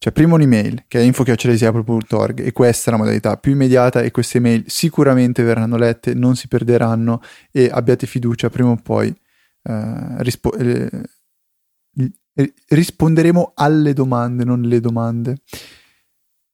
Cioè, 0.00 0.12
prima 0.12 0.34
un'email 0.34 0.84
che 0.86 1.00
è 1.00 1.02
info.org 1.02 2.40
e 2.40 2.52
questa 2.52 2.88
è 2.88 2.92
la 2.92 2.98
modalità 3.00 3.36
più 3.36 3.50
immediata 3.50 4.00
e 4.00 4.12
queste 4.12 4.38
email 4.38 4.62
sicuramente 4.68 5.42
verranno 5.42 5.76
lette, 5.76 6.14
non 6.14 6.36
si 6.36 6.46
perderanno 6.46 7.20
e 7.50 7.68
abbiate 7.70 8.06
fiducia, 8.06 8.48
prima 8.48 8.70
o 8.70 8.76
poi 8.76 9.12
eh, 9.68 10.22
rispo- 10.22 10.54
eh, 10.54 10.90
risponderemo 12.68 13.52
alle 13.54 13.92
domande, 13.92 14.44
non 14.44 14.62
le 14.62 14.80
domande. 14.80 15.38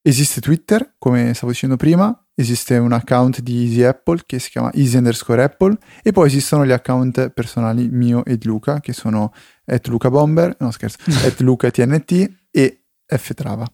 Esiste 0.03 0.41
Twitter, 0.41 0.97
come 0.99 1.33
stavo 1.33 1.53
dicendo 1.53 1.77
prima, 1.77 2.27
esiste 2.35 2.77
un 2.77 2.93
account 2.93 3.41
di 3.41 3.65
Easy 3.65 3.83
Apple 3.83 4.23
che 4.27 4.39
si 4.39 4.51
chiama 4.51 4.73
easy 4.75 4.97
underscore 4.97 5.43
Apple 5.43 5.79
e 6.03 6.13
poi 6.13 6.27
esistono 6.27 6.67
gli 6.67 6.73
account 6.73 7.31
personali 7.31 7.89
mio 7.89 8.25
e 8.25 8.37
di 8.37 8.47
Luca 8.47 8.81
che 8.81 8.93
sono 8.93 9.33
at 9.65 9.87
Luca 9.87 10.11
Bomber, 10.11 10.57
no 10.59 10.71
scherzo, 10.73 10.99
at 11.25 11.41
Luca 11.41 11.71
TNT 11.71 12.31
e 12.51 12.81
Ftrava. 13.07 13.67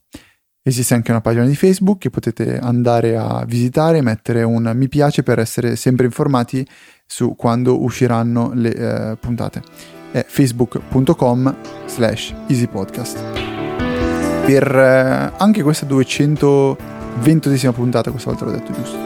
Esiste 0.63 0.93
anche 0.93 1.11
una 1.11 1.23
pagina 1.23 1.47
di 1.47 1.57
Facebook 1.57 2.01
che 2.01 2.11
potete 2.11 2.59
andare 2.59 3.17
a 3.17 3.45
visitare, 3.47 4.03
mettere 4.03 4.43
un 4.43 4.71
mi 4.75 4.89
piace 4.89 5.23
per 5.23 5.39
essere 5.39 5.75
sempre 5.75 6.05
informati 6.05 6.67
su 7.07 7.35
quando 7.35 7.83
usciranno 7.83 8.51
le 8.53 8.75
eh, 8.75 9.17
puntate. 9.17 9.63
È 10.11 10.23
facebook.com 10.27 11.57
slash 11.87 12.35
easypodcast. 12.47 13.23
Per 14.45 14.77
eh, 14.77 15.33
anche 15.35 15.63
questa 15.63 15.87
220esima 15.87 17.73
puntata, 17.73 18.11
questa 18.11 18.29
volta 18.29 18.45
l'ho 18.45 18.51
detto 18.51 18.73
giusto, 18.73 18.99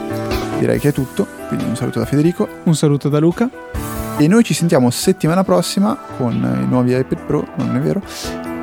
direi 0.59 0.77
che 0.77 0.89
è 0.89 0.93
tutto, 0.93 1.25
quindi 1.47 1.63
un 1.63 1.77
saluto 1.77 1.99
da 1.99 2.05
Federico. 2.05 2.49
Un 2.63 2.75
saluto 2.75 3.07
da 3.07 3.19
Luca. 3.19 3.49
E 4.17 4.27
noi 4.27 4.43
ci 4.43 4.53
sentiamo 4.53 4.89
settimana 4.89 5.45
prossima 5.45 5.97
con 6.17 6.33
i 6.33 6.67
nuovi 6.67 6.97
iPad 6.97 7.25
Pro, 7.25 7.47
non 7.55 7.77
è 7.77 7.79
vero? 7.79 8.01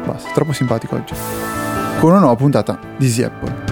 Basta, 0.05 0.31
troppo 0.35 0.53
simpatico 0.53 0.97
oggi. 0.97 1.62
Con 2.01 2.11
una 2.11 2.21
nuova 2.21 2.37
puntata 2.37 2.79
di 2.97 3.07
Easy. 3.07 3.72